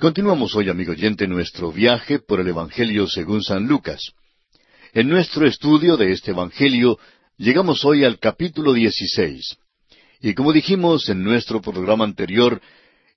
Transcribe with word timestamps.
Continuamos 0.00 0.54
hoy, 0.54 0.68
amigo 0.68 0.92
oyente, 0.92 1.26
nuestro 1.26 1.72
viaje 1.72 2.20
por 2.20 2.38
el 2.38 2.46
Evangelio 2.46 3.08
según 3.08 3.42
San 3.42 3.66
Lucas. 3.66 4.12
En 4.92 5.08
nuestro 5.08 5.44
estudio 5.44 5.96
de 5.96 6.12
este 6.12 6.30
Evangelio 6.30 7.00
llegamos 7.36 7.84
hoy 7.84 8.04
al 8.04 8.20
capítulo 8.20 8.74
16. 8.74 9.56
Y 10.20 10.34
como 10.34 10.52
dijimos 10.52 11.08
en 11.08 11.24
nuestro 11.24 11.60
programa 11.60 12.04
anterior, 12.04 12.62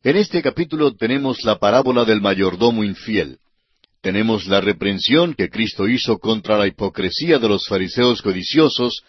en 0.01 0.17
este 0.17 0.41
capítulo 0.41 0.95
tenemos 0.95 1.43
la 1.43 1.59
parábola 1.59 2.03
del 2.03 2.19
mayordomo 2.19 2.83
infiel. 2.83 3.37
Tenemos 4.01 4.47
la 4.47 4.59
reprensión 4.59 5.35
que 5.35 5.51
Cristo 5.51 5.87
hizo 5.87 6.17
contra 6.17 6.57
la 6.57 6.65
hipocresía 6.65 7.37
de 7.37 7.47
los 7.47 7.67
fariseos 7.67 8.23
codiciosos, 8.23 9.03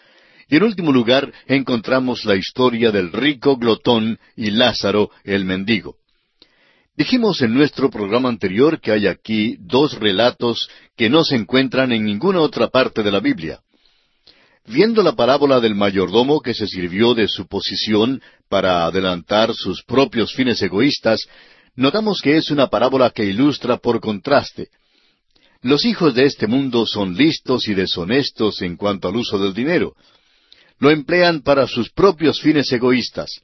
y 0.47 0.57
en 0.57 0.63
último 0.63 0.91
lugar 0.91 1.33
encontramos 1.47 2.23
la 2.23 2.35
historia 2.35 2.91
del 2.91 3.11
rico 3.11 3.57
glotón 3.57 4.19
y 4.35 4.51
Lázaro 4.51 5.09
el 5.23 5.43
mendigo. 5.43 5.97
Dijimos 6.95 7.41
en 7.41 7.55
nuestro 7.55 7.89
programa 7.89 8.29
anterior 8.29 8.79
que 8.79 8.91
hay 8.91 9.07
aquí 9.07 9.57
dos 9.59 9.93
relatos 9.99 10.69
que 10.95 11.09
no 11.09 11.23
se 11.23 11.35
encuentran 11.35 11.91
en 11.91 12.05
ninguna 12.05 12.39
otra 12.39 12.67
parte 12.67 13.01
de 13.01 13.11
la 13.11 13.19
Biblia. 13.19 13.61
Viendo 14.67 15.01
la 15.01 15.13
parábola 15.13 15.59
del 15.59 15.73
mayordomo 15.73 16.39
que 16.39 16.53
se 16.53 16.67
sirvió 16.67 17.15
de 17.15 17.27
su 17.27 17.47
posición 17.47 18.21
para 18.47 18.85
adelantar 18.85 19.55
sus 19.55 19.83
propios 19.83 20.33
fines 20.33 20.61
egoístas, 20.61 21.25
notamos 21.75 22.21
que 22.21 22.37
es 22.37 22.51
una 22.51 22.67
parábola 22.67 23.09
que 23.09 23.25
ilustra 23.25 23.77
por 23.77 23.99
contraste. 23.99 24.67
Los 25.63 25.85
hijos 25.85 26.13
de 26.13 26.25
este 26.25 26.45
mundo 26.45 26.85
son 26.85 27.15
listos 27.15 27.67
y 27.67 27.73
deshonestos 27.73 28.61
en 28.61 28.77
cuanto 28.77 29.07
al 29.07 29.15
uso 29.15 29.39
del 29.39 29.55
dinero. 29.55 29.95
Lo 30.77 30.91
emplean 30.91 31.41
para 31.41 31.65
sus 31.67 31.89
propios 31.89 32.39
fines 32.39 32.71
egoístas. 32.71 33.41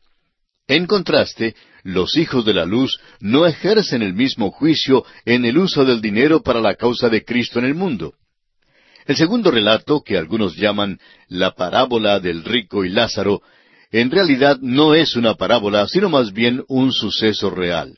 En 0.68 0.86
contraste, 0.86 1.56
los 1.84 2.18
hijos 2.18 2.46
de 2.46 2.54
la 2.54 2.66
luz 2.66 3.00
no 3.20 3.46
ejercen 3.46 4.02
el 4.02 4.14
mismo 4.14 4.52
juicio 4.52 5.06
en 5.26 5.46
el 5.46 5.58
uso 5.58 5.86
del 5.86 6.02
dinero 6.02 6.42
para 6.42 6.62
la 6.62 6.76
causa 6.76 7.10
de 7.10 7.24
Cristo 7.24 7.60
en 7.60 7.66
el 7.66 7.76
mundo. 7.76 8.14
El 9.06 9.16
segundo 9.16 9.50
relato, 9.50 10.02
que 10.02 10.18
algunos 10.18 10.56
llaman 10.56 11.00
la 11.28 11.56
parábola 11.56 12.20
del 12.20 12.44
rico 12.44 12.86
y 12.86 12.90
Lázaro, 12.90 13.42
en 13.92 14.12
realidad 14.12 14.60
no 14.62 14.94
es 14.94 15.16
una 15.16 15.34
parábola, 15.34 15.88
sino 15.88 16.10
más 16.10 16.32
bien 16.32 16.64
un 16.68 16.92
suceso 16.92 17.50
real. 17.50 17.98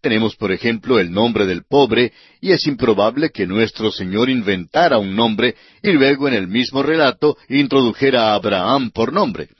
Tenemos, 0.00 0.34
por 0.36 0.50
ejemplo, 0.50 0.98
el 0.98 1.12
nombre 1.12 1.44
del 1.44 1.64
pobre, 1.64 2.14
y 2.40 2.52
es 2.52 2.66
improbable 2.66 3.30
que 3.30 3.46
nuestro 3.46 3.92
Señor 3.92 4.30
inventara 4.30 4.98
un 4.98 5.14
nombre 5.14 5.56
y 5.82 5.92
luego 5.92 6.26
en 6.26 6.34
el 6.34 6.48
mismo 6.48 6.82
relato 6.82 7.36
introdujera 7.50 8.30
a 8.30 8.34
Abraham 8.34 8.90
por 8.92 9.12
nombre. 9.12 9.50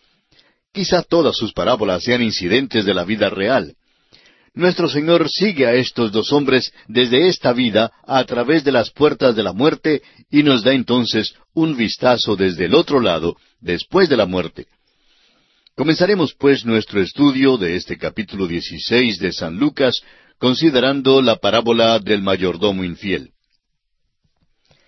Quizá 0.72 1.02
todas 1.02 1.36
sus 1.36 1.52
parábolas 1.52 2.04
sean 2.04 2.22
incidentes 2.22 2.84
de 2.84 2.94
la 2.94 3.04
vida 3.04 3.28
real. 3.28 3.74
Nuestro 4.54 4.88
Señor 4.88 5.28
sigue 5.28 5.66
a 5.66 5.74
estos 5.74 6.12
dos 6.12 6.32
hombres 6.32 6.72
desde 6.86 7.28
esta 7.28 7.52
vida 7.52 7.92
a 8.06 8.22
través 8.24 8.64
de 8.64 8.72
las 8.72 8.90
puertas 8.90 9.34
de 9.34 9.42
la 9.42 9.52
muerte 9.52 10.02
y 10.30 10.42
nos 10.42 10.62
da 10.62 10.72
entonces 10.72 11.34
un 11.54 11.76
vistazo 11.76 12.36
desde 12.36 12.66
el 12.66 12.74
otro 12.74 13.00
lado, 13.00 13.36
después 13.60 14.08
de 14.08 14.16
la 14.16 14.26
muerte. 14.26 14.66
Comenzaremos 15.76 16.34
pues 16.34 16.64
nuestro 16.64 17.00
estudio 17.00 17.56
de 17.56 17.76
este 17.76 17.96
capítulo 17.96 18.46
16 18.46 19.18
de 19.18 19.32
San 19.32 19.56
Lucas 19.56 20.02
considerando 20.38 21.22
la 21.22 21.36
parábola 21.36 21.98
del 21.98 22.22
mayordomo 22.22 22.84
infiel. 22.84 23.30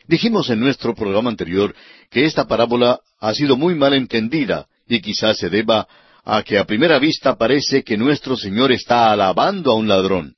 Dijimos 0.06 0.50
en 0.50 0.60
nuestro 0.60 0.94
programa 0.94 1.30
anterior 1.30 1.74
que 2.10 2.24
esta 2.24 2.46
parábola 2.46 3.00
ha 3.20 3.34
sido 3.34 3.56
muy 3.56 3.74
mal 3.74 3.94
entendida 3.94 4.66
y 4.94 5.00
quizás 5.00 5.38
se 5.38 5.48
deba 5.48 5.86
a 6.24 6.42
que 6.42 6.58
a 6.58 6.64
primera 6.64 6.98
vista 6.98 7.36
parece 7.36 7.82
que 7.82 7.96
nuestro 7.96 8.36
Señor 8.36 8.72
está 8.72 9.10
alabando 9.10 9.72
a 9.72 9.74
un 9.74 9.88
ladrón. 9.88 10.34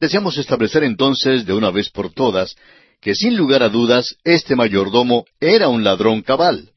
Deseamos 0.00 0.36
establecer 0.38 0.84
entonces 0.84 1.46
de 1.46 1.52
una 1.52 1.70
vez 1.70 1.90
por 1.90 2.12
todas 2.12 2.56
que 3.00 3.14
sin 3.14 3.36
lugar 3.36 3.62
a 3.62 3.68
dudas 3.68 4.16
este 4.24 4.56
mayordomo 4.56 5.24
era 5.40 5.68
un 5.68 5.84
ladrón 5.84 6.22
cabal. 6.22 6.70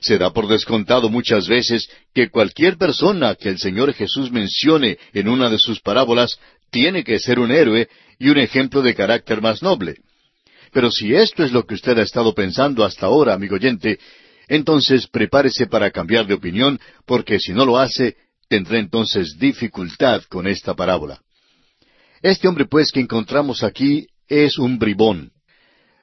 Se 0.00 0.16
da 0.16 0.32
por 0.32 0.48
descontado 0.48 1.10
muchas 1.10 1.48
veces 1.48 1.90
que 2.14 2.30
cualquier 2.30 2.78
persona 2.78 3.34
que 3.34 3.50
el 3.50 3.58
Señor 3.58 3.92
Jesús 3.92 4.30
mencione 4.30 4.98
en 5.12 5.28
una 5.28 5.50
de 5.50 5.58
sus 5.58 5.80
parábolas 5.80 6.38
tiene 6.70 7.04
que 7.04 7.18
ser 7.18 7.38
un 7.38 7.50
héroe 7.50 7.88
y 8.18 8.28
un 8.28 8.38
ejemplo 8.38 8.80
de 8.80 8.94
carácter 8.94 9.42
más 9.42 9.62
noble. 9.62 9.96
Pero 10.72 10.90
si 10.90 11.14
esto 11.14 11.42
es 11.44 11.52
lo 11.52 11.66
que 11.66 11.74
usted 11.74 11.98
ha 11.98 12.02
estado 12.02 12.32
pensando 12.34 12.84
hasta 12.84 13.06
ahora, 13.06 13.34
amigo 13.34 13.56
oyente, 13.56 13.98
entonces 14.50 15.06
prepárese 15.06 15.68
para 15.68 15.92
cambiar 15.92 16.26
de 16.26 16.34
opinión, 16.34 16.80
porque 17.06 17.38
si 17.38 17.52
no 17.52 17.64
lo 17.64 17.78
hace, 17.78 18.16
tendrá 18.48 18.80
entonces 18.80 19.38
dificultad 19.38 20.22
con 20.24 20.48
esta 20.48 20.74
parábola. 20.74 21.22
Este 22.20 22.48
hombre, 22.48 22.66
pues, 22.66 22.90
que 22.90 22.98
encontramos 22.98 23.62
aquí 23.62 24.08
es 24.28 24.58
un 24.58 24.76
bribón. 24.76 25.30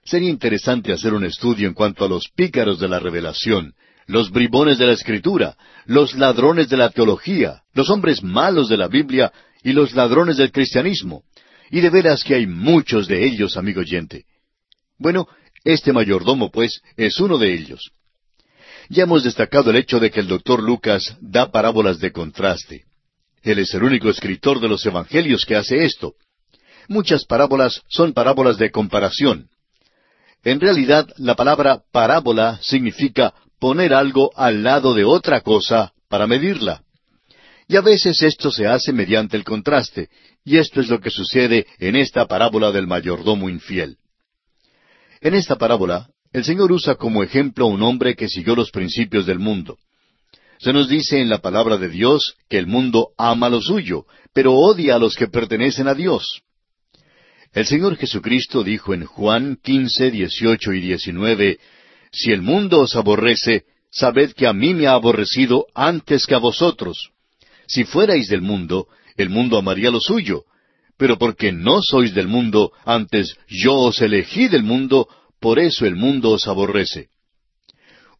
Sería 0.05 0.29
interesante 0.29 0.93
hacer 0.93 1.13
un 1.13 1.25
estudio 1.25 1.67
en 1.67 1.73
cuanto 1.73 2.05
a 2.05 2.07
los 2.07 2.29
pícaros 2.29 2.79
de 2.79 2.87
la 2.87 2.99
revelación, 2.99 3.73
los 4.05 4.31
bribones 4.31 4.77
de 4.77 4.87
la 4.87 4.93
escritura, 4.93 5.57
los 5.85 6.15
ladrones 6.15 6.69
de 6.69 6.77
la 6.77 6.89
teología, 6.89 7.63
los 7.73 7.89
hombres 7.89 8.23
malos 8.23 8.69
de 8.69 8.77
la 8.77 8.87
Biblia 8.87 9.33
y 9.61 9.73
los 9.73 9.93
ladrones 9.93 10.37
del 10.37 10.53
cristianismo. 10.53 11.23
Y 11.69 11.81
de 11.81 11.89
veras 11.89 12.23
que 12.23 12.35
hay 12.35 12.47
muchos 12.47 13.09
de 13.09 13.25
ellos, 13.25 13.57
amigo 13.57 13.81
oyente. 13.81 14.23
Bueno, 14.97 15.27
este 15.65 15.91
mayordomo, 15.91 16.49
pues, 16.49 16.81
es 16.95 17.19
uno 17.19 17.37
de 17.37 17.53
ellos. 17.53 17.91
Ya 18.89 19.03
hemos 19.03 19.23
destacado 19.23 19.69
el 19.69 19.77
hecho 19.77 19.99
de 19.99 20.11
que 20.11 20.19
el 20.19 20.27
doctor 20.27 20.61
Lucas 20.61 21.17
da 21.19 21.51
parábolas 21.51 21.99
de 21.99 22.11
contraste. 22.11 22.85
Él 23.43 23.59
es 23.59 23.73
el 23.73 23.83
único 23.83 24.09
escritor 24.09 24.59
de 24.59 24.67
los 24.67 24.85
Evangelios 24.85 25.45
que 25.45 25.55
hace 25.55 25.85
esto. 25.85 26.13
Muchas 26.87 27.25
parábolas 27.25 27.81
son 27.89 28.13
parábolas 28.13 28.57
de 28.57 28.71
comparación. 28.71 29.49
En 30.43 30.59
realidad, 30.59 31.07
la 31.17 31.35
palabra 31.35 31.81
parábola 31.91 32.59
significa 32.61 33.33
poner 33.59 33.93
algo 33.93 34.31
al 34.35 34.63
lado 34.63 34.93
de 34.93 35.03
otra 35.03 35.41
cosa 35.41 35.91
para 36.07 36.27
medirla. 36.27 36.83
Y 37.67 37.75
a 37.75 37.81
veces 37.81 38.21
esto 38.21 38.51
se 38.51 38.67
hace 38.67 38.93
mediante 38.93 39.35
el 39.35 39.43
contraste, 39.43 40.09
y 40.45 40.57
esto 40.57 40.79
es 40.79 40.87
lo 40.87 41.01
que 41.01 41.09
sucede 41.09 41.67
en 41.79 41.97
esta 41.97 42.25
parábola 42.25 42.71
del 42.71 42.87
mayordomo 42.87 43.49
infiel. 43.49 43.97
En 45.19 45.33
esta 45.33 45.57
parábola, 45.57 46.07
el 46.33 46.43
Señor 46.43 46.71
usa 46.71 46.95
como 46.95 47.23
ejemplo 47.23 47.65
a 47.65 47.69
un 47.69 47.81
hombre 47.81 48.15
que 48.15 48.27
siguió 48.27 48.55
los 48.55 48.71
principios 48.71 49.25
del 49.25 49.39
mundo. 49.39 49.77
Se 50.59 50.73
nos 50.73 50.89
dice 50.89 51.21
en 51.21 51.29
la 51.29 51.39
palabra 51.39 51.77
de 51.77 51.89
Dios 51.89 52.35
que 52.49 52.57
el 52.57 52.67
mundo 52.67 53.09
ama 53.17 53.49
lo 53.49 53.61
suyo, 53.61 54.05
pero 54.33 54.53
odia 54.53 54.95
a 54.95 54.99
los 54.99 55.15
que 55.15 55.27
pertenecen 55.27 55.87
a 55.87 55.93
Dios. 55.93 56.41
El 57.53 57.65
Señor 57.65 57.95
Jesucristo 57.95 58.63
dijo 58.63 58.93
en 58.93 59.05
Juan 59.05 59.57
15, 59.63 60.11
18 60.11 60.73
y 60.73 60.79
19, 60.81 61.59
Si 62.11 62.31
el 62.31 62.41
mundo 62.41 62.81
os 62.81 62.95
aborrece, 62.95 63.65
sabed 63.91 64.33
que 64.33 64.47
a 64.47 64.53
mí 64.53 64.73
me 64.73 64.87
ha 64.87 64.93
aborrecido 64.93 65.65
antes 65.73 66.25
que 66.25 66.35
a 66.35 66.39
vosotros. 66.39 67.11
Si 67.67 67.83
fuerais 67.83 68.27
del 68.27 68.41
mundo, 68.41 68.87
el 69.15 69.29
mundo 69.29 69.57
amaría 69.57 69.91
lo 69.91 69.99
suyo, 69.99 70.43
pero 70.97 71.17
porque 71.17 71.51
no 71.51 71.81
sois 71.81 72.13
del 72.13 72.27
mundo, 72.27 72.71
antes 72.85 73.37
yo 73.47 73.75
os 73.75 74.01
elegí 74.01 74.47
del 74.47 74.63
mundo, 74.63 75.07
por 75.39 75.59
eso 75.59 75.85
el 75.85 75.95
mundo 75.95 76.31
os 76.31 76.47
aborrece. 76.47 77.09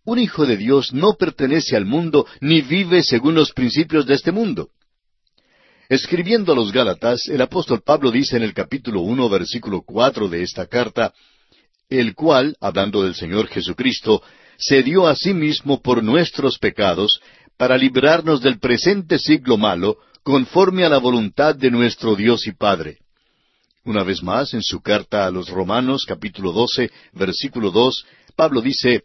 Un 0.05 0.19
hijo 0.19 0.45
de 0.45 0.57
Dios 0.57 0.94
no 0.94 1.13
pertenece 1.13 1.75
al 1.75 1.85
mundo 1.85 2.25
ni 2.39 2.61
vive 2.61 3.03
según 3.03 3.35
los 3.35 3.51
principios 3.51 4.05
de 4.05 4.13
este 4.13 4.31
mundo. 4.31 4.69
Escribiendo 5.89 6.53
a 6.53 6.55
los 6.55 6.72
Gálatas, 6.72 7.28
el 7.28 7.41
apóstol 7.41 7.81
Pablo 7.81 8.11
dice 8.11 8.38
en 8.38 8.44
el 8.44 8.53
capítulo 8.53 9.01
uno, 9.01 9.29
versículo 9.29 9.81
cuatro 9.81 10.28
de 10.28 10.44
esta 10.44 10.67
carta, 10.67 11.13
el 11.89 12.13
cual, 12.13 12.55
hablando 12.59 13.03
del 13.03 13.16
Señor 13.16 13.47
Jesucristo, 13.47 14.22
se 14.57 14.84
dio 14.84 15.07
a 15.07 15.16
sí 15.16 15.34
mismo 15.34 15.81
por 15.81 16.03
nuestros 16.03 16.57
pecados, 16.57 17.19
para 17.57 17.78
librarnos 17.78 18.41
del 18.41 18.59
presente 18.59 19.17
siglo 19.17 19.57
malo, 19.57 19.97
conforme 20.23 20.84
a 20.84 20.89
la 20.89 20.97
voluntad 20.97 21.55
de 21.55 21.72
nuestro 21.72 22.16
Dios 22.16 22.47
y 22.47 22.51
Padre 22.51 22.99
una 23.87 24.03
vez 24.03 24.22
más, 24.22 24.53
en 24.53 24.61
su 24.61 24.81
carta 24.81 25.25
a 25.25 25.31
los 25.31 25.49
Romanos 25.49 26.05
capítulo 26.05 26.51
12, 26.51 26.91
versículo 27.13 27.72
2, 27.72 28.05
Pablo 28.35 28.61
dice, 28.61 29.03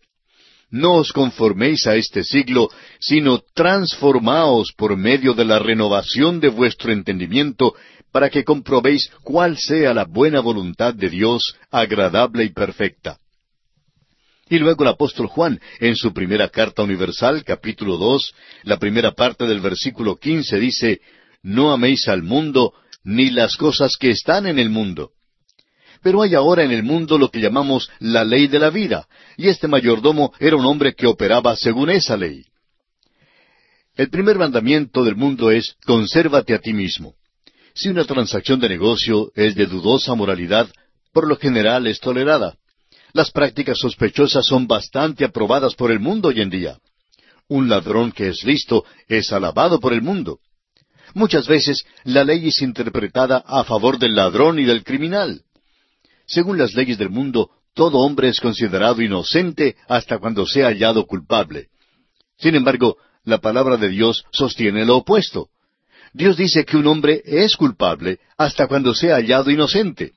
No 0.70 0.94
os 0.94 1.12
conforméis 1.12 1.87
a 1.87 1.94
este 1.94 2.25
siglo, 2.25 2.69
sino 2.99 3.40
transformaos 3.55 4.73
por 4.76 4.96
medio 4.96 5.34
de 5.34 5.44
la 5.44 5.58
renovación 5.58 6.40
de 6.40 6.49
vuestro 6.49 6.93
entendimiento, 6.93 7.75
para 8.11 8.29
que 8.29 8.44
comprobéis 8.44 9.11
cuál 9.23 9.56
sea 9.56 9.94
la 9.94 10.05
buena 10.05 10.40
voluntad 10.40 10.94
de 10.94 11.08
Dios, 11.08 11.56
agradable 11.70 12.44
y 12.44 12.50
perfecta. 12.50 13.19
Y 14.50 14.58
luego 14.58 14.82
el 14.82 14.90
apóstol 14.90 15.28
Juan, 15.28 15.61
en 15.81 15.96
su 15.96 16.12
primera 16.12 16.49
carta 16.49 16.82
universal, 16.82 17.44
capítulo 17.44 17.96
dos, 17.96 18.35
la 18.64 18.78
primera 18.78 19.12
parte 19.12 19.46
del 19.46 19.61
versículo 19.61 20.17
quince, 20.17 20.58
dice, 20.58 21.00
No 21.43 21.73
améis 21.73 22.08
al 22.08 22.23
mundo, 22.23 22.75
ni 23.04 23.31
las 23.31 23.56
cosas 23.56 23.96
que 23.96 24.10
están 24.10 24.46
en 24.46 24.58
el 24.58 24.70
mundo. 24.70 25.10
Pero 26.02 26.22
hay 26.22 26.34
ahora 26.34 26.64
en 26.64 26.72
el 26.72 26.82
mundo 26.82 27.16
lo 27.16 27.31
que 27.31 27.40
llamamos 27.40 27.88
la 28.00 28.25
ley 28.25 28.49
de 28.49 28.58
la 28.58 28.70
vida, 28.70 29.06
y 29.37 29.49
este 29.49 29.69
mayordomo 29.69 30.32
era 30.40 30.56
un 30.56 30.66
hombre 30.66 30.94
que 30.94 31.06
operaba 31.06 31.54
según 31.56 31.90
esa 31.90 32.16
ley. 32.16 32.44
El 33.94 34.08
primer 34.08 34.38
mandamiento 34.38 35.04
del 35.04 35.16
mundo 35.16 35.50
es 35.50 35.76
consérvate 35.84 36.54
a 36.54 36.58
ti 36.58 36.72
mismo. 36.72 37.14
Si 37.75 37.88
una 37.88 38.04
transacción 38.04 38.58
de 38.58 38.69
negocio 38.69 39.31
es 39.34 39.54
de 39.54 39.66
dudosa 39.66 40.14
moralidad, 40.14 40.69
por 41.12 41.28
lo 41.28 41.37
general 41.37 41.87
es 41.87 42.00
tolerada. 42.00 42.56
Las 43.12 43.31
prácticas 43.31 43.78
sospechosas 43.78 44.46
son 44.46 44.66
bastante 44.66 45.25
aprobadas 45.25 45.75
por 45.75 45.90
el 45.90 46.00
mundo 46.00 46.28
hoy 46.28 46.40
en 46.40 46.50
día. 46.50 46.78
Un 47.49 47.69
ladrón 47.69 48.12
que 48.12 48.28
es 48.28 48.43
listo 48.44 48.84
es 49.08 49.31
alabado 49.32 49.78
por 49.78 49.93
el 49.93 50.00
mundo. 50.00 50.38
Muchas 51.14 51.47
veces 51.47 51.85
la 52.05 52.25
ley 52.25 52.49
es 52.49 52.62
interpretada 52.62 53.43
a 53.47 53.64
favor 53.64 53.99
del 53.99 54.14
ladrón 54.14 54.59
y 54.59 54.64
del 54.64 54.82
criminal. 54.85 55.43
Según 56.26 56.59
las 56.59 56.75
leyes 56.75 56.99
del 56.99 57.11
mundo, 57.11 57.50
todo 57.75 57.99
hombre 57.99 58.29
es 58.29 58.41
considerado 58.41 59.03
inocente 59.03 59.76
hasta 59.88 60.19
cuando 60.19 60.47
sea 60.47 60.67
hallado 60.67 61.06
culpable. 61.06 61.69
Sin 62.38 62.55
embargo, 62.55 62.97
la 63.25 63.38
palabra 63.38 63.76
de 63.76 63.88
Dios 63.88 64.25
sostiene 64.32 64.85
lo 64.85 64.99
opuesto. 64.99 65.49
Dios 66.12 66.37
dice 66.37 66.64
que 66.64 66.76
un 66.76 66.87
hombre 66.87 67.23
es 67.25 67.56
culpable 67.56 68.19
hasta 68.37 68.67
cuando 68.67 68.94
sea 68.94 69.17
hallado 69.17 69.50
inocente. 69.50 70.12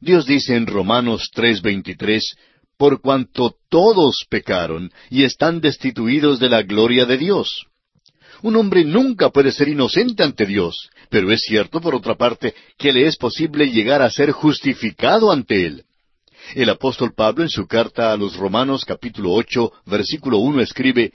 Dios 0.00 0.26
dice 0.26 0.56
en 0.56 0.66
Romanos 0.66 1.30
3:23, 1.34 2.36
por 2.76 3.00
cuanto 3.00 3.56
todos 3.68 4.24
pecaron 4.28 4.90
y 5.10 5.24
están 5.24 5.60
destituidos 5.60 6.38
de 6.38 6.48
la 6.48 6.62
gloria 6.62 7.06
de 7.06 7.16
Dios. 7.16 7.66
Un 8.46 8.54
hombre 8.54 8.84
nunca 8.84 9.30
puede 9.30 9.50
ser 9.50 9.66
inocente 9.66 10.22
ante 10.22 10.46
Dios, 10.46 10.88
pero 11.10 11.32
es 11.32 11.40
cierto, 11.40 11.80
por 11.80 11.96
otra 11.96 12.14
parte, 12.14 12.54
que 12.78 12.92
le 12.92 13.08
es 13.08 13.16
posible 13.16 13.68
llegar 13.70 14.02
a 14.02 14.08
ser 14.08 14.30
justificado 14.30 15.32
ante 15.32 15.66
Él. 15.66 15.82
El 16.54 16.70
apóstol 16.70 17.12
Pablo 17.12 17.42
en 17.42 17.48
su 17.48 17.66
carta 17.66 18.12
a 18.12 18.16
los 18.16 18.36
Romanos 18.36 18.84
capítulo 18.84 19.32
ocho, 19.32 19.72
versículo 19.84 20.38
uno 20.38 20.60
escribe, 20.60 21.12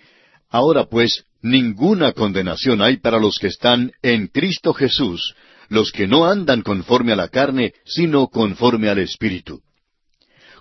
Ahora 0.49 0.89
pues, 0.89 1.23
ninguna 1.41 2.11
condenación 2.11 2.81
hay 2.81 2.97
para 2.97 3.17
los 3.17 3.37
que 3.39 3.47
están 3.47 3.93
en 4.01 4.27
Cristo 4.27 4.73
Jesús, 4.73 5.33
los 5.69 5.93
que 5.93 6.07
no 6.07 6.25
andan 6.25 6.61
conforme 6.63 7.13
a 7.13 7.15
la 7.15 7.29
carne, 7.29 7.75
sino 7.85 8.27
conforme 8.27 8.89
al 8.89 8.99
Espíritu. 8.99 9.61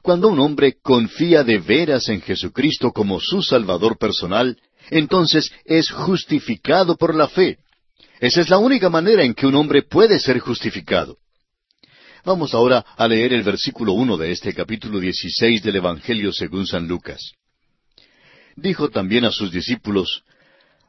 Cuando 0.03 0.29
un 0.29 0.39
hombre 0.39 0.77
confía 0.81 1.43
de 1.43 1.59
veras 1.59 2.09
en 2.09 2.21
Jesucristo 2.21 2.93
como 2.93 3.19
su 3.19 3.43
Salvador 3.43 3.99
personal, 3.99 4.57
entonces 4.91 5.51
es 5.65 5.91
justificado 5.91 6.97
por 6.97 7.15
la 7.15 7.29
fe. 7.29 7.59
Esa 8.21 8.43
es 8.43 8.51
la 8.51 8.59
única 8.59 8.91
manera 8.91 9.25
en 9.25 9.35
que 9.35 9.47
un 9.47 9.55
hombre 9.55 9.83
puede 9.83 10.19
ser 10.19 10.41
justificado. 10.41 11.17
Vamos 12.25 12.53
ahora 12.53 12.85
a 12.97 13.09
leer 13.09 13.33
el 13.33 13.43
versículo 13.43 13.95
uno 13.95 14.19
de 14.19 14.31
este 14.31 14.53
capítulo 14.53 15.01
dieciséis 15.01 15.63
del 15.63 15.77
Evangelio 15.77 16.33
según 16.33 16.67
San 16.67 16.87
Lucas. 16.87 17.33
Dijo 18.57 18.91
también 18.91 19.25
a 19.25 19.31
sus 19.31 19.51
discípulos, 19.51 20.23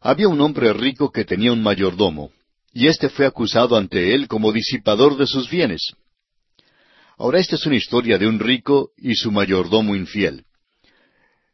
Había 0.02 0.28
un 0.28 0.42
hombre 0.42 0.74
rico 0.74 1.10
que 1.10 1.24
tenía 1.24 1.54
un 1.54 1.64
mayordomo, 1.64 2.32
y 2.74 2.88
éste 2.88 3.08
fue 3.08 3.26
acusado 3.26 3.78
ante 3.78 4.14
él 4.14 4.28
como 4.28 4.52
disipador 4.52 5.18
de 5.18 5.28
sus 5.28 5.50
bienes. 5.50 5.94
Ahora 7.18 7.40
esta 7.40 7.56
es 7.56 7.66
una 7.66 7.76
historia 7.76 8.18
de 8.18 8.28
un 8.28 8.40
rico 8.40 8.92
y 8.98 9.16
su 9.16 9.32
mayordomo 9.32 9.96
infiel. 9.96 10.44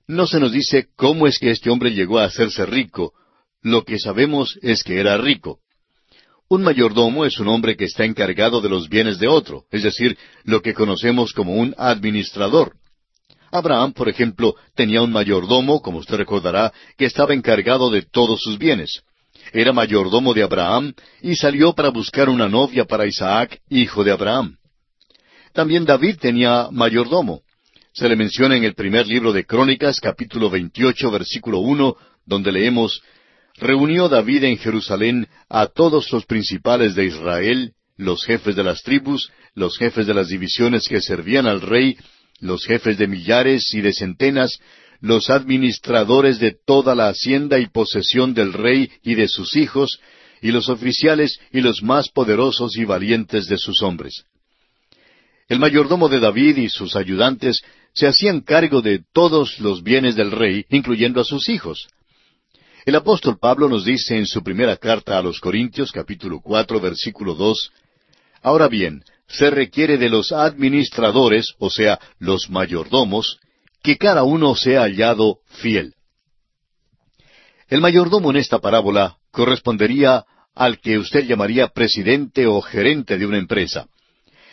No 0.08 0.26
se 0.26 0.40
nos 0.40 0.54
dice 0.54 0.88
cómo 0.96 1.28
es 1.28 1.38
que 1.38 1.52
este 1.52 1.70
hombre 1.70 1.92
llegó 1.92 2.20
a 2.20 2.26
hacerse 2.26 2.66
rico, 2.66 3.14
lo 3.62 3.84
que 3.84 4.00
sabemos 4.00 4.58
es 4.62 4.84
que 4.84 5.00
era 5.00 5.18
rico. 5.18 5.60
Un 6.48 6.64
mayordomo 6.64 7.26
es 7.26 7.40
un 7.40 7.50
hombre 7.50 7.76
que 7.76 7.86
está 7.86 8.06
encargado 8.06 8.62
de 8.62 8.70
los 8.70 8.88
bienes 8.88 9.20
de 9.20 9.28
otro, 9.28 9.66
es 9.70 9.84
decir, 9.84 10.18
lo 10.46 10.62
que 10.62 10.74
conocemos 10.74 11.34
como 11.34 11.56
un 11.56 11.76
administrador. 11.78 12.74
Abraham, 13.52 13.92
por 13.92 14.08
ejemplo, 14.08 14.56
tenía 14.76 15.02
un 15.02 15.12
mayordomo, 15.12 15.82
como 15.82 16.00
usted 16.00 16.16
recordará, 16.16 16.72
que 16.98 17.06
estaba 17.06 17.34
encargado 17.34 17.90
de 17.90 18.04
todos 18.04 18.42
sus 18.42 18.58
bienes. 18.58 19.02
Era 19.52 19.74
mayordomo 19.74 20.34
de 20.34 20.44
Abraham 20.44 20.94
y 21.22 21.36
salió 21.36 21.74
para 21.74 21.90
buscar 21.90 22.30
una 22.30 22.48
novia 22.48 22.86
para 22.86 23.06
Isaac, 23.06 23.60
hijo 23.70 24.06
de 24.06 24.12
Abraham. 24.12 24.58
También 25.52 25.84
David 25.84 26.18
tenía 26.20 26.70
mayordomo. 26.72 27.42
Se 27.98 28.08
le 28.08 28.16
menciona 28.16 28.56
en 28.56 28.64
el 28.64 28.76
primer 28.76 29.08
libro 29.08 29.34
de 29.34 29.44
Crónicas, 29.44 30.00
capítulo 30.00 30.52
28, 30.52 31.10
versículo 31.10 31.62
1, 31.62 31.96
donde 32.28 32.52
leemos, 32.52 33.02
Reunió 33.56 34.08
David 34.08 34.44
en 34.44 34.60
Jerusalén 34.60 35.28
a 35.50 35.66
todos 35.66 36.12
los 36.12 36.28
principales 36.28 36.94
de 36.94 37.06
Israel, 37.06 37.74
los 37.96 38.24
jefes 38.24 38.56
de 38.56 38.64
las 38.64 38.84
tribus, 38.84 39.32
los 39.56 39.80
jefes 39.80 40.06
de 40.06 40.14
las 40.14 40.28
divisiones 40.28 40.88
que 40.88 41.02
servían 41.02 41.48
al 41.48 41.60
rey, 41.60 41.98
los 42.40 42.68
jefes 42.68 43.00
de 43.00 43.08
millares 43.08 43.74
y 43.74 43.82
de 43.82 43.94
centenas, 43.94 44.60
los 45.02 45.32
administradores 45.32 46.38
de 46.38 46.56
toda 46.68 46.94
la 46.94 47.08
hacienda 47.08 47.58
y 47.58 47.66
posesión 47.66 48.36
del 48.36 48.54
rey 48.54 48.92
y 49.02 49.16
de 49.16 49.28
sus 49.28 49.56
hijos, 49.56 50.00
y 50.40 50.52
los 50.52 50.70
oficiales 50.70 51.40
y 51.52 51.62
los 51.62 51.82
más 51.82 52.10
poderosos 52.10 52.78
y 52.78 52.86
valientes 52.86 53.48
de 53.48 53.58
sus 53.58 53.82
hombres. 53.82 54.24
El 55.48 55.60
mayordomo 55.60 56.10
de 56.10 56.20
David 56.20 56.58
y 56.58 56.70
sus 56.70 56.96
ayudantes 56.96 57.62
se 57.94 58.08
hacían 58.08 58.42
cargo 58.42 58.82
de 58.82 59.02
todos 59.14 59.60
los 59.60 59.82
bienes 59.82 60.16
del 60.16 60.32
rey, 60.32 60.66
incluyendo 60.70 61.22
a 61.22 61.24
sus 61.24 61.50
hijos. 61.50 61.88
El 62.86 62.96
apóstol 62.96 63.38
Pablo 63.40 63.68
nos 63.68 63.86
dice 63.86 64.18
en 64.18 64.26
su 64.26 64.44
primera 64.44 64.78
carta 64.78 65.18
a 65.18 65.22
los 65.22 65.40
Corintios 65.40 65.92
capítulo 65.92 66.42
cuatro 66.42 66.80
versículo 66.80 67.34
dos 67.34 67.72
Ahora 68.42 68.68
bien, 68.68 69.04
se 69.28 69.50
requiere 69.50 69.98
de 69.98 70.10
los 70.10 70.32
administradores, 70.32 71.54
o 71.60 71.70
sea, 71.70 72.00
los 72.20 72.50
mayordomos, 72.50 73.40
que 73.84 73.98
cada 73.98 74.24
uno 74.24 74.56
sea 74.56 74.82
hallado 74.82 75.40
fiel. 75.46 75.96
El 77.68 77.82
mayordomo 77.82 78.32
en 78.32 78.38
esta 78.38 78.60
parábola 78.60 79.18
correspondería 79.32 80.24
al 80.56 80.80
que 80.80 80.98
usted 80.98 81.26
llamaría 81.26 81.68
presidente 81.68 82.48
o 82.48 82.62
gerente 82.62 83.18
de 83.18 83.26
una 83.26 83.38
empresa. 83.38 83.88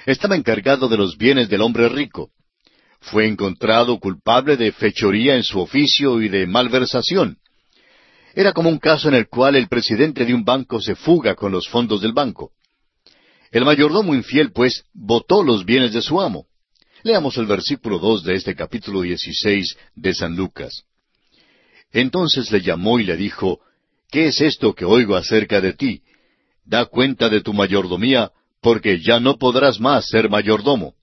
Estaba 0.06 0.36
encargado 0.36 0.88
de 0.88 0.96
los 0.96 1.16
bienes 1.16 1.48
del 1.48 1.62
hombre 1.62 1.88
rico. 1.88 2.30
Fue 3.00 3.26
encontrado 3.26 3.98
culpable 3.98 4.56
de 4.56 4.72
fechoría 4.72 5.36
en 5.36 5.42
su 5.42 5.60
oficio 5.60 6.20
y 6.20 6.28
de 6.28 6.46
malversación. 6.46 7.38
Era 8.34 8.52
como 8.52 8.68
un 8.68 8.78
caso 8.78 9.08
en 9.08 9.14
el 9.14 9.28
cual 9.28 9.56
el 9.56 9.68
presidente 9.68 10.24
de 10.24 10.34
un 10.34 10.44
banco 10.44 10.80
se 10.80 10.94
fuga 10.94 11.34
con 11.34 11.52
los 11.52 11.68
fondos 11.68 12.00
del 12.00 12.12
banco. 12.12 12.52
El 13.50 13.64
mayordomo 13.64 14.14
infiel, 14.14 14.52
pues, 14.52 14.84
votó 14.92 15.42
los 15.42 15.64
bienes 15.64 15.92
de 15.92 16.02
su 16.02 16.20
amo. 16.20 16.46
Leamos 17.02 17.36
el 17.36 17.46
versículo 17.46 17.98
dos 17.98 18.24
de 18.24 18.34
este 18.34 18.54
capítulo 18.54 19.02
dieciséis 19.02 19.76
de 19.94 20.14
San 20.14 20.34
Lucas. 20.34 20.84
Entonces 21.92 22.50
le 22.50 22.60
llamó 22.60 22.98
y 22.98 23.04
le 23.04 23.16
dijo, 23.16 23.60
¿Qué 24.10 24.28
es 24.28 24.40
esto 24.40 24.74
que 24.74 24.84
oigo 24.84 25.14
acerca 25.14 25.60
de 25.60 25.74
ti? 25.74 26.02
Da 26.64 26.86
cuenta 26.86 27.28
de 27.28 27.40
tu 27.40 27.52
mayordomía, 27.52 28.32
porque 28.64 28.98
ya 28.98 29.20
no 29.20 29.36
podrás 29.36 29.78
más 29.78 30.08
ser 30.08 30.30
mayordomo. 30.30 30.94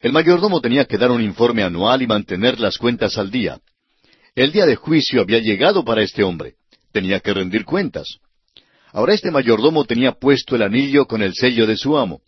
El 0.00 0.12
mayordomo 0.12 0.60
tenía 0.60 0.84
que 0.84 0.96
dar 0.96 1.10
un 1.10 1.20
informe 1.20 1.64
anual 1.64 2.02
y 2.02 2.06
mantener 2.06 2.60
las 2.60 2.78
cuentas 2.78 3.18
al 3.18 3.32
día. 3.32 3.58
El 4.36 4.52
día 4.52 4.64
de 4.64 4.76
juicio 4.76 5.22
había 5.22 5.40
llegado 5.40 5.84
para 5.84 6.04
este 6.04 6.22
hombre. 6.22 6.54
Tenía 6.92 7.18
que 7.18 7.34
rendir 7.34 7.64
cuentas. 7.64 8.18
Ahora 8.92 9.12
este 9.12 9.32
mayordomo 9.32 9.84
tenía 9.86 10.12
puesto 10.12 10.54
el 10.54 10.62
anillo 10.62 11.06
con 11.06 11.20
el 11.20 11.34
sello 11.34 11.66
de 11.66 11.76
su 11.76 11.98
amo. 11.98 12.20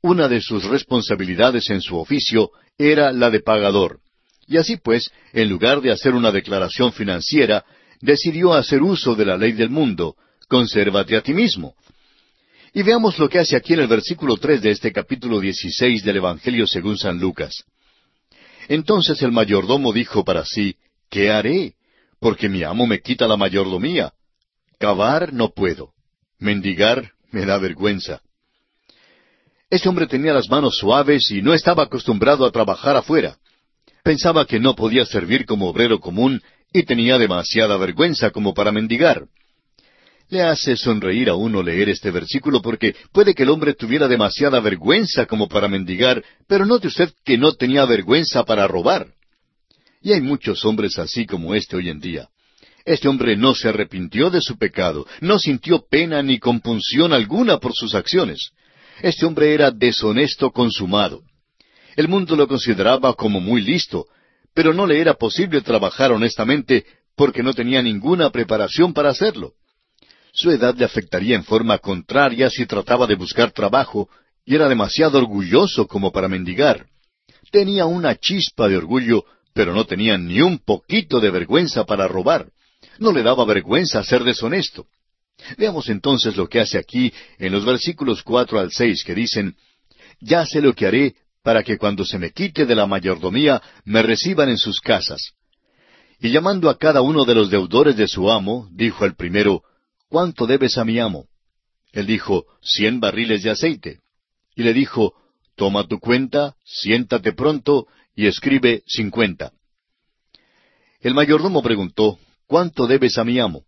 Una 0.00 0.26
de 0.26 0.40
sus 0.40 0.64
responsabilidades 0.64 1.70
en 1.70 1.82
su 1.82 1.96
oficio 1.96 2.50
era 2.76 3.12
la 3.12 3.30
de 3.30 3.42
pagador. 3.42 4.00
Y 4.48 4.56
así 4.56 4.76
pues, 4.76 5.08
en 5.32 5.48
lugar 5.48 5.82
de 5.82 5.92
hacer 5.92 6.16
una 6.16 6.32
declaración 6.32 6.92
financiera, 6.92 7.64
decidió 8.00 8.54
hacer 8.54 8.82
uso 8.82 9.14
de 9.14 9.24
la 9.24 9.36
ley 9.36 9.52
del 9.52 9.70
mundo, 9.70 10.16
consérvate 10.48 11.16
a 11.16 11.20
ti 11.20 11.32
mismo. 11.32 11.76
Y 12.74 12.82
veamos 12.82 13.18
lo 13.18 13.28
que 13.28 13.38
hace 13.38 13.54
aquí 13.54 13.74
en 13.74 13.80
el 13.80 13.86
versículo 13.86 14.38
tres 14.38 14.62
de 14.62 14.70
este 14.70 14.92
capítulo 14.92 15.40
dieciséis 15.40 16.02
del 16.04 16.16
Evangelio 16.16 16.66
según 16.66 16.96
San 16.96 17.18
Lucas. 17.18 17.64
Entonces 18.68 19.20
el 19.20 19.30
mayordomo 19.30 19.92
dijo 19.92 20.24
para 20.24 20.44
sí, 20.46 20.76
¿qué 21.10 21.30
haré? 21.30 21.74
Porque 22.18 22.48
mi 22.48 22.62
amo 22.62 22.86
me 22.86 23.00
quita 23.00 23.28
la 23.28 23.36
mayordomía. 23.36 24.14
Cavar 24.78 25.34
no 25.34 25.50
puedo. 25.50 25.92
Mendigar 26.38 27.12
me 27.30 27.44
da 27.44 27.58
vergüenza. 27.58 28.22
Ese 29.68 29.88
hombre 29.88 30.06
tenía 30.06 30.32
las 30.32 30.48
manos 30.48 30.78
suaves 30.78 31.30
y 31.30 31.42
no 31.42 31.52
estaba 31.52 31.82
acostumbrado 31.82 32.46
a 32.46 32.52
trabajar 32.52 32.96
afuera. 32.96 33.36
Pensaba 34.02 34.46
que 34.46 34.60
no 34.60 34.74
podía 34.74 35.04
servir 35.04 35.44
como 35.44 35.68
obrero 35.68 36.00
común 36.00 36.42
y 36.72 36.84
tenía 36.84 37.18
demasiada 37.18 37.76
vergüenza 37.76 38.30
como 38.30 38.54
para 38.54 38.72
mendigar. 38.72 39.26
Le 40.32 40.40
hace 40.40 40.78
sonreír 40.78 41.28
a 41.28 41.34
uno 41.34 41.62
leer 41.62 41.90
este 41.90 42.10
versículo 42.10 42.62
porque 42.62 42.96
puede 43.12 43.34
que 43.34 43.42
el 43.42 43.50
hombre 43.50 43.74
tuviera 43.74 44.08
demasiada 44.08 44.60
vergüenza 44.60 45.26
como 45.26 45.46
para 45.46 45.68
mendigar, 45.68 46.24
pero 46.48 46.64
note 46.64 46.88
usted 46.88 47.12
que 47.22 47.36
no 47.36 47.52
tenía 47.52 47.84
vergüenza 47.84 48.42
para 48.42 48.66
robar. 48.66 49.08
Y 50.00 50.14
hay 50.14 50.22
muchos 50.22 50.64
hombres 50.64 50.98
así 50.98 51.26
como 51.26 51.54
este 51.54 51.76
hoy 51.76 51.90
en 51.90 52.00
día. 52.00 52.30
Este 52.86 53.08
hombre 53.08 53.36
no 53.36 53.54
se 53.54 53.68
arrepintió 53.68 54.30
de 54.30 54.40
su 54.40 54.56
pecado, 54.56 55.06
no 55.20 55.38
sintió 55.38 55.84
pena 55.86 56.22
ni 56.22 56.38
compunción 56.38 57.12
alguna 57.12 57.58
por 57.58 57.74
sus 57.74 57.94
acciones. 57.94 58.52
Este 59.02 59.26
hombre 59.26 59.52
era 59.52 59.70
deshonesto 59.70 60.50
consumado. 60.50 61.20
El 61.94 62.08
mundo 62.08 62.36
lo 62.36 62.48
consideraba 62.48 63.12
como 63.12 63.38
muy 63.38 63.60
listo, 63.60 64.06
pero 64.54 64.72
no 64.72 64.86
le 64.86 64.98
era 64.98 65.12
posible 65.12 65.60
trabajar 65.60 66.10
honestamente 66.10 66.86
porque 67.16 67.42
no 67.42 67.52
tenía 67.52 67.82
ninguna 67.82 68.30
preparación 68.30 68.94
para 68.94 69.10
hacerlo. 69.10 69.52
Su 70.32 70.50
edad 70.50 70.74
le 70.76 70.84
afectaría 70.84 71.36
en 71.36 71.44
forma 71.44 71.78
contraria 71.78 72.48
si 72.48 72.64
trataba 72.66 73.06
de 73.06 73.16
buscar 73.16 73.52
trabajo, 73.52 74.08
y 74.44 74.54
era 74.54 74.68
demasiado 74.68 75.18
orgulloso 75.18 75.86
como 75.86 76.10
para 76.10 76.28
mendigar. 76.28 76.86
Tenía 77.50 77.84
una 77.84 78.16
chispa 78.16 78.66
de 78.66 78.78
orgullo, 78.78 79.24
pero 79.52 79.74
no 79.74 79.84
tenía 79.84 80.16
ni 80.16 80.40
un 80.40 80.58
poquito 80.58 81.20
de 81.20 81.30
vergüenza 81.30 81.84
para 81.84 82.08
robar. 82.08 82.48
No 82.98 83.12
le 83.12 83.22
daba 83.22 83.44
vergüenza 83.44 84.02
ser 84.02 84.24
deshonesto. 84.24 84.86
Veamos 85.58 85.88
entonces 85.88 86.36
lo 86.36 86.48
que 86.48 86.60
hace 86.60 86.78
aquí 86.78 87.12
en 87.38 87.52
los 87.52 87.64
versículos 87.64 88.22
cuatro 88.22 88.58
al 88.58 88.70
seis 88.70 89.04
que 89.04 89.14
dicen 89.14 89.56
Ya 90.20 90.46
sé 90.46 90.62
lo 90.62 90.74
que 90.74 90.86
haré 90.86 91.14
para 91.42 91.62
que 91.62 91.76
cuando 91.76 92.04
se 92.04 92.18
me 92.18 92.30
quite 92.30 92.64
de 92.64 92.74
la 92.74 92.86
mayordomía 92.86 93.60
me 93.84 94.02
reciban 94.02 94.48
en 94.48 94.58
sus 94.58 94.80
casas. 94.80 95.32
Y 96.20 96.30
llamando 96.30 96.70
a 96.70 96.78
cada 96.78 97.02
uno 97.02 97.24
de 97.24 97.34
los 97.34 97.50
deudores 97.50 97.96
de 97.96 98.06
su 98.06 98.30
amo, 98.30 98.68
dijo 98.72 99.04
al 99.04 99.16
primero, 99.16 99.62
¿Cuánto 100.12 100.46
debes 100.46 100.76
a 100.76 100.84
mi 100.84 100.98
amo? 100.98 101.26
Él 101.90 102.06
dijo, 102.06 102.44
cien 102.60 103.00
barriles 103.00 103.42
de 103.44 103.48
aceite. 103.48 104.00
Y 104.54 104.62
le 104.62 104.74
dijo, 104.74 105.14
Toma 105.54 105.88
tu 105.88 106.00
cuenta, 106.00 106.54
siéntate 106.66 107.32
pronto 107.32 107.86
y 108.14 108.26
escribe 108.26 108.82
cincuenta. 108.86 109.54
El 111.00 111.14
mayordomo 111.14 111.62
preguntó, 111.62 112.18
¿Cuánto 112.46 112.86
debes 112.86 113.16
a 113.16 113.24
mi 113.24 113.38
amo? 113.40 113.64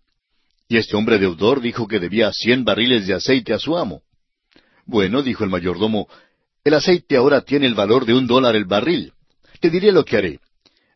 Y 0.69 0.77
este 0.77 0.97
hombre 0.97 1.19
deudor 1.19 1.63
dijo 1.63 1.89
que 1.89 1.99
debía 1.99 2.31
cien 2.31 2.63
barriles 2.63 3.07
de 3.07 3.15
aceite 3.15 3.55
a 3.55 3.59
su 3.59 3.79
amo. 3.79 4.03
Bueno, 4.85 5.23
dijo 5.23 5.45
el 5.45 5.51
mayordomo, 5.51 6.09
el 6.63 6.75
aceite 6.75 7.17
ahora 7.17 7.41
tiene 7.41 7.65
el 7.65 7.75
valor 7.75 8.05
de 8.05 8.13
un 8.13 8.27
dólar 8.27 8.55
el 8.55 8.67
barril. 8.67 9.15
Te 9.61 9.71
diré 9.71 9.93
lo 9.93 10.05
que 10.05 10.19
haré. 10.19 10.41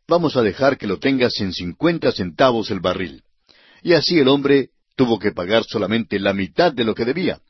Vamos 0.06 0.36
a 0.36 0.42
dejar 0.42 0.76
que 0.76 0.86
lo 0.86 0.98
tengas 0.98 1.40
en 1.40 1.54
cincuenta 1.54 2.12
centavos 2.12 2.70
el 2.70 2.80
barril. 2.80 3.22
Y 3.82 3.94
así 3.94 4.18
el 4.18 4.28
hombre 4.28 4.72
tuvo 4.98 5.20
que 5.20 5.30
pagar 5.30 5.62
solamente 5.62 6.18
la 6.18 6.34
mitad 6.34 6.72
de 6.72 6.82
lo 6.82 6.92
que 6.92 7.04
debía. 7.04 7.40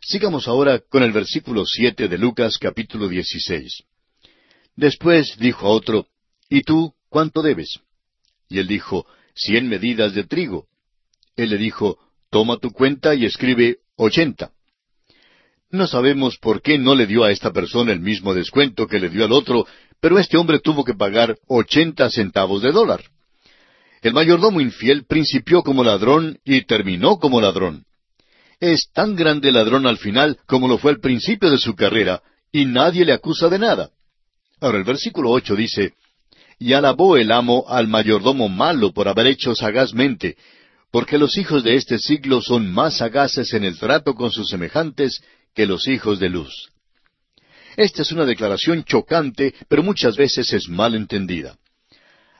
Sigamos 0.00 0.48
ahora 0.48 0.80
con 0.80 1.04
el 1.04 1.12
versículo 1.12 1.64
siete 1.64 2.08
de 2.08 2.18
Lucas 2.18 2.58
capítulo 2.58 3.06
dieciséis. 3.06 3.84
Después 4.74 5.36
dijo 5.38 5.68
a 5.68 5.70
otro, 5.70 6.08
¿Y 6.50 6.62
tú 6.62 6.92
cuánto 7.08 7.42
debes? 7.42 7.78
Y 8.48 8.58
él 8.58 8.66
dijo, 8.66 9.06
cien 9.36 9.68
medidas 9.68 10.14
de 10.14 10.24
trigo. 10.24 10.66
Él 11.36 11.50
le 11.50 11.58
dijo, 11.58 11.96
Toma 12.28 12.56
tu 12.56 12.72
cuenta 12.72 13.14
y 13.14 13.24
escribe 13.24 13.78
ochenta. 13.94 14.50
No 15.70 15.86
sabemos 15.86 16.38
por 16.38 16.60
qué 16.60 16.76
no 16.76 16.96
le 16.96 17.06
dio 17.06 17.22
a 17.22 17.30
esta 17.30 17.52
persona 17.52 17.92
el 17.92 18.00
mismo 18.00 18.34
descuento 18.34 18.88
que 18.88 18.98
le 18.98 19.10
dio 19.10 19.24
al 19.24 19.32
otro, 19.32 19.64
pero 20.00 20.18
este 20.18 20.36
hombre 20.36 20.58
tuvo 20.58 20.84
que 20.84 20.94
pagar 20.94 21.38
ochenta 21.46 22.10
centavos 22.10 22.62
de 22.62 22.72
dólar. 22.72 23.04
El 24.04 24.12
mayordomo 24.12 24.60
infiel 24.60 25.06
principió 25.06 25.62
como 25.62 25.82
ladrón 25.82 26.38
y 26.44 26.60
terminó 26.66 27.18
como 27.18 27.40
ladrón. 27.40 27.86
Es 28.60 28.90
tan 28.92 29.16
grande 29.16 29.50
ladrón 29.50 29.86
al 29.86 29.96
final 29.96 30.36
como 30.46 30.68
lo 30.68 30.76
fue 30.76 30.90
al 30.90 31.00
principio 31.00 31.50
de 31.50 31.56
su 31.56 31.74
carrera, 31.74 32.22
y 32.52 32.66
nadie 32.66 33.06
le 33.06 33.14
acusa 33.14 33.48
de 33.48 33.58
nada. 33.58 33.88
Ahora 34.60 34.76
el 34.76 34.84
versículo 34.84 35.30
ocho 35.30 35.56
dice, 35.56 35.94
Y 36.58 36.74
alabó 36.74 37.16
el 37.16 37.32
amo 37.32 37.64
al 37.66 37.88
mayordomo 37.88 38.50
malo 38.50 38.92
por 38.92 39.08
haber 39.08 39.26
hecho 39.26 39.54
sagazmente, 39.54 40.36
porque 40.90 41.16
los 41.16 41.38
hijos 41.38 41.64
de 41.64 41.76
este 41.76 41.98
siglo 41.98 42.42
son 42.42 42.70
más 42.70 42.98
sagaces 42.98 43.54
en 43.54 43.64
el 43.64 43.78
trato 43.78 44.14
con 44.14 44.30
sus 44.30 44.50
semejantes 44.50 45.22
que 45.54 45.64
los 45.64 45.88
hijos 45.88 46.20
de 46.20 46.28
luz. 46.28 46.68
Esta 47.74 48.02
es 48.02 48.12
una 48.12 48.26
declaración 48.26 48.84
chocante, 48.84 49.54
pero 49.66 49.82
muchas 49.82 50.14
veces 50.14 50.52
es 50.52 50.68
mal 50.68 50.94
entendida. 50.94 51.56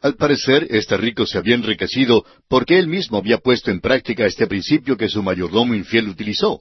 Al 0.04 0.16
parecer, 0.16 0.66
este 0.68 0.98
rico 0.98 1.24
se 1.24 1.38
había 1.38 1.54
enriquecido 1.54 2.26
porque 2.46 2.78
él 2.78 2.88
mismo 2.88 3.16
había 3.16 3.38
puesto 3.38 3.70
en 3.70 3.80
práctica 3.80 4.26
este 4.26 4.46
principio 4.46 4.98
que 4.98 5.08
su 5.08 5.22
mayordomo 5.22 5.72
infiel 5.74 6.10
utilizó. 6.10 6.60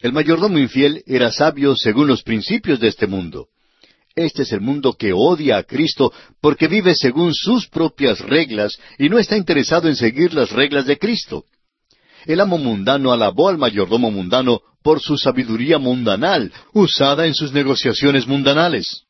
El 0.00 0.14
mayordomo 0.14 0.58
infiel 0.58 1.02
era 1.06 1.30
sabio 1.30 1.76
según 1.76 2.06
los 2.06 2.22
principios 2.22 2.80
de 2.80 2.88
este 2.88 3.06
mundo. 3.06 3.48
Este 4.14 4.44
es 4.44 4.52
el 4.52 4.62
mundo 4.62 4.94
que 4.94 5.12
odia 5.12 5.58
a 5.58 5.64
Cristo 5.64 6.14
porque 6.40 6.66
vive 6.66 6.94
según 6.94 7.34
sus 7.34 7.68
propias 7.68 8.20
reglas 8.20 8.78
y 8.98 9.10
no 9.10 9.18
está 9.18 9.36
interesado 9.36 9.88
en 9.88 9.96
seguir 9.96 10.32
las 10.32 10.50
reglas 10.50 10.86
de 10.86 10.96
Cristo. 10.96 11.44
El 12.24 12.40
amo 12.40 12.56
mundano 12.56 13.12
alabó 13.12 13.50
al 13.50 13.58
mayordomo 13.58 14.10
mundano 14.10 14.62
por 14.82 15.02
su 15.02 15.18
sabiduría 15.18 15.76
mundanal, 15.76 16.50
usada 16.72 17.26
en 17.26 17.34
sus 17.34 17.52
negociaciones 17.52 18.26
mundanales. 18.26 19.05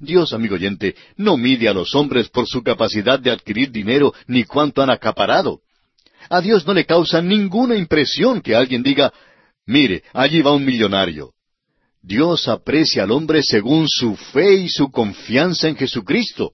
Dios, 0.00 0.32
amigo 0.32 0.54
oyente, 0.54 0.94
no 1.16 1.36
mide 1.36 1.68
a 1.68 1.72
los 1.72 1.94
hombres 1.94 2.28
por 2.28 2.46
su 2.46 2.62
capacidad 2.62 3.18
de 3.18 3.30
adquirir 3.30 3.70
dinero 3.70 4.12
ni 4.26 4.44
cuánto 4.44 4.82
han 4.82 4.90
acaparado. 4.90 5.60
A 6.28 6.40
Dios 6.40 6.66
no 6.66 6.74
le 6.74 6.84
causa 6.84 7.22
ninguna 7.22 7.76
impresión 7.76 8.40
que 8.40 8.54
alguien 8.54 8.82
diga, 8.82 9.12
mire, 9.66 10.02
allí 10.12 10.42
va 10.42 10.52
un 10.52 10.64
millonario. 10.64 11.32
Dios 12.02 12.46
aprecia 12.48 13.02
al 13.02 13.10
hombre 13.10 13.42
según 13.42 13.88
su 13.88 14.16
fe 14.16 14.54
y 14.54 14.68
su 14.68 14.90
confianza 14.90 15.68
en 15.68 15.76
Jesucristo. 15.76 16.52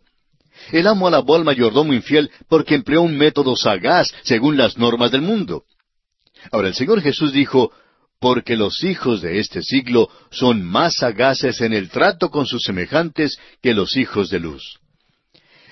El 0.70 0.87
amo 0.87 1.08
alabó 1.08 1.34
al 1.37 1.44
mayordomo 1.44 1.92
infiel 1.92 2.30
porque 2.49 2.75
empleó 2.75 3.02
un 3.02 3.16
método 3.16 3.56
sagaz 3.56 4.14
según 4.22 4.56
las 4.56 4.78
normas 4.78 5.11
del 5.11 5.22
mundo. 5.22 5.64
Ahora 6.50 6.68
el 6.68 6.75
Señor 6.75 7.02
Jesús 7.02 7.32
dijo, 7.32 7.72
porque 8.23 8.57
los 8.57 8.85
hijos 8.85 9.21
de 9.21 9.41
este 9.41 9.62
siglo 9.64 10.09
son 10.31 10.62
más 10.62 10.95
sagaces 10.95 11.61
en 11.61 11.73
el 11.73 11.91
trato 11.91 12.31
con 12.31 12.47
sus 12.47 12.62
semejantes 12.62 13.37
que 13.61 13.75
los 13.75 13.97
hijos 13.97 14.31
de 14.31 14.38
luz. 14.38 14.79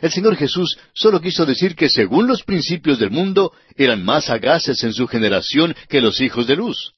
El 0.03 0.11
Señor 0.11 0.35
Jesús 0.35 0.77
solo 0.93 1.21
quiso 1.21 1.47
decir 1.47 1.77
que 1.77 1.89
según 1.89 2.27
los 2.27 2.43
principios 2.43 2.99
del 2.99 3.13
mundo 3.13 3.53
eran 3.77 4.05
más 4.05 4.25
sagaces 4.25 4.83
en 4.83 4.93
su 4.93 5.07
generación 5.07 5.77
que 5.89 6.01
los 6.01 6.21
hijos 6.21 6.49
de 6.49 6.57
luz. 6.57 6.95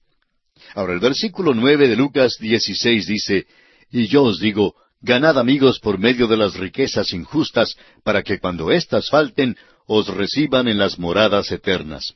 Ahora 0.74 0.94
el 0.94 1.00
versículo 1.00 1.52
nueve 1.52 1.86
de 1.86 1.96
Lucas 1.96 2.38
dieciséis 2.40 3.06
dice, 3.06 3.46
Y 3.90 4.06
yo 4.06 4.22
os 4.22 4.40
digo, 4.40 4.74
ganad 5.02 5.38
amigos 5.38 5.80
por 5.80 5.98
medio 5.98 6.28
de 6.28 6.38
las 6.38 6.54
riquezas 6.54 7.12
injustas, 7.12 7.76
para 8.02 8.22
que 8.22 8.38
cuando 8.38 8.70
éstas 8.70 9.10
falten, 9.10 9.58
os 9.86 10.06
reciban 10.06 10.66
en 10.66 10.78
las 10.78 10.98
moradas 10.98 11.52
eternas. 11.52 12.14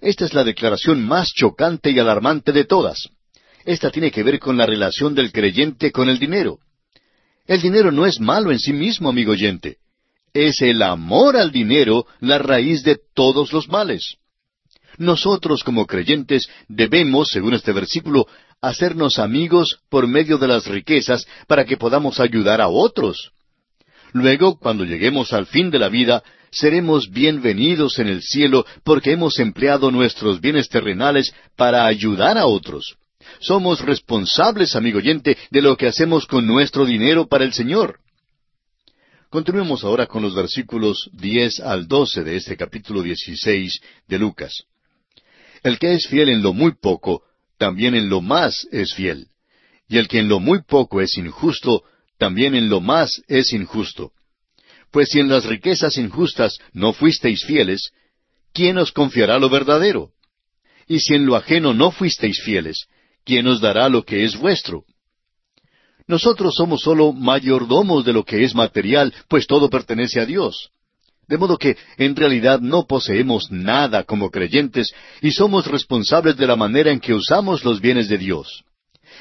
Esta 0.00 0.24
es 0.24 0.34
la 0.34 0.44
declaración 0.44 1.04
más 1.06 1.28
chocante 1.32 1.90
y 1.90 1.98
alarmante 1.98 2.52
de 2.52 2.64
todas. 2.64 3.08
Esta 3.64 3.90
tiene 3.90 4.10
que 4.10 4.22
ver 4.22 4.38
con 4.38 4.56
la 4.56 4.66
relación 4.66 5.14
del 5.14 5.32
creyente 5.32 5.92
con 5.92 6.08
el 6.08 6.18
dinero. 6.18 6.58
El 7.46 7.60
dinero 7.60 7.90
no 7.90 8.06
es 8.06 8.20
malo 8.20 8.52
en 8.52 8.58
sí 8.58 8.72
mismo, 8.72 9.08
amigo 9.08 9.32
oyente. 9.32 9.78
Es 10.32 10.60
el 10.60 10.82
amor 10.82 11.36
al 11.36 11.50
dinero 11.50 12.06
la 12.20 12.38
raíz 12.38 12.82
de 12.84 12.98
todos 13.14 13.52
los 13.52 13.68
males. 13.68 14.16
Nosotros 14.98 15.64
como 15.64 15.86
creyentes 15.86 16.48
debemos, 16.68 17.28
según 17.28 17.54
este 17.54 17.72
versículo, 17.72 18.26
hacernos 18.60 19.18
amigos 19.18 19.80
por 19.88 20.06
medio 20.06 20.38
de 20.38 20.48
las 20.48 20.66
riquezas 20.66 21.26
para 21.46 21.64
que 21.64 21.76
podamos 21.76 22.20
ayudar 22.20 22.60
a 22.60 22.68
otros. 22.68 23.32
Luego, 24.12 24.58
cuando 24.58 24.84
lleguemos 24.84 25.32
al 25.32 25.46
fin 25.46 25.70
de 25.70 25.78
la 25.78 25.88
vida, 25.88 26.22
seremos 26.50 27.10
bienvenidos 27.10 27.98
en 27.98 28.08
el 28.08 28.22
cielo 28.22 28.64
porque 28.84 29.12
hemos 29.12 29.38
empleado 29.38 29.90
nuestros 29.90 30.40
bienes 30.40 30.68
terrenales 30.68 31.34
para 31.56 31.86
ayudar 31.86 32.38
a 32.38 32.46
otros. 32.46 32.96
Somos 33.40 33.80
responsables, 33.80 34.74
amigo 34.74 34.98
oyente, 34.98 35.36
de 35.50 35.62
lo 35.62 35.76
que 35.76 35.86
hacemos 35.86 36.26
con 36.26 36.46
nuestro 36.46 36.86
dinero 36.86 37.26
para 37.28 37.44
el 37.44 37.52
Señor. 37.52 38.00
Continuemos 39.30 39.84
ahora 39.84 40.06
con 40.06 40.22
los 40.22 40.34
versículos 40.34 41.10
diez 41.12 41.60
al 41.60 41.86
doce 41.86 42.24
de 42.24 42.36
este 42.36 42.56
capítulo 42.56 43.02
dieciséis 43.02 43.80
de 44.06 44.18
Lucas. 44.18 44.64
El 45.62 45.78
que 45.78 45.92
es 45.92 46.06
fiel 46.06 46.30
en 46.30 46.42
lo 46.42 46.54
muy 46.54 46.72
poco, 46.72 47.22
también 47.58 47.94
en 47.94 48.08
lo 48.08 48.22
más 48.22 48.66
es 48.72 48.94
fiel. 48.94 49.26
Y 49.88 49.98
el 49.98 50.08
que 50.08 50.20
en 50.20 50.28
lo 50.28 50.40
muy 50.40 50.62
poco 50.62 51.00
es 51.00 51.16
injusto, 51.18 51.82
también 52.18 52.54
en 52.54 52.68
lo 52.68 52.80
más 52.80 53.22
es 53.28 53.52
injusto. 53.52 54.12
Pues 54.90 55.10
si 55.10 55.20
en 55.20 55.28
las 55.28 55.44
riquezas 55.44 55.96
injustas 55.98 56.58
no 56.72 56.92
fuisteis 56.92 57.44
fieles, 57.44 57.90
¿quién 58.52 58.78
os 58.78 58.92
confiará 58.92 59.38
lo 59.38 59.50
verdadero? 59.50 60.10
Y 60.86 61.00
si 61.00 61.14
en 61.14 61.26
lo 61.26 61.36
ajeno 61.36 61.74
no 61.74 61.90
fuisteis 61.90 62.40
fieles, 62.42 62.86
¿quién 63.24 63.46
os 63.46 63.60
dará 63.60 63.88
lo 63.88 64.04
que 64.04 64.24
es 64.24 64.36
vuestro? 64.36 64.84
Nosotros 66.06 66.54
somos 66.56 66.80
sólo 66.80 67.12
mayordomos 67.12 68.04
de 68.04 68.14
lo 68.14 68.24
que 68.24 68.42
es 68.42 68.54
material, 68.54 69.14
pues 69.28 69.46
todo 69.46 69.68
pertenece 69.68 70.20
a 70.20 70.24
Dios. 70.24 70.70
De 71.28 71.36
modo 71.36 71.58
que 71.58 71.76
en 71.98 72.16
realidad 72.16 72.60
no 72.60 72.86
poseemos 72.86 73.50
nada 73.50 74.04
como 74.04 74.30
creyentes 74.30 74.90
y 75.20 75.32
somos 75.32 75.66
responsables 75.66 76.38
de 76.38 76.46
la 76.46 76.56
manera 76.56 76.90
en 76.90 77.00
que 77.00 77.12
usamos 77.12 77.62
los 77.62 77.82
bienes 77.82 78.08
de 78.08 78.16
Dios. 78.16 78.64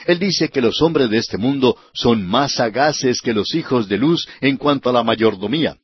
Él 0.05 0.19
dice 0.19 0.49
que 0.49 0.61
los 0.61 0.81
hombres 0.81 1.09
de 1.09 1.17
este 1.17 1.37
mundo 1.37 1.77
son 1.93 2.25
más 2.25 2.53
sagaces 2.55 3.21
que 3.21 3.33
los 3.33 3.53
hijos 3.55 3.87
de 3.87 3.97
luz 3.97 4.27
en 4.41 4.57
cuanto 4.57 4.89
a 4.89 4.93
la 4.93 5.03
mayordomía. 5.03 5.77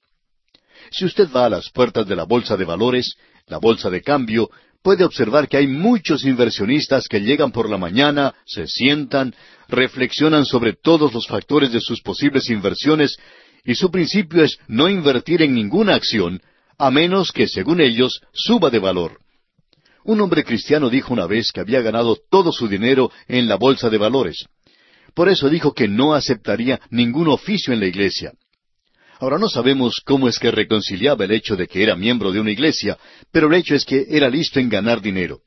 Si 0.92 1.06
usted 1.06 1.28
va 1.36 1.46
a 1.46 1.50
las 1.50 1.70
puertas 1.70 2.08
de 2.08 2.16
la 2.16 2.24
bolsa 2.24 2.56
de 2.56 2.66
valores, 2.66 3.16
la 3.48 3.58
bolsa 3.58 3.90
de 3.90 4.02
cambio, 4.02 4.50
puede 4.84 5.04
observar 5.04 5.48
que 5.48 5.58
hay 5.58 5.68
muchos 5.68 6.26
inversionistas 6.26 7.08
que 7.08 7.22
llegan 7.22 7.52
por 7.52 7.70
la 7.70 7.78
mañana, 7.78 8.36
se 8.46 8.68
sientan, 8.68 9.34
reflexionan 9.70 10.46
sobre 10.46 10.74
todos 10.74 11.14
los 11.14 11.26
factores 11.26 11.72
de 11.72 11.80
sus 11.80 12.02
posibles 12.02 12.50
inversiones 12.50 13.18
y 13.66 13.76
su 13.76 13.90
principio 13.90 14.44
es 14.44 14.58
no 14.68 14.90
invertir 14.90 15.42
en 15.42 15.56
ninguna 15.56 15.96
acción, 15.96 16.42
a 16.78 16.92
menos 16.92 17.32
que, 17.32 17.48
según 17.48 17.80
ellos, 17.80 18.22
suba 18.34 18.70
de 18.70 18.80
valor. 18.80 19.23
Un 20.06 20.20
hombre 20.22 20.44
cristiano 20.44 20.90
dijo 20.90 21.14
una 21.14 21.28
vez 21.28 21.52
que 21.52 21.62
había 21.62 21.82
ganado 21.82 22.18
todo 22.30 22.52
su 22.52 22.68
dinero 22.68 23.12
en 23.28 23.48
la 23.48 23.56
bolsa 23.56 23.90
de 23.90 23.98
valores. 23.98 24.46
Por 25.14 25.30
eso 25.30 25.50
dijo 25.50 25.74
que 25.74 25.88
no 25.88 26.14
aceptaría 26.14 26.82
ningún 26.90 27.28
oficio 27.28 27.74
en 27.74 27.80
la 27.80 27.86
iglesia. 27.86 28.34
Ahora 29.20 29.38
no 29.38 29.48
sabemos 29.48 30.02
cómo 30.04 30.28
es 30.28 30.40
que 30.40 30.52
reconciliaba 30.52 31.24
el 31.24 31.32
hecho 31.32 31.56
de 31.56 31.68
que 31.68 31.82
era 31.84 31.96
miembro 31.96 32.32
de 32.32 32.42
una 32.42 32.52
iglesia, 32.52 32.98
pero 33.32 33.48
el 33.48 33.54
hecho 33.54 33.76
es 33.76 33.86
que 33.86 34.06
era 34.10 34.30
listo 34.30 34.60
en 34.60 34.70
ganar 34.70 35.02
dinero. 35.02 35.40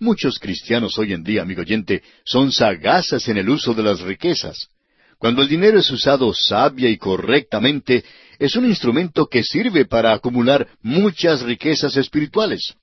Muchos 0.00 0.38
cristianos 0.38 0.98
hoy 0.98 1.12
en 1.12 1.24
día, 1.24 1.42
amigo 1.42 1.62
oyente, 1.62 2.02
son 2.24 2.52
sagaces 2.52 3.26
en 3.28 3.38
el 3.38 3.48
uso 3.48 3.72
de 3.72 3.82
las 3.82 4.00
riquezas. 4.00 4.68
Cuando 5.18 5.42
el 5.42 5.48
dinero 5.48 5.78
es 5.78 5.90
usado 5.90 6.32
sabia 6.34 6.88
y 6.88 6.98
correctamente, 6.98 8.04
es 8.38 8.54
un 8.54 8.66
instrumento 8.66 9.26
que 9.26 9.42
sirve 9.42 9.86
para 9.86 10.12
acumular 10.12 10.68
muchas 10.82 11.42
riquezas 11.42 11.96
espirituales. 11.96 12.74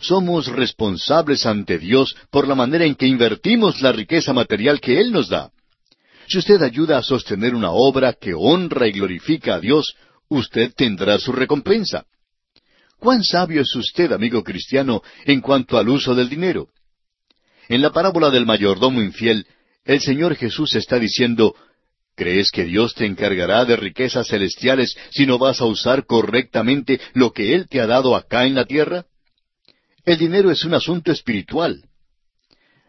Somos 0.00 0.46
responsables 0.46 1.46
ante 1.46 1.78
Dios 1.78 2.14
por 2.30 2.46
la 2.46 2.54
manera 2.54 2.84
en 2.84 2.94
que 2.94 3.06
invertimos 3.06 3.80
la 3.80 3.92
riqueza 3.92 4.32
material 4.32 4.80
que 4.80 5.00
Él 5.00 5.12
nos 5.12 5.28
da. 5.28 5.50
Si 6.28 6.38
usted 6.38 6.60
ayuda 6.62 6.98
a 6.98 7.02
sostener 7.02 7.54
una 7.54 7.70
obra 7.70 8.12
que 8.12 8.34
honra 8.34 8.88
y 8.88 8.92
glorifica 8.92 9.54
a 9.54 9.60
Dios, 9.60 9.94
usted 10.28 10.72
tendrá 10.74 11.18
su 11.18 11.32
recompensa. 11.32 12.04
¿Cuán 12.98 13.22
sabio 13.22 13.62
es 13.62 13.74
usted, 13.76 14.12
amigo 14.12 14.42
cristiano, 14.42 15.02
en 15.24 15.40
cuanto 15.40 15.78
al 15.78 15.88
uso 15.88 16.14
del 16.14 16.28
dinero? 16.28 16.68
En 17.68 17.82
la 17.82 17.90
parábola 17.90 18.30
del 18.30 18.46
mayordomo 18.46 19.02
infiel, 19.02 19.46
el 19.84 20.00
Señor 20.00 20.34
Jesús 20.34 20.74
está 20.74 20.98
diciendo, 20.98 21.54
¿Crees 22.16 22.50
que 22.50 22.64
Dios 22.64 22.94
te 22.94 23.04
encargará 23.04 23.64
de 23.66 23.76
riquezas 23.76 24.28
celestiales 24.28 24.96
si 25.10 25.26
no 25.26 25.38
vas 25.38 25.60
a 25.60 25.66
usar 25.66 26.06
correctamente 26.06 26.98
lo 27.12 27.32
que 27.32 27.54
Él 27.54 27.68
te 27.68 27.80
ha 27.80 27.86
dado 27.86 28.16
acá 28.16 28.46
en 28.46 28.54
la 28.54 28.64
tierra? 28.64 29.04
El 30.06 30.18
dinero 30.18 30.52
es 30.52 30.64
un 30.64 30.72
asunto 30.72 31.10
espiritual. 31.10 31.82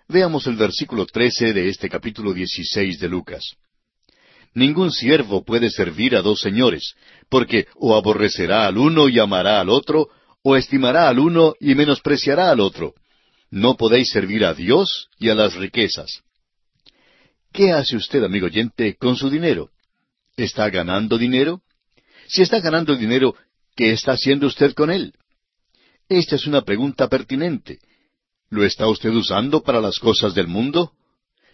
Veamos 0.08 0.46
el 0.46 0.56
versículo 0.56 1.08
trece 1.08 1.52
de 1.52 1.68
este 1.68 1.90
capítulo 1.90 2.32
dieciséis 2.32 3.00
de 3.00 3.10
Lucas. 3.10 3.56
Ningún 4.54 4.92
siervo 4.92 5.44
puede 5.44 5.72
servir 5.72 6.16
a 6.16 6.22
dos 6.22 6.42
señores, 6.42 6.94
porque 7.28 7.66
o 7.74 7.96
aborrecerá 7.96 8.68
al 8.68 8.78
uno 8.78 9.10
y 9.10 9.18
amará 9.18 9.60
al 9.60 9.70
otro, 9.70 10.10
o 10.44 10.56
estimará 10.56 11.10
al 11.10 11.18
uno 11.18 11.56
y 11.60 11.74
menospreciará 11.74 12.52
al 12.52 12.60
otro. 12.60 12.94
No 13.50 13.78
podéis 13.78 14.10
servir 14.12 14.46
a 14.46 14.54
Dios 14.54 15.10
y 15.18 15.30
a 15.30 15.36
las 15.36 15.56
riquezas. 15.56 16.22
¿Qué 17.52 17.72
hace 17.72 17.96
usted, 17.96 18.24
amigo 18.24 18.46
oyente, 18.46 18.96
con 18.96 19.16
su 19.16 19.32
dinero? 19.32 19.72
¿Está 20.36 20.70
ganando 20.70 21.18
dinero? 21.18 21.64
Si 22.28 22.44
está 22.44 22.60
ganando 22.60 22.96
dinero, 22.96 23.34
¿qué 23.76 23.92
está 23.92 24.12
haciendo 24.12 24.46
usted 24.46 24.74
con 24.74 24.92
él? 24.92 25.16
Esta 26.10 26.36
es 26.36 26.48
una 26.48 26.62
pregunta 26.62 27.08
pertinente. 27.10 27.80
¿Lo 28.50 28.64
está 28.64 28.88
usted 28.88 29.10
usando 29.10 29.62
para 29.62 29.82
las 29.82 30.00
cosas 30.00 30.34
del 30.34 30.48
mundo? 30.48 30.94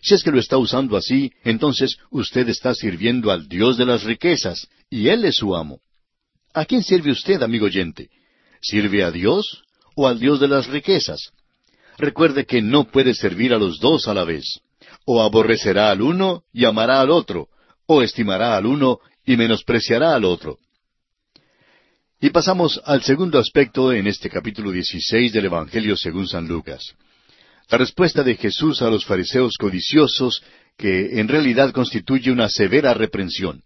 Si 0.01 0.13
es 0.13 0.23
que 0.23 0.31
lo 0.31 0.39
está 0.39 0.57
usando 0.57 0.95
así, 0.95 1.31
entonces 1.43 1.97
usted 2.11 2.47
está 2.49 2.75
sirviendo 2.75 3.31
al 3.31 3.47
Dios 3.47 3.77
de 3.77 3.85
las 3.85 4.03
riquezas, 4.03 4.67
y 4.89 5.07
Él 5.07 5.25
es 5.25 5.37
su 5.37 5.55
amo. 5.55 5.79
¿A 6.53 6.65
quién 6.65 6.83
sirve 6.83 7.11
usted, 7.11 7.41
amigo 7.41 7.65
oyente? 7.65 8.09
¿Sirve 8.61 9.03
a 9.03 9.11
Dios 9.11 9.63
o 9.95 10.07
al 10.07 10.19
Dios 10.19 10.39
de 10.39 10.47
las 10.47 10.67
riquezas? 10.67 11.31
Recuerde 11.97 12.45
que 12.45 12.61
no 12.61 12.85
puede 12.85 13.15
servir 13.15 13.53
a 13.53 13.57
los 13.57 13.79
dos 13.79 14.07
a 14.07 14.13
la 14.13 14.23
vez. 14.23 14.59
O 15.05 15.21
aborrecerá 15.21 15.89
al 15.89 16.01
uno 16.01 16.43
y 16.53 16.65
amará 16.65 17.01
al 17.01 17.09
otro, 17.09 17.47
o 17.87 18.03
estimará 18.03 18.55
al 18.55 18.67
uno 18.67 18.99
y 19.25 19.35
menospreciará 19.35 20.13
al 20.13 20.25
otro. 20.25 20.59
Y 22.23 22.29
pasamos 22.29 22.79
al 22.85 23.03
segundo 23.03 23.37
aspecto 23.37 23.91
en 23.91 24.07
este 24.07 24.29
capítulo 24.29 24.71
16 24.71 25.33
del 25.33 25.43
Evangelio 25.43 25.97
según 25.97 26.25
San 26.25 26.47
Lucas. 26.47 26.95
La 27.69 27.77
respuesta 27.77 28.23
de 28.23 28.37
Jesús 28.37 28.81
a 28.81 28.89
los 28.89 29.03
fariseos 29.03 29.57
codiciosos, 29.57 30.41
que 30.77 31.19
en 31.19 31.27
realidad 31.27 31.73
constituye 31.73 32.31
una 32.31 32.47
severa 32.47 32.93
reprensión. 32.93 33.61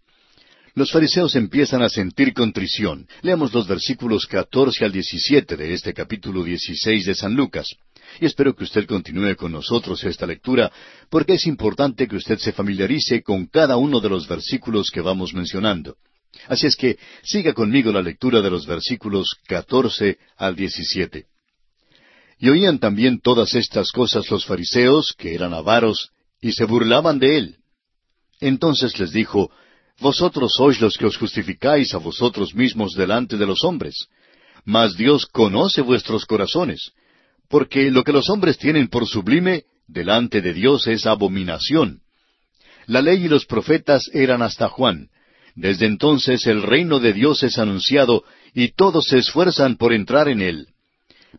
Los 0.74 0.90
fariseos 0.90 1.36
empiezan 1.36 1.82
a 1.82 1.88
sentir 1.88 2.34
contrición. 2.34 3.06
Leamos 3.22 3.54
los 3.54 3.68
versículos 3.68 4.26
14 4.26 4.84
al 4.84 4.90
17 4.90 5.56
de 5.56 5.74
este 5.74 5.94
capítulo 5.94 6.42
16 6.42 7.06
de 7.06 7.14
San 7.14 7.34
Lucas. 7.34 7.76
Y 8.20 8.26
espero 8.26 8.56
que 8.56 8.64
usted 8.64 8.86
continúe 8.86 9.36
con 9.36 9.52
nosotros 9.52 10.02
esta 10.02 10.26
lectura, 10.26 10.72
porque 11.08 11.34
es 11.34 11.46
importante 11.46 12.08
que 12.08 12.16
usted 12.16 12.38
se 12.38 12.50
familiarice 12.50 13.22
con 13.22 13.46
cada 13.46 13.76
uno 13.76 14.00
de 14.00 14.08
los 14.08 14.26
versículos 14.26 14.90
que 14.90 15.00
vamos 15.00 15.32
mencionando. 15.32 15.94
Así 16.46 16.66
es 16.66 16.76
que 16.76 16.98
siga 17.22 17.52
conmigo 17.52 17.92
la 17.92 18.02
lectura 18.02 18.40
de 18.40 18.50
los 18.50 18.66
versículos 18.66 19.36
catorce 19.46 20.18
al 20.36 20.56
diecisiete. 20.56 21.26
Y 22.38 22.48
oían 22.48 22.78
también 22.78 23.20
todas 23.20 23.54
estas 23.54 23.90
cosas 23.90 24.30
los 24.30 24.44
fariseos, 24.44 25.14
que 25.16 25.34
eran 25.34 25.52
avaros, 25.52 26.10
y 26.40 26.52
se 26.52 26.64
burlaban 26.64 27.18
de 27.18 27.38
él. 27.38 27.56
Entonces 28.40 28.98
les 28.98 29.10
dijo, 29.10 29.50
Vosotros 30.00 30.52
sois 30.56 30.80
los 30.80 30.96
que 30.96 31.06
os 31.06 31.16
justificáis 31.16 31.92
a 31.94 31.98
vosotros 31.98 32.54
mismos 32.54 32.94
delante 32.94 33.36
de 33.36 33.46
los 33.46 33.64
hombres, 33.64 34.06
mas 34.64 34.96
Dios 34.96 35.26
conoce 35.26 35.80
vuestros 35.80 36.24
corazones, 36.24 36.92
porque 37.48 37.90
lo 37.90 38.04
que 38.04 38.12
los 38.12 38.30
hombres 38.30 38.58
tienen 38.58 38.88
por 38.88 39.08
sublime, 39.08 39.64
delante 39.88 40.40
de 40.40 40.52
Dios 40.52 40.86
es 40.86 41.06
abominación. 41.06 42.02
La 42.86 43.02
ley 43.02 43.24
y 43.24 43.28
los 43.28 43.44
profetas 43.44 44.08
eran 44.12 44.40
hasta 44.40 44.68
Juan, 44.68 45.08
desde 45.58 45.86
entonces 45.86 46.46
el 46.46 46.62
reino 46.62 47.00
de 47.00 47.12
Dios 47.12 47.42
es 47.42 47.58
anunciado 47.58 48.22
y 48.54 48.68
todos 48.68 49.06
se 49.06 49.18
esfuerzan 49.18 49.76
por 49.76 49.92
entrar 49.92 50.28
en 50.28 50.40
él. 50.40 50.68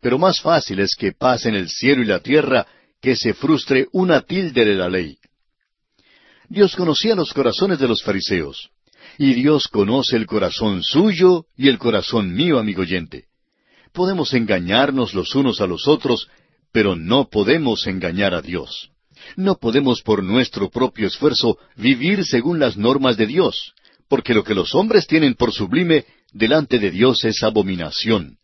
Pero 0.02 0.20
más 0.20 0.42
fácil 0.42 0.82
es 0.82 0.94
que 0.96 1.14
pasen 1.14 1.56
el 1.56 1.70
cielo 1.70 2.02
y 2.02 2.06
la 2.06 2.20
tierra 2.20 2.68
que 3.02 3.16
se 3.16 3.34
frustre 3.34 3.88
una 3.94 4.20
tilde 4.20 4.66
de 4.66 4.76
la 4.76 4.90
ley. 4.90 5.18
Dios 6.50 6.76
conocía 6.76 7.16
los 7.16 7.34
corazones 7.34 7.80
de 7.80 7.88
los 7.88 8.04
fariseos, 8.04 8.72
y 9.18 9.36
Dios 9.36 9.70
conoce 9.70 10.18
el 10.18 10.26
corazón 10.26 10.84
suyo 10.84 11.46
y 11.56 11.70
el 11.70 11.78
corazón 11.78 12.34
mío, 12.34 12.60
amigo 12.60 12.82
oyente. 12.82 13.28
Podemos 13.94 14.34
engañarnos 14.34 15.14
los 15.14 15.34
unos 15.34 15.62
a 15.62 15.66
los 15.68 15.88
otros, 15.88 16.28
pero 16.74 16.98
no 16.98 17.30
podemos 17.30 17.88
engañar 17.88 18.34
a 18.34 18.42
Dios. 18.42 18.90
No 19.38 19.56
podemos 19.56 20.02
por 20.02 20.24
nuestro 20.24 20.70
propio 20.70 21.08
esfuerzo 21.08 21.58
vivir 21.78 22.26
según 22.26 22.60
las 22.60 22.76
normas 22.76 23.16
de 23.16 23.26
Dios 23.26 23.74
porque 24.10 24.34
lo 24.34 24.44
que 24.44 24.56
los 24.56 24.76
hombres 24.76 25.08
tienen 25.08 25.36
por 25.36 25.54
sublime 25.54 26.06
delante 26.34 26.80
de 26.80 26.92
Dios 26.92 27.24
es 27.24 27.44
abominación. 27.44 28.38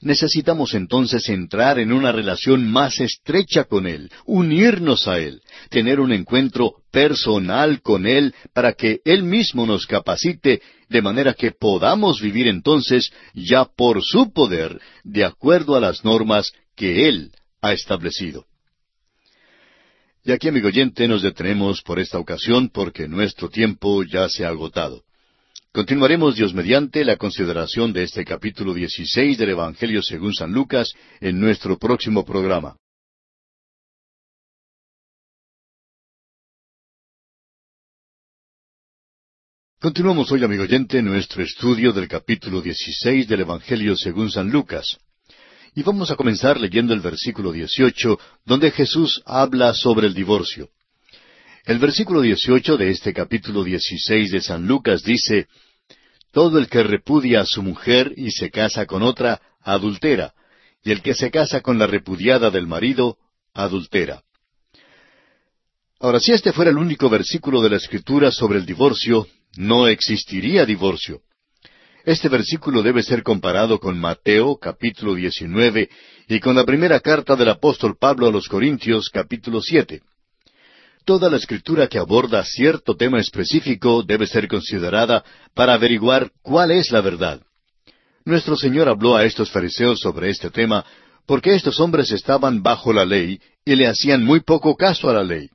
Necesitamos 0.00 0.74
entonces 0.74 1.28
entrar 1.28 1.80
en 1.80 1.92
una 1.92 2.12
relación 2.12 2.70
más 2.70 3.00
estrecha 3.00 3.64
con 3.64 3.86
Él, 3.86 4.10
unirnos 4.26 5.08
a 5.08 5.18
Él, 5.18 5.40
tener 5.70 5.98
un 5.98 6.12
encuentro 6.12 6.74
personal 6.92 7.82
con 7.82 8.06
Él 8.06 8.32
para 8.54 8.74
que 8.74 9.00
Él 9.04 9.24
mismo 9.24 9.66
nos 9.66 9.86
capacite 9.86 10.62
de 10.88 11.02
manera 11.02 11.34
que 11.34 11.50
podamos 11.50 12.20
vivir 12.20 12.46
entonces 12.46 13.10
ya 13.34 13.64
por 13.64 14.02
su 14.04 14.32
poder, 14.32 14.80
de 15.02 15.24
acuerdo 15.24 15.74
a 15.74 15.80
las 15.80 16.04
normas 16.04 16.52
que 16.76 17.08
Él 17.08 17.32
ha 17.60 17.72
establecido. 17.72 18.47
Y 20.28 20.32
aquí, 20.32 20.46
amigo 20.46 20.68
oyente, 20.68 21.08
nos 21.08 21.22
detenemos 21.22 21.80
por 21.80 21.98
esta 21.98 22.18
ocasión 22.18 22.68
porque 22.68 23.08
nuestro 23.08 23.48
tiempo 23.48 24.04
ya 24.04 24.28
se 24.28 24.44
ha 24.44 24.48
agotado. 24.48 25.02
Continuaremos, 25.72 26.36
Dios 26.36 26.52
mediante, 26.52 27.02
la 27.02 27.16
consideración 27.16 27.94
de 27.94 28.02
este 28.02 28.26
capítulo 28.26 28.74
16 28.74 29.38
del 29.38 29.48
Evangelio 29.48 30.02
según 30.02 30.34
San 30.34 30.52
Lucas 30.52 30.92
en 31.22 31.40
nuestro 31.40 31.78
próximo 31.78 32.26
programa. 32.26 32.76
Continuamos 39.80 40.30
hoy, 40.30 40.44
amigo 40.44 40.64
oyente, 40.64 41.00
nuestro 41.00 41.42
estudio 41.42 41.94
del 41.94 42.06
capítulo 42.06 42.60
16 42.60 43.26
del 43.28 43.40
Evangelio 43.40 43.96
según 43.96 44.30
San 44.30 44.50
Lucas. 44.50 44.98
Y 45.78 45.84
vamos 45.84 46.10
a 46.10 46.16
comenzar 46.16 46.58
leyendo 46.58 46.92
el 46.92 46.98
versículo 46.98 47.52
18, 47.52 48.18
donde 48.44 48.72
Jesús 48.72 49.22
habla 49.24 49.72
sobre 49.74 50.08
el 50.08 50.12
divorcio. 50.12 50.70
El 51.64 51.78
versículo 51.78 52.20
18 52.20 52.76
de 52.76 52.90
este 52.90 53.14
capítulo 53.14 53.62
16 53.62 54.32
de 54.32 54.40
San 54.40 54.66
Lucas 54.66 55.04
dice, 55.04 55.46
Todo 56.32 56.58
el 56.58 56.66
que 56.66 56.82
repudia 56.82 57.42
a 57.42 57.46
su 57.46 57.62
mujer 57.62 58.12
y 58.16 58.32
se 58.32 58.50
casa 58.50 58.86
con 58.86 59.04
otra, 59.04 59.40
adultera, 59.62 60.34
y 60.82 60.90
el 60.90 61.00
que 61.00 61.14
se 61.14 61.30
casa 61.30 61.60
con 61.60 61.78
la 61.78 61.86
repudiada 61.86 62.50
del 62.50 62.66
marido, 62.66 63.16
adultera. 63.54 64.24
Ahora, 66.00 66.18
si 66.18 66.32
este 66.32 66.52
fuera 66.52 66.72
el 66.72 66.78
único 66.78 67.08
versículo 67.08 67.62
de 67.62 67.70
la 67.70 67.76
Escritura 67.76 68.32
sobre 68.32 68.58
el 68.58 68.66
divorcio, 68.66 69.28
no 69.54 69.86
existiría 69.86 70.66
divorcio. 70.66 71.22
Este 72.08 72.30
versículo 72.30 72.82
debe 72.82 73.02
ser 73.02 73.22
comparado 73.22 73.78
con 73.78 74.00
Mateo 74.00 74.56
capítulo 74.56 75.14
19 75.14 75.90
y 76.26 76.40
con 76.40 76.56
la 76.56 76.64
primera 76.64 77.00
carta 77.00 77.36
del 77.36 77.50
apóstol 77.50 77.98
Pablo 78.00 78.26
a 78.26 78.32
los 78.32 78.48
Corintios 78.48 79.10
capítulo 79.10 79.60
7. 79.60 80.00
Toda 81.04 81.28
la 81.28 81.36
escritura 81.36 81.86
que 81.86 81.98
aborda 81.98 82.42
cierto 82.46 82.96
tema 82.96 83.20
específico 83.20 84.02
debe 84.02 84.26
ser 84.26 84.48
considerada 84.48 85.22
para 85.52 85.74
averiguar 85.74 86.32
cuál 86.40 86.70
es 86.70 86.90
la 86.92 87.02
verdad. 87.02 87.42
Nuestro 88.24 88.56
Señor 88.56 88.88
habló 88.88 89.14
a 89.14 89.26
estos 89.26 89.50
fariseos 89.50 90.00
sobre 90.00 90.30
este 90.30 90.48
tema 90.48 90.86
porque 91.26 91.54
estos 91.54 91.78
hombres 91.78 92.10
estaban 92.10 92.62
bajo 92.62 92.90
la 92.90 93.04
ley 93.04 93.38
y 93.66 93.76
le 93.76 93.86
hacían 93.86 94.24
muy 94.24 94.40
poco 94.40 94.76
caso 94.76 95.10
a 95.10 95.12
la 95.12 95.24
ley. 95.24 95.50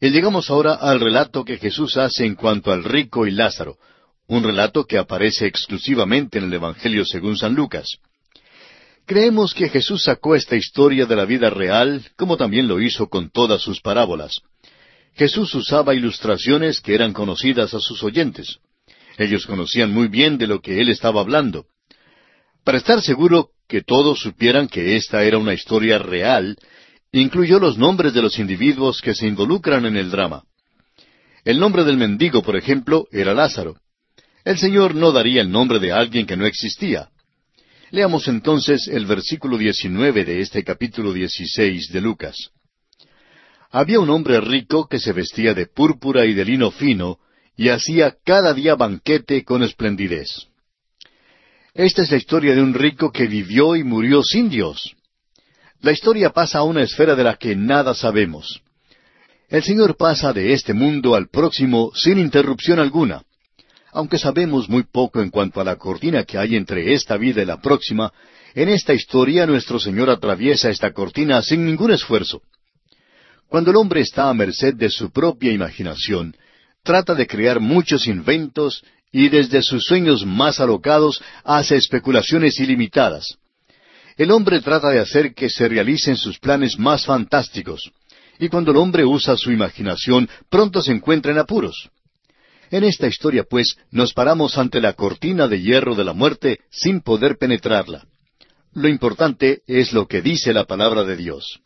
Y 0.00 0.08
llegamos 0.08 0.48
ahora 0.48 0.76
al 0.76 0.98
relato 0.98 1.44
que 1.44 1.58
Jesús 1.58 1.98
hace 1.98 2.24
en 2.24 2.36
cuanto 2.36 2.72
al 2.72 2.84
rico 2.84 3.26
y 3.26 3.32
Lázaro, 3.32 3.76
un 4.28 4.42
relato 4.42 4.84
que 4.84 4.98
aparece 4.98 5.46
exclusivamente 5.46 6.38
en 6.38 6.44
el 6.44 6.54
Evangelio 6.54 7.04
según 7.04 7.36
San 7.36 7.54
Lucas. 7.54 7.98
Creemos 9.06 9.54
que 9.54 9.68
Jesús 9.68 10.02
sacó 10.02 10.34
esta 10.34 10.56
historia 10.56 11.06
de 11.06 11.14
la 11.14 11.24
vida 11.24 11.48
real, 11.48 12.04
como 12.16 12.36
también 12.36 12.66
lo 12.66 12.80
hizo 12.80 13.08
con 13.08 13.30
todas 13.30 13.62
sus 13.62 13.80
parábolas. 13.80 14.40
Jesús 15.14 15.54
usaba 15.54 15.94
ilustraciones 15.94 16.80
que 16.80 16.94
eran 16.94 17.12
conocidas 17.12 17.72
a 17.72 17.78
sus 17.78 18.02
oyentes. 18.02 18.58
Ellos 19.16 19.46
conocían 19.46 19.92
muy 19.92 20.08
bien 20.08 20.38
de 20.38 20.48
lo 20.48 20.60
que 20.60 20.80
él 20.80 20.90
estaba 20.90 21.20
hablando. 21.20 21.66
Para 22.64 22.78
estar 22.78 23.00
seguro 23.00 23.50
que 23.68 23.82
todos 23.82 24.20
supieran 24.20 24.66
que 24.66 24.96
esta 24.96 25.22
era 25.22 25.38
una 25.38 25.54
historia 25.54 25.98
real, 25.98 26.56
incluyó 27.12 27.60
los 27.60 27.78
nombres 27.78 28.12
de 28.12 28.22
los 28.22 28.38
individuos 28.40 29.00
que 29.00 29.14
se 29.14 29.26
involucran 29.26 29.86
en 29.86 29.96
el 29.96 30.10
drama. 30.10 30.42
El 31.44 31.60
nombre 31.60 31.84
del 31.84 31.96
mendigo, 31.96 32.42
por 32.42 32.56
ejemplo, 32.56 33.06
era 33.12 33.32
Lázaro. 33.32 33.76
El 34.46 34.58
Señor 34.58 34.94
no 34.94 35.10
daría 35.10 35.40
el 35.40 35.50
nombre 35.50 35.80
de 35.80 35.90
alguien 35.90 36.24
que 36.24 36.36
no 36.36 36.46
existía. 36.46 37.08
Leamos 37.90 38.28
entonces 38.28 38.86
el 38.86 39.04
versículo 39.04 39.58
19 39.58 40.24
de 40.24 40.40
este 40.40 40.62
capítulo 40.62 41.12
16 41.12 41.90
de 41.90 42.00
Lucas. 42.00 42.52
Había 43.72 43.98
un 43.98 44.08
hombre 44.08 44.40
rico 44.40 44.86
que 44.86 45.00
se 45.00 45.12
vestía 45.12 45.52
de 45.52 45.66
púrpura 45.66 46.26
y 46.26 46.32
de 46.32 46.44
lino 46.44 46.70
fino, 46.70 47.18
y 47.56 47.70
hacía 47.70 48.14
cada 48.24 48.54
día 48.54 48.76
banquete 48.76 49.42
con 49.42 49.64
esplendidez. 49.64 50.46
Esta 51.74 52.02
es 52.02 52.12
la 52.12 52.16
historia 52.16 52.54
de 52.54 52.62
un 52.62 52.72
rico 52.72 53.10
que 53.10 53.26
vivió 53.26 53.74
y 53.74 53.82
murió 53.82 54.22
sin 54.22 54.48
Dios. 54.48 54.94
La 55.80 55.90
historia 55.90 56.30
pasa 56.30 56.58
a 56.58 56.62
una 56.62 56.84
esfera 56.84 57.16
de 57.16 57.24
la 57.24 57.34
que 57.34 57.56
nada 57.56 57.94
sabemos. 57.94 58.62
El 59.48 59.64
Señor 59.64 59.96
pasa 59.96 60.32
de 60.32 60.52
este 60.52 60.72
mundo 60.72 61.16
al 61.16 61.30
próximo 61.30 61.90
sin 61.96 62.20
interrupción 62.20 62.78
alguna. 62.78 63.25
Aunque 63.96 64.18
sabemos 64.18 64.68
muy 64.68 64.82
poco 64.82 65.22
en 65.22 65.30
cuanto 65.30 65.58
a 65.58 65.64
la 65.64 65.76
cortina 65.76 66.24
que 66.24 66.36
hay 66.36 66.54
entre 66.54 66.92
esta 66.92 67.16
vida 67.16 67.40
y 67.40 67.46
la 67.46 67.62
próxima, 67.62 68.12
en 68.54 68.68
esta 68.68 68.92
historia 68.92 69.46
nuestro 69.46 69.80
Señor 69.80 70.10
atraviesa 70.10 70.68
esta 70.68 70.92
cortina 70.92 71.40
sin 71.40 71.64
ningún 71.64 71.90
esfuerzo. 71.92 72.42
Cuando 73.48 73.70
el 73.70 73.78
hombre 73.78 74.02
está 74.02 74.28
a 74.28 74.34
merced 74.34 74.74
de 74.74 74.90
su 74.90 75.10
propia 75.10 75.50
imaginación, 75.50 76.36
trata 76.82 77.14
de 77.14 77.26
crear 77.26 77.58
muchos 77.58 78.06
inventos 78.06 78.84
y 79.12 79.30
desde 79.30 79.62
sus 79.62 79.84
sueños 79.86 80.26
más 80.26 80.60
alocados 80.60 81.22
hace 81.42 81.76
especulaciones 81.76 82.60
ilimitadas. 82.60 83.38
El 84.18 84.30
hombre 84.30 84.60
trata 84.60 84.90
de 84.90 85.00
hacer 85.00 85.32
que 85.32 85.48
se 85.48 85.68
realicen 85.68 86.18
sus 86.18 86.38
planes 86.38 86.78
más 86.78 87.06
fantásticos, 87.06 87.90
y 88.38 88.50
cuando 88.50 88.72
el 88.72 88.76
hombre 88.76 89.06
usa 89.06 89.38
su 89.38 89.50
imaginación, 89.52 90.28
pronto 90.50 90.82
se 90.82 90.92
encuentra 90.92 91.32
en 91.32 91.38
apuros. 91.38 91.88
En 92.70 92.84
esta 92.84 93.06
historia, 93.06 93.44
pues, 93.48 93.76
nos 93.90 94.12
paramos 94.12 94.58
ante 94.58 94.80
la 94.80 94.94
cortina 94.94 95.46
de 95.46 95.60
hierro 95.60 95.94
de 95.94 96.04
la 96.04 96.12
muerte 96.12 96.60
sin 96.70 97.00
poder 97.00 97.38
penetrarla. 97.38 98.06
Lo 98.72 98.88
importante 98.88 99.62
es 99.66 99.92
lo 99.92 100.06
que 100.06 100.20
dice 100.20 100.52
la 100.52 100.64
palabra 100.64 101.04
de 101.04 101.16
Dios. 101.16 101.60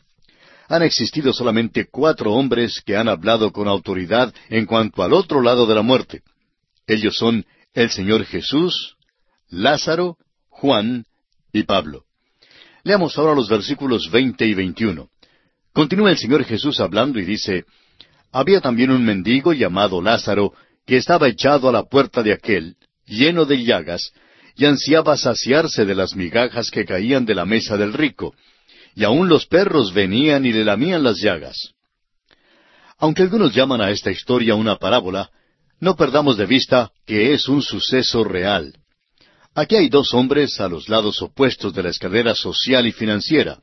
Han 0.69 0.83
existido 0.83 1.33
solamente 1.33 1.89
cuatro 1.91 2.33
hombres 2.35 2.81
que 2.85 2.97
han 2.97 3.09
hablado 3.09 3.51
con 3.51 3.67
autoridad 3.67 4.33
en 4.49 4.67
cuanto 4.67 5.03
al 5.03 5.13
otro 5.13 5.43
lado 5.43 5.67
de 5.67 5.75
la 5.75 5.83
muerte. 5.83 6.23
Ellos 6.87 7.17
son 7.17 7.45
el 7.75 7.91
Señor 7.91 8.25
Jesús, 8.25 8.97
Lázaro, 9.49 10.17
Juan 10.49 11.07
y 11.53 11.65
Pablo. 11.65 12.05
Leamos 12.85 13.19
ahora 13.19 13.35
los 13.35 13.49
versículos 13.49 14.11
veinte 14.11 14.47
y 14.47 14.55
veintiuno. 14.55 15.09
Continúa 15.73 16.11
el 16.11 16.19
Señor 16.19 16.45
Jesús 16.45 16.79
hablando 16.81 17.19
y 17.19 17.25
dice, 17.25 17.65
Había 18.31 18.61
también 18.61 18.91
un 18.91 19.05
mendigo 19.05 19.53
llamado 19.53 20.01
Lázaro, 20.01 20.53
que 20.87 20.97
estaba 20.97 21.29
echado 21.29 21.69
a 21.69 21.73
la 21.73 21.85
puerta 21.85 22.23
de 22.23 22.33
aquel, 22.33 22.77
lleno 23.07 23.45
de 23.45 23.63
llagas, 23.65 24.13
y 24.57 24.67
ansiaba 24.67 25.17
saciarse 25.17 25.85
de 25.85 25.95
las 25.95 26.15
migajas 26.15 26.71
que 26.71 26.85
caían 26.85 27.25
de 27.25 27.35
la 27.35 27.45
mesa 27.45 27.77
del 27.77 27.93
rico, 27.93 28.35
y 28.95 29.05
aun 29.05 29.29
los 29.29 29.47
perros 29.47 29.93
venían 29.93 30.45
y 30.45 30.53
le 30.53 30.65
lamían 30.65 31.03
las 31.03 31.19
llagas. 31.19 31.73
Aunque 32.99 33.23
algunos 33.23 33.55
llaman 33.55 33.81
a 33.81 33.91
esta 33.91 34.11
historia 34.11 34.55
una 34.55 34.77
parábola, 34.77 35.31
no 35.81 35.97
perdamos 35.97 36.37
de 36.37 36.47
vista 36.47 36.91
que 37.07 37.33
es 37.33 37.49
un 37.49 37.63
suceso 37.63 38.23
real. 38.25 38.75
Aquí 39.55 39.77
hay 39.77 39.89
dos 39.89 40.13
hombres 40.15 40.61
a 40.61 40.69
los 40.69 40.89
lados 40.89 41.23
opuestos 41.23 41.73
de 41.73 41.83
la 41.83 41.89
escalera 41.89 42.35
social 42.35 42.87
y 42.87 42.93
financiera. 42.93 43.61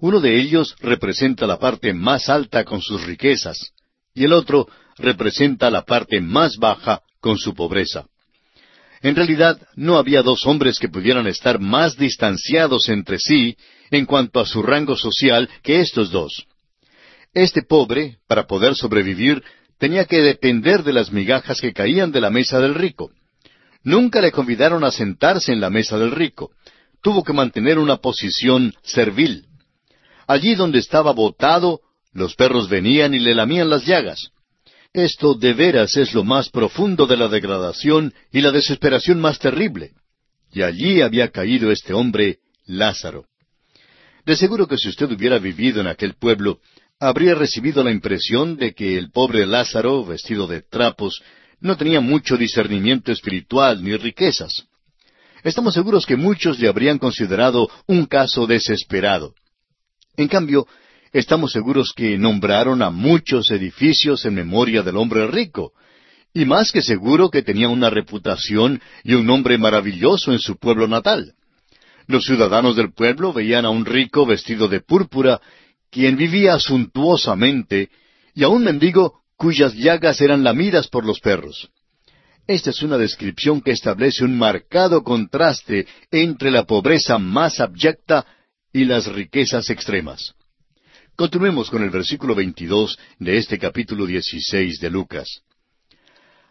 Uno 0.00 0.20
de 0.20 0.38
ellos 0.38 0.76
representa 0.80 1.46
la 1.46 1.58
parte 1.58 1.92
más 1.92 2.28
alta 2.28 2.64
con 2.64 2.80
sus 2.80 3.02
riquezas, 3.04 3.72
y 4.14 4.24
el 4.24 4.32
otro 4.32 4.68
representa 5.00 5.70
la 5.70 5.82
parte 5.82 6.20
más 6.20 6.56
baja 6.56 7.02
con 7.20 7.38
su 7.38 7.54
pobreza. 7.54 8.06
En 9.02 9.16
realidad, 9.16 9.58
no 9.76 9.96
había 9.96 10.22
dos 10.22 10.46
hombres 10.46 10.78
que 10.78 10.88
pudieran 10.88 11.26
estar 11.26 11.58
más 11.58 11.96
distanciados 11.96 12.88
entre 12.88 13.18
sí 13.18 13.56
en 13.90 14.04
cuanto 14.04 14.40
a 14.40 14.46
su 14.46 14.62
rango 14.62 14.96
social 14.96 15.48
que 15.62 15.80
estos 15.80 16.10
dos. 16.10 16.46
Este 17.32 17.62
pobre, 17.62 18.18
para 18.26 18.46
poder 18.46 18.74
sobrevivir, 18.74 19.42
tenía 19.78 20.04
que 20.04 20.20
depender 20.20 20.82
de 20.82 20.92
las 20.92 21.10
migajas 21.10 21.60
que 21.60 21.72
caían 21.72 22.12
de 22.12 22.20
la 22.20 22.30
mesa 22.30 22.60
del 22.60 22.74
rico. 22.74 23.10
Nunca 23.82 24.20
le 24.20 24.32
convidaron 24.32 24.84
a 24.84 24.90
sentarse 24.90 25.52
en 25.52 25.60
la 25.60 25.70
mesa 25.70 25.96
del 25.98 26.10
rico. 26.10 26.50
Tuvo 27.02 27.24
que 27.24 27.32
mantener 27.32 27.78
una 27.78 27.96
posición 27.96 28.74
servil. 28.82 29.46
Allí 30.26 30.54
donde 30.54 30.78
estaba 30.78 31.12
botado, 31.12 31.80
los 32.12 32.34
perros 32.34 32.68
venían 32.68 33.14
y 33.14 33.18
le 33.18 33.34
lamían 33.34 33.70
las 33.70 33.86
llagas. 33.86 34.30
Esto 34.92 35.34
de 35.34 35.54
veras 35.54 35.96
es 35.96 36.14
lo 36.14 36.24
más 36.24 36.48
profundo 36.48 37.06
de 37.06 37.16
la 37.16 37.28
degradación 37.28 38.12
y 38.32 38.40
la 38.40 38.50
desesperación 38.50 39.20
más 39.20 39.38
terrible. 39.38 39.92
Y 40.52 40.62
allí 40.62 41.00
había 41.00 41.30
caído 41.30 41.70
este 41.70 41.92
hombre, 41.92 42.38
Lázaro. 42.66 43.26
De 44.26 44.34
seguro 44.34 44.66
que 44.66 44.76
si 44.76 44.88
usted 44.88 45.10
hubiera 45.12 45.38
vivido 45.38 45.80
en 45.80 45.86
aquel 45.86 46.14
pueblo, 46.14 46.58
habría 46.98 47.34
recibido 47.36 47.84
la 47.84 47.92
impresión 47.92 48.56
de 48.56 48.74
que 48.74 48.98
el 48.98 49.12
pobre 49.12 49.46
Lázaro, 49.46 50.04
vestido 50.04 50.48
de 50.48 50.62
trapos, 50.62 51.22
no 51.60 51.76
tenía 51.76 52.00
mucho 52.00 52.36
discernimiento 52.36 53.12
espiritual 53.12 53.84
ni 53.84 53.96
riquezas. 53.96 54.66
Estamos 55.44 55.74
seguros 55.74 56.04
que 56.04 56.16
muchos 56.16 56.58
le 56.58 56.68
habrían 56.68 56.98
considerado 56.98 57.70
un 57.86 58.06
caso 58.06 58.46
desesperado. 58.46 59.34
En 60.16 60.26
cambio, 60.26 60.66
estamos 61.12 61.52
seguros 61.52 61.92
que 61.94 62.18
nombraron 62.18 62.82
a 62.82 62.90
muchos 62.90 63.50
edificios 63.50 64.24
en 64.24 64.34
memoria 64.34 64.82
del 64.82 64.96
hombre 64.96 65.26
rico, 65.26 65.72
y 66.32 66.44
más 66.44 66.70
que 66.70 66.82
seguro 66.82 67.30
que 67.30 67.42
tenía 67.42 67.68
una 67.68 67.90
reputación 67.90 68.80
y 69.02 69.14
un 69.14 69.26
nombre 69.26 69.58
maravilloso 69.58 70.32
en 70.32 70.38
su 70.38 70.56
pueblo 70.56 70.86
natal. 70.86 71.34
Los 72.06 72.24
ciudadanos 72.24 72.76
del 72.76 72.92
pueblo 72.92 73.32
veían 73.32 73.64
a 73.64 73.70
un 73.70 73.84
rico 73.84 74.26
vestido 74.26 74.68
de 74.68 74.80
púrpura, 74.80 75.40
quien 75.90 76.16
vivía 76.16 76.58
suntuosamente, 76.58 77.90
y 78.34 78.44
a 78.44 78.48
un 78.48 78.62
mendigo 78.62 79.22
cuyas 79.36 79.74
llagas 79.74 80.20
eran 80.20 80.44
lamidas 80.44 80.88
por 80.88 81.04
los 81.04 81.20
perros. 81.20 81.70
Esta 82.46 82.70
es 82.70 82.82
una 82.82 82.98
descripción 82.98 83.60
que 83.60 83.70
establece 83.72 84.24
un 84.24 84.36
marcado 84.36 85.02
contraste 85.02 85.86
entre 86.10 86.50
la 86.50 86.64
pobreza 86.64 87.18
más 87.18 87.60
abyecta 87.60 88.26
y 88.72 88.84
las 88.84 89.06
riquezas 89.06 89.70
extremas. 89.70 90.34
Continuemos 91.20 91.68
con 91.68 91.82
el 91.82 91.90
versículo 91.90 92.34
22 92.34 92.98
de 93.18 93.36
este 93.36 93.58
capítulo 93.58 94.06
16 94.06 94.80
de 94.80 94.88
Lucas. 94.88 95.42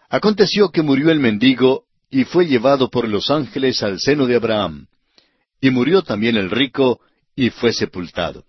Aconteció 0.09 0.69
que 0.69 0.83
murió 0.83 1.09
el 1.09 1.19
mendigo 1.19 1.85
y 2.11 2.23
fue 2.23 2.45
llevado 2.45 2.91
por 2.91 3.07
los 3.07 3.31
ángeles 3.31 3.81
al 3.81 3.99
seno 3.99 4.27
de 4.27 4.35
Abraham. 4.35 4.85
Y 5.59 5.71
murió 5.71 6.03
también 6.03 6.37
el 6.37 6.51
rico 6.51 6.99
y 7.35 7.49
fue 7.49 7.73
sepultado. 7.73 8.45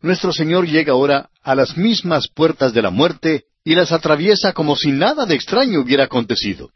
Nuestro 0.00 0.32
Señor 0.32 0.66
llega 0.66 0.92
ahora 0.92 1.30
a 1.40 1.54
las 1.54 1.76
mismas 1.76 2.26
puertas 2.26 2.72
de 2.72 2.82
la 2.82 2.90
muerte 2.90 3.44
y 3.62 3.76
las 3.76 3.92
atraviesa 3.92 4.52
como 4.52 4.74
si 4.74 4.90
nada 4.90 5.24
de 5.24 5.36
extraño 5.36 5.82
hubiera 5.82 6.02
acontecido. 6.02 6.72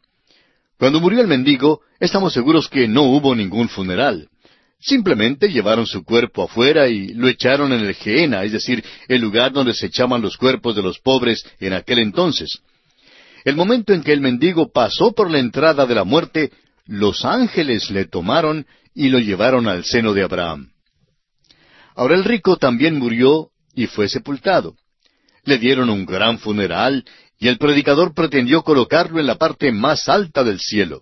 Cuando 0.78 1.00
murió 1.00 1.20
el 1.20 1.26
mendigo, 1.26 1.80
estamos 1.98 2.32
seguros 2.32 2.68
que 2.68 2.86
no 2.86 3.02
hubo 3.02 3.34
ningún 3.34 3.68
funeral. 3.68 4.28
Simplemente 4.86 5.48
llevaron 5.48 5.86
su 5.86 6.04
cuerpo 6.04 6.42
afuera 6.42 6.88
y 6.88 7.14
lo 7.14 7.26
echaron 7.28 7.72
en 7.72 7.80
el 7.80 7.94
Geena, 7.94 8.44
es 8.44 8.52
decir, 8.52 8.84
el 9.08 9.22
lugar 9.22 9.50
donde 9.50 9.72
se 9.72 9.86
echaban 9.86 10.20
los 10.20 10.36
cuerpos 10.36 10.76
de 10.76 10.82
los 10.82 10.98
pobres 10.98 11.42
en 11.58 11.72
aquel 11.72 12.00
entonces. 12.00 12.60
El 13.46 13.56
momento 13.56 13.94
en 13.94 14.02
que 14.02 14.12
el 14.12 14.20
mendigo 14.20 14.70
pasó 14.70 15.12
por 15.12 15.30
la 15.30 15.38
entrada 15.38 15.86
de 15.86 15.94
la 15.94 16.04
muerte, 16.04 16.52
los 16.84 17.24
ángeles 17.24 17.90
le 17.90 18.04
tomaron 18.04 18.66
y 18.94 19.08
lo 19.08 19.18
llevaron 19.18 19.68
al 19.68 19.84
seno 19.84 20.12
de 20.12 20.22
Abraham. 20.22 20.68
Ahora 21.96 22.14
el 22.14 22.24
rico 22.24 22.58
también 22.58 22.98
murió 22.98 23.48
y 23.74 23.86
fue 23.86 24.10
sepultado. 24.10 24.76
Le 25.44 25.56
dieron 25.56 25.88
un 25.88 26.04
gran 26.04 26.38
funeral 26.38 27.06
y 27.38 27.48
el 27.48 27.56
predicador 27.56 28.12
pretendió 28.12 28.62
colocarlo 28.62 29.18
en 29.18 29.26
la 29.26 29.36
parte 29.36 29.72
más 29.72 30.10
alta 30.10 30.44
del 30.44 30.60
cielo. 30.60 31.00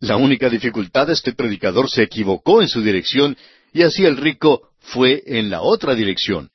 La 0.00 0.16
única 0.16 0.48
dificultad 0.48 1.10
es 1.10 1.22
que 1.22 1.30
el 1.30 1.36
predicador 1.36 1.90
se 1.90 2.02
equivocó 2.02 2.62
en 2.62 2.68
su 2.68 2.82
dirección 2.82 3.36
y 3.72 3.82
así 3.82 4.04
el 4.04 4.16
rico 4.16 4.70
fue 4.80 5.22
en 5.26 5.50
la 5.50 5.62
otra 5.62 5.94
dirección. 5.94 6.50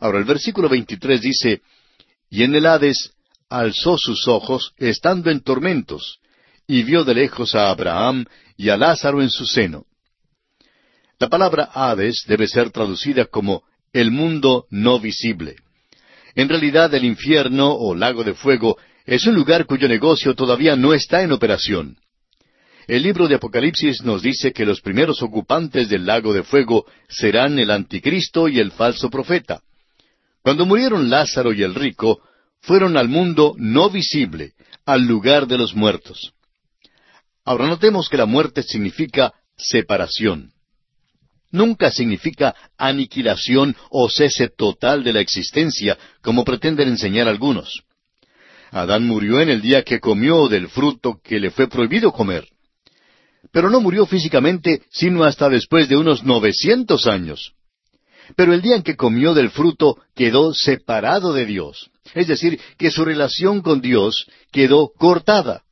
Ahora 0.00 0.18
el 0.18 0.24
versículo 0.24 0.68
23 0.68 1.20
dice, 1.20 1.62
Y 2.28 2.42
en 2.42 2.54
el 2.54 2.66
Hades 2.66 3.12
alzó 3.48 3.96
sus 3.96 4.26
ojos, 4.26 4.72
estando 4.76 5.30
en 5.30 5.40
tormentos, 5.40 6.18
y 6.66 6.82
vio 6.82 7.04
de 7.04 7.14
lejos 7.14 7.54
a 7.54 7.70
Abraham 7.70 8.24
y 8.56 8.70
a 8.70 8.76
Lázaro 8.76 9.22
en 9.22 9.30
su 9.30 9.46
seno. 9.46 9.86
La 11.18 11.28
palabra 11.28 11.70
Hades 11.72 12.24
debe 12.26 12.48
ser 12.48 12.70
traducida 12.70 13.26
como 13.26 13.62
el 13.92 14.10
mundo 14.10 14.66
no 14.70 14.98
visible. 14.98 15.56
En 16.34 16.48
realidad 16.48 16.92
el 16.92 17.04
infierno 17.04 17.72
o 17.72 17.94
lago 17.94 18.24
de 18.24 18.34
fuego 18.34 18.76
es 19.06 19.26
un 19.26 19.36
lugar 19.36 19.66
cuyo 19.66 19.86
negocio 19.86 20.34
todavía 20.34 20.74
no 20.74 20.92
está 20.92 21.22
en 21.22 21.30
operación. 21.30 21.98
El 22.86 23.02
libro 23.02 23.28
de 23.28 23.36
Apocalipsis 23.36 24.02
nos 24.02 24.22
dice 24.22 24.52
que 24.52 24.66
los 24.66 24.82
primeros 24.82 25.22
ocupantes 25.22 25.88
del 25.88 26.04
lago 26.04 26.34
de 26.34 26.42
fuego 26.42 26.84
serán 27.08 27.58
el 27.58 27.70
anticristo 27.70 28.48
y 28.48 28.58
el 28.58 28.72
falso 28.72 29.08
profeta. 29.08 29.62
Cuando 30.42 30.66
murieron 30.66 31.08
Lázaro 31.08 31.54
y 31.54 31.62
el 31.62 31.74
rico, 31.74 32.20
fueron 32.60 32.98
al 32.98 33.08
mundo 33.08 33.54
no 33.56 33.88
visible, 33.88 34.52
al 34.84 35.06
lugar 35.06 35.46
de 35.46 35.56
los 35.56 35.74
muertos. 35.74 36.34
Ahora 37.44 37.66
notemos 37.66 38.10
que 38.10 38.18
la 38.18 38.26
muerte 38.26 38.62
significa 38.62 39.32
separación. 39.56 40.52
Nunca 41.50 41.90
significa 41.90 42.54
aniquilación 42.76 43.76
o 43.88 44.10
cese 44.10 44.48
total 44.48 45.04
de 45.04 45.12
la 45.14 45.20
existencia, 45.20 45.96
como 46.20 46.44
pretenden 46.44 46.88
enseñar 46.88 47.28
algunos. 47.28 47.84
Adán 48.70 49.06
murió 49.06 49.40
en 49.40 49.48
el 49.48 49.62
día 49.62 49.84
que 49.84 50.00
comió 50.00 50.48
del 50.48 50.68
fruto 50.68 51.20
que 51.22 51.38
le 51.38 51.50
fue 51.50 51.68
prohibido 51.68 52.12
comer. 52.12 52.48
Pero 53.52 53.70
no 53.70 53.80
murió 53.80 54.06
físicamente 54.06 54.82
sino 54.90 55.24
hasta 55.24 55.48
después 55.48 55.88
de 55.88 55.96
unos 55.96 56.24
novecientos 56.24 57.06
años. 57.06 57.52
Pero 58.36 58.54
el 58.54 58.62
día 58.62 58.76
en 58.76 58.82
que 58.82 58.96
comió 58.96 59.34
del 59.34 59.50
fruto 59.50 59.98
quedó 60.14 60.54
separado 60.54 61.32
de 61.32 61.46
Dios. 61.46 61.90
Es 62.14 62.26
decir, 62.26 62.58
que 62.78 62.90
su 62.90 63.04
relación 63.04 63.60
con 63.60 63.80
Dios 63.80 64.26
quedó 64.50 64.90
cortada. 64.96 65.62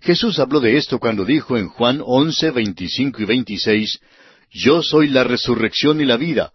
Jesús 0.00 0.38
habló 0.38 0.60
de 0.60 0.76
esto 0.76 0.98
cuando 0.98 1.24
dijo 1.24 1.56
en 1.56 1.68
Juan 1.68 2.00
once, 2.04 2.50
veinticinco 2.50 3.20
y 3.22 3.24
veintiséis, 3.26 3.98
Yo 4.50 4.82
soy 4.82 5.08
la 5.08 5.24
resurrección 5.24 6.00
y 6.00 6.04
la 6.04 6.16
vida. 6.16 6.52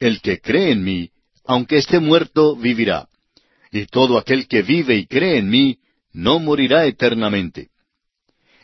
El 0.00 0.20
que 0.20 0.40
cree 0.40 0.72
en 0.72 0.82
mí, 0.82 1.10
aunque 1.44 1.76
esté 1.76 2.00
muerto, 2.00 2.56
vivirá 2.56 3.08
y 3.70 3.86
todo 3.86 4.18
aquel 4.18 4.48
que 4.48 4.62
vive 4.62 4.96
y 4.96 5.06
cree 5.06 5.38
en 5.38 5.48
mí 5.48 5.78
no 6.12 6.38
morirá 6.38 6.86
eternamente. 6.86 7.68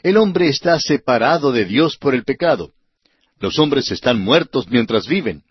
El 0.02 0.16
hombre 0.16 0.48
está 0.48 0.78
separado 0.80 1.52
de 1.52 1.64
Dios 1.64 1.96
por 1.96 2.14
el 2.14 2.24
pecado. 2.24 2.72
Los 3.38 3.58
hombres 3.58 3.90
están 3.90 4.20
muertos 4.20 4.68
mientras 4.68 5.06
viven. 5.06 5.42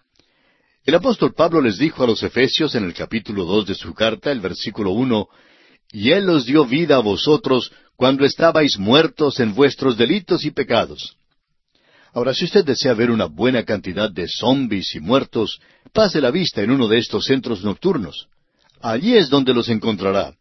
El 0.83 0.95
apóstol 0.95 1.33
Pablo 1.33 1.61
les 1.61 1.77
dijo 1.77 2.03
a 2.03 2.07
los 2.07 2.21
Efesios 2.23 2.75
en 2.75 2.83
el 2.83 2.93
capítulo 2.93 3.45
dos 3.45 3.65
de 3.65 3.75
su 3.75 3.93
carta, 3.93 4.31
el 4.31 4.41
versículo 4.41 4.91
uno, 4.91 5.29
Y 5.91 6.11
Él 6.11 6.29
os 6.29 6.45
dio 6.45 6.65
vida 6.65 6.97
a 6.97 6.99
vosotros 6.99 7.71
cuando 7.95 8.25
estabais 8.25 8.77
muertos 8.77 9.39
en 9.39 9.53
vuestros 9.53 9.97
delitos 9.97 10.43
y 10.43 10.51
pecados. 10.51 11.15
Ahora, 12.13 12.33
si 12.33 12.45
usted 12.45 12.65
desea 12.65 12.93
ver 12.93 13.09
una 13.09 13.25
buena 13.25 13.63
cantidad 13.63 14.11
de 14.11 14.27
zombies 14.27 14.95
y 14.95 14.99
muertos, 14.99 15.61
pase 15.93 16.19
la 16.19 16.31
vista 16.31 16.61
en 16.61 16.71
uno 16.71 16.87
de 16.87 16.97
estos 16.97 17.25
centros 17.25 17.63
nocturnos. 17.63 18.27
Allí 18.81 19.15
es 19.15 19.29
donde 19.29 19.53
los 19.53 19.69
encontrará. 19.69 20.33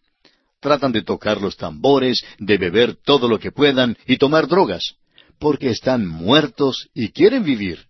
Tratan 0.61 0.93
de 0.93 1.03
tocar 1.03 1.41
los 1.41 1.57
tambores, 1.57 2.23
de 2.39 2.59
beber 2.59 2.95
todo 2.95 3.29
lo 3.29 3.39
que 3.39 3.51
puedan 3.51 3.97
y 4.07 4.19
tomar 4.19 4.47
drogas, 4.47 4.95
porque 5.39 5.71
están 5.71 6.07
muertos 6.07 6.89
y 6.95 7.11
quieren 7.11 7.45
vivir. 7.45 7.87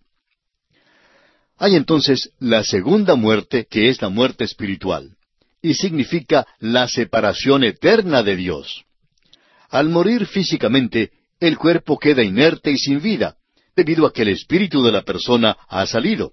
Hay 1.59 1.75
entonces 1.75 2.31
la 2.39 2.65
segunda 2.65 3.17
muerte, 3.17 3.67
que 3.69 3.91
es 3.91 4.01
la 4.01 4.09
muerte 4.09 4.45
espiritual, 4.45 5.17
y 5.61 5.75
significa 5.75 6.47
la 6.59 6.89
separación 6.89 7.65
eterna 7.65 8.23
de 8.23 8.37
Dios. 8.37 8.85
Al 9.69 9.89
morir 9.89 10.27
físicamente, 10.27 11.11
el 11.39 11.59
cuerpo 11.59 11.99
queda 11.99 12.23
inerte 12.23 12.71
y 12.71 12.79
sin 12.79 13.03
vida, 13.03 13.37
debido 13.77 14.07
a 14.07 14.13
que 14.13 14.23
el 14.23 14.29
espíritu 14.29 14.83
de 14.83 14.93
la 14.93 15.03
persona 15.03 15.57
ha 15.69 15.87
salido. 15.87 16.33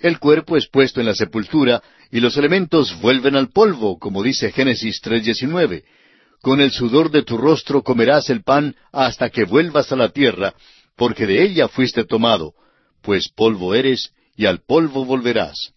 El 0.00 0.18
cuerpo 0.18 0.56
es 0.56 0.66
puesto 0.66 1.00
en 1.00 1.06
la 1.06 1.14
sepultura 1.14 1.82
y 2.10 2.20
los 2.20 2.36
elementos 2.36 2.98
vuelven 3.00 3.36
al 3.36 3.50
polvo, 3.50 3.98
como 3.98 4.22
dice 4.22 4.50
Génesis 4.50 5.00
3:19. 5.02 5.84
Con 6.40 6.60
el 6.60 6.70
sudor 6.70 7.10
de 7.10 7.22
tu 7.22 7.36
rostro 7.36 7.82
comerás 7.82 8.30
el 8.30 8.42
pan 8.42 8.74
hasta 8.92 9.28
que 9.28 9.44
vuelvas 9.44 9.92
a 9.92 9.96
la 9.96 10.08
tierra, 10.08 10.54
porque 10.96 11.26
de 11.26 11.42
ella 11.42 11.68
fuiste 11.68 12.04
tomado, 12.04 12.54
pues 13.02 13.28
polvo 13.28 13.74
eres 13.74 14.12
y 14.36 14.46
al 14.46 14.62
polvo 14.62 15.04
volverás. 15.04 15.74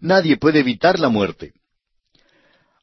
Nadie 0.00 0.36
puede 0.36 0.60
evitar 0.60 1.00
la 1.00 1.08
muerte. 1.08 1.52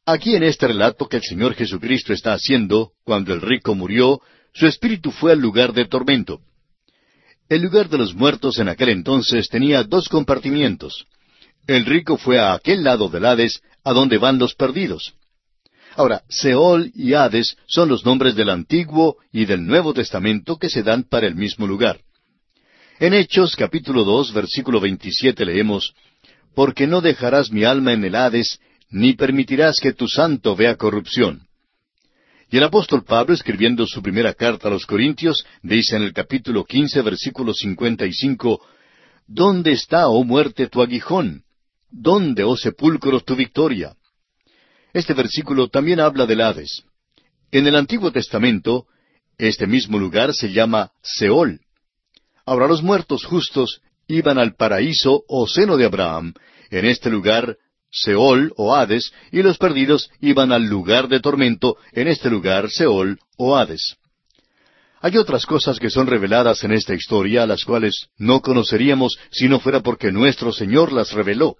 Aquí 0.03 0.35
en 0.35 0.41
este 0.41 0.67
relato 0.67 1.07
que 1.07 1.17
el 1.17 1.23
Señor 1.23 1.53
Jesucristo 1.53 2.11
está 2.11 2.33
haciendo, 2.33 2.93
cuando 3.03 3.33
el 3.35 3.41
rico 3.41 3.75
murió, 3.75 4.19
su 4.51 4.65
espíritu 4.65 5.11
fue 5.11 5.31
al 5.31 5.39
lugar 5.39 5.73
de 5.73 5.85
tormento. 5.85 6.41
El 7.51 7.63
lugar 7.63 7.89
de 7.89 7.97
los 7.97 8.15
muertos 8.15 8.59
en 8.59 8.69
aquel 8.69 8.87
entonces 8.87 9.49
tenía 9.49 9.83
dos 9.83 10.07
compartimientos. 10.07 11.05
El 11.67 11.83
rico 11.85 12.15
fue 12.15 12.39
a 12.39 12.53
aquel 12.53 12.81
lado 12.81 13.09
del 13.09 13.25
Hades, 13.25 13.61
a 13.83 13.91
donde 13.91 14.17
van 14.17 14.39
los 14.39 14.55
perdidos. 14.55 15.15
Ahora, 15.97 16.23
Seol 16.29 16.93
y 16.95 17.13
Hades 17.13 17.57
son 17.67 17.89
los 17.89 18.05
nombres 18.05 18.35
del 18.35 18.49
Antiguo 18.49 19.17
y 19.33 19.43
del 19.43 19.65
Nuevo 19.65 19.93
Testamento 19.93 20.55
que 20.55 20.69
se 20.69 20.81
dan 20.81 21.03
para 21.03 21.27
el 21.27 21.35
mismo 21.35 21.67
lugar. 21.67 21.99
En 23.01 23.13
Hechos 23.13 23.57
capítulo 23.57 24.05
dos 24.05 24.31
versículo 24.31 24.79
veintisiete 24.79 25.43
leemos, 25.43 25.93
Porque 26.55 26.87
no 26.87 27.01
dejarás 27.01 27.51
mi 27.51 27.65
alma 27.65 27.91
en 27.91 28.05
el 28.05 28.15
Hades, 28.15 28.61
ni 28.89 29.11
permitirás 29.11 29.81
que 29.81 29.91
tu 29.91 30.07
santo 30.07 30.55
vea 30.55 30.77
corrupción. 30.77 31.49
Y 32.51 32.57
el 32.57 32.63
apóstol 32.65 33.05
Pablo, 33.05 33.33
escribiendo 33.33 33.87
su 33.87 34.03
primera 34.03 34.33
carta 34.33 34.67
a 34.67 34.71
los 34.71 34.85
Corintios, 34.85 35.45
dice 35.63 35.95
en 35.95 36.03
el 36.03 36.11
capítulo 36.11 36.65
quince, 36.65 37.01
versículo 37.01 37.53
cincuenta 37.53 38.05
y 38.05 38.11
cinco, 38.11 38.61
¿Dónde 39.25 39.71
está, 39.71 40.09
oh 40.09 40.25
muerte, 40.25 40.67
tu 40.67 40.81
aguijón? 40.81 41.45
¿Dónde, 41.89 42.43
oh 42.43 42.57
sepulcro, 42.57 43.21
tu 43.21 43.37
victoria? 43.37 43.95
Este 44.91 45.13
versículo 45.13 45.69
también 45.69 46.01
habla 46.01 46.25
del 46.25 46.41
Hades. 46.41 46.83
En 47.51 47.67
el 47.67 47.75
Antiguo 47.77 48.11
Testamento, 48.11 48.85
este 49.37 49.65
mismo 49.65 49.97
lugar 49.97 50.33
se 50.33 50.51
llama 50.51 50.91
Seol. 51.01 51.61
Ahora 52.45 52.67
los 52.67 52.83
muertos 52.83 53.23
justos 53.23 53.81
iban 54.07 54.37
al 54.37 54.55
paraíso 54.55 55.23
o 55.29 55.47
seno 55.47 55.77
de 55.77 55.85
Abraham. 55.85 56.33
En 56.69 56.83
este 56.83 57.09
lugar 57.09 57.55
Seol 57.91 58.53
o 58.55 58.73
Hades, 58.73 59.11
y 59.31 59.43
los 59.43 59.57
perdidos 59.57 60.09
iban 60.21 60.51
al 60.51 60.63
lugar 60.63 61.07
de 61.09 61.19
tormento, 61.19 61.77
en 61.91 62.07
este 62.07 62.29
lugar 62.29 62.69
Seol 62.69 63.19
o 63.37 63.57
Hades. 63.57 63.97
Hay 65.01 65.17
otras 65.17 65.45
cosas 65.45 65.79
que 65.79 65.89
son 65.89 66.07
reveladas 66.07 66.63
en 66.63 66.71
esta 66.71 66.93
historia, 66.93 67.45
las 67.45 67.65
cuales 67.65 68.07
no 68.17 68.41
conoceríamos 68.41 69.17
si 69.31 69.49
no 69.49 69.59
fuera 69.59 69.81
porque 69.81 70.11
nuestro 70.11 70.53
Señor 70.53 70.93
las 70.93 71.11
reveló. 71.11 71.57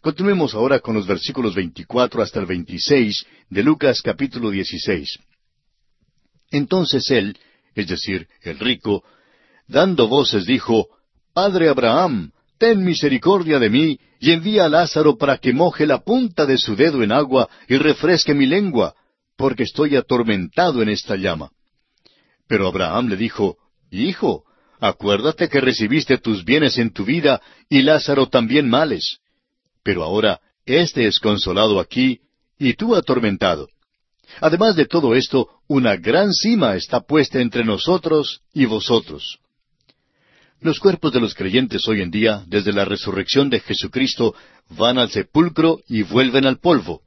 Continuemos 0.00 0.54
ahora 0.54 0.80
con 0.80 0.94
los 0.94 1.06
versículos 1.06 1.54
24 1.54 2.22
hasta 2.22 2.40
el 2.40 2.46
26 2.46 3.26
de 3.48 3.62
Lucas 3.62 4.00
capítulo 4.02 4.50
16. 4.50 5.18
Entonces 6.50 7.10
él, 7.10 7.38
es 7.74 7.88
decir, 7.88 8.28
el 8.42 8.58
rico, 8.58 9.04
dando 9.66 10.08
voces 10.08 10.44
dijo, 10.44 10.88
Padre 11.32 11.68
Abraham, 11.68 12.32
ten 12.58 12.84
misericordia 12.84 13.58
de 13.58 13.70
mí, 13.70 13.98
y 14.20 14.32
envía 14.32 14.64
a 14.64 14.68
Lázaro 14.68 15.16
para 15.16 15.38
que 15.38 15.52
moje 15.52 15.86
la 15.86 16.00
punta 16.00 16.44
de 16.44 16.58
su 16.58 16.74
dedo 16.74 17.02
en 17.02 17.12
agua 17.12 17.48
y 17.68 17.76
refresque 17.76 18.34
mi 18.34 18.46
lengua, 18.46 18.94
porque 19.36 19.62
estoy 19.62 19.96
atormentado 19.96 20.82
en 20.82 20.88
esta 20.88 21.16
llama. 21.16 21.50
Pero 22.48 22.66
Abraham 22.66 23.08
le 23.08 23.16
dijo, 23.16 23.56
Hijo, 23.90 24.44
acuérdate 24.80 25.48
que 25.48 25.60
recibiste 25.60 26.18
tus 26.18 26.44
bienes 26.44 26.78
en 26.78 26.92
tu 26.92 27.04
vida, 27.04 27.40
y 27.68 27.82
Lázaro 27.82 28.28
también 28.28 28.68
males. 28.68 29.18
Pero 29.82 30.02
ahora 30.02 30.40
éste 30.66 31.06
es 31.06 31.20
consolado 31.20 31.78
aquí, 31.78 32.20
y 32.58 32.74
tú 32.74 32.96
atormentado. 32.96 33.68
Además 34.40 34.76
de 34.76 34.86
todo 34.86 35.14
esto, 35.14 35.48
una 35.68 35.96
gran 35.96 36.32
cima 36.32 36.74
está 36.74 37.00
puesta 37.00 37.40
entre 37.40 37.64
nosotros 37.64 38.42
y 38.52 38.66
vosotros. 38.66 39.38
Los 40.60 40.80
cuerpos 40.80 41.12
de 41.12 41.20
los 41.20 41.34
creyentes 41.34 41.86
hoy 41.86 42.02
en 42.02 42.10
día, 42.10 42.42
desde 42.48 42.72
la 42.72 42.84
resurrección 42.84 43.48
de 43.48 43.60
Jesucristo, 43.60 44.34
van 44.70 44.98
al 44.98 45.08
sepulcro 45.08 45.78
y 45.88 46.02
vuelven 46.02 46.46
al 46.46 46.58
polvo. 46.58 47.02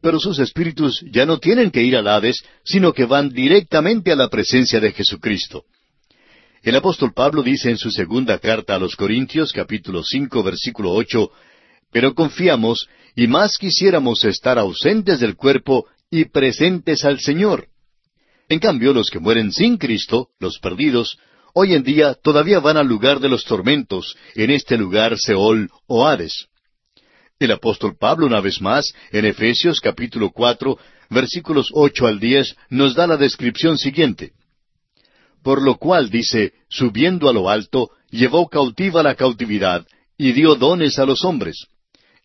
Pero 0.00 0.20
sus 0.20 0.38
espíritus 0.38 1.04
ya 1.10 1.26
no 1.26 1.38
tienen 1.38 1.72
que 1.72 1.82
ir 1.82 1.96
al 1.96 2.06
Hades, 2.06 2.44
sino 2.64 2.92
que 2.92 3.04
van 3.04 3.30
directamente 3.30 4.12
a 4.12 4.16
la 4.16 4.28
presencia 4.28 4.78
de 4.78 4.92
Jesucristo. 4.92 5.64
El 6.62 6.76
apóstol 6.76 7.12
Pablo 7.12 7.42
dice 7.42 7.70
en 7.70 7.76
su 7.76 7.90
segunda 7.90 8.38
carta 8.38 8.76
a 8.76 8.78
los 8.78 8.94
Corintios, 8.94 9.52
capítulo 9.52 10.04
cinco, 10.04 10.44
versículo 10.44 10.92
ocho, 10.92 11.32
Pero 11.90 12.14
confiamos, 12.14 12.86
y 13.16 13.26
más 13.26 13.58
quisiéramos 13.58 14.24
estar 14.24 14.60
ausentes 14.60 15.18
del 15.18 15.34
cuerpo 15.34 15.86
y 16.08 16.26
presentes 16.26 17.04
al 17.04 17.18
Señor. 17.18 17.66
En 18.48 18.60
cambio, 18.60 18.92
los 18.92 19.10
que 19.10 19.18
mueren 19.18 19.50
sin 19.50 19.76
Cristo, 19.76 20.28
los 20.38 20.60
perdidos, 20.60 21.18
hoy 21.52 21.74
en 21.74 21.82
día 21.82 22.14
todavía 22.14 22.60
van 22.60 22.76
al 22.76 22.86
lugar 22.86 23.20
de 23.20 23.28
los 23.28 23.44
tormentos, 23.44 24.16
en 24.34 24.50
este 24.50 24.76
lugar 24.76 25.18
Seol 25.18 25.70
o 25.86 26.06
Hades. 26.06 26.46
El 27.38 27.52
apóstol 27.52 27.96
Pablo, 27.98 28.26
una 28.26 28.40
vez 28.40 28.60
más, 28.60 28.92
en 29.10 29.24
Efesios 29.24 29.80
capítulo 29.80 30.30
cuatro, 30.30 30.78
versículos 31.10 31.68
ocho 31.72 32.06
al 32.06 32.20
diez, 32.20 32.54
nos 32.70 32.94
da 32.94 33.06
la 33.06 33.16
descripción 33.16 33.78
siguiente. 33.78 34.32
Por 35.42 35.60
lo 35.60 35.76
cual 35.76 36.08
dice, 36.08 36.52
subiendo 36.68 37.28
a 37.28 37.32
lo 37.32 37.50
alto, 37.50 37.90
llevó 38.10 38.48
cautiva 38.48 39.02
la 39.02 39.16
cautividad, 39.16 39.86
y 40.16 40.32
dio 40.32 40.54
dones 40.54 40.98
a 40.98 41.04
los 41.04 41.24
hombres. 41.24 41.66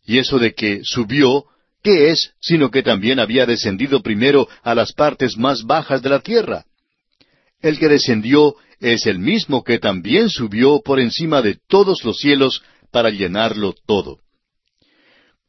Y 0.06 0.20
eso 0.20 0.38
de 0.38 0.54
que 0.54 0.82
subió, 0.84 1.46
¿qué 1.82 2.12
es 2.12 2.34
sino 2.40 2.70
que 2.70 2.84
también 2.84 3.20
había 3.20 3.46
descendido 3.46 4.04
primero 4.04 4.48
a 4.62 4.76
las 4.76 4.94
partes 4.94 5.36
más 5.36 5.64
bajas 5.64 6.02
de 6.04 6.10
la 6.10 6.20
tierra? 6.20 6.66
El 7.60 7.80
que 7.80 7.88
descendió 7.88 8.56
es 8.80 9.06
el 9.06 9.20
mismo 9.20 9.64
que 9.64 9.80
también 9.80 10.30
subió 10.30 10.82
por 10.82 11.00
encima 11.00 11.42
de 11.42 11.58
todos 11.68 12.04
los 12.04 12.18
cielos 12.18 12.62
para 12.92 13.10
llenarlo 13.10 13.74
todo. 13.86 14.20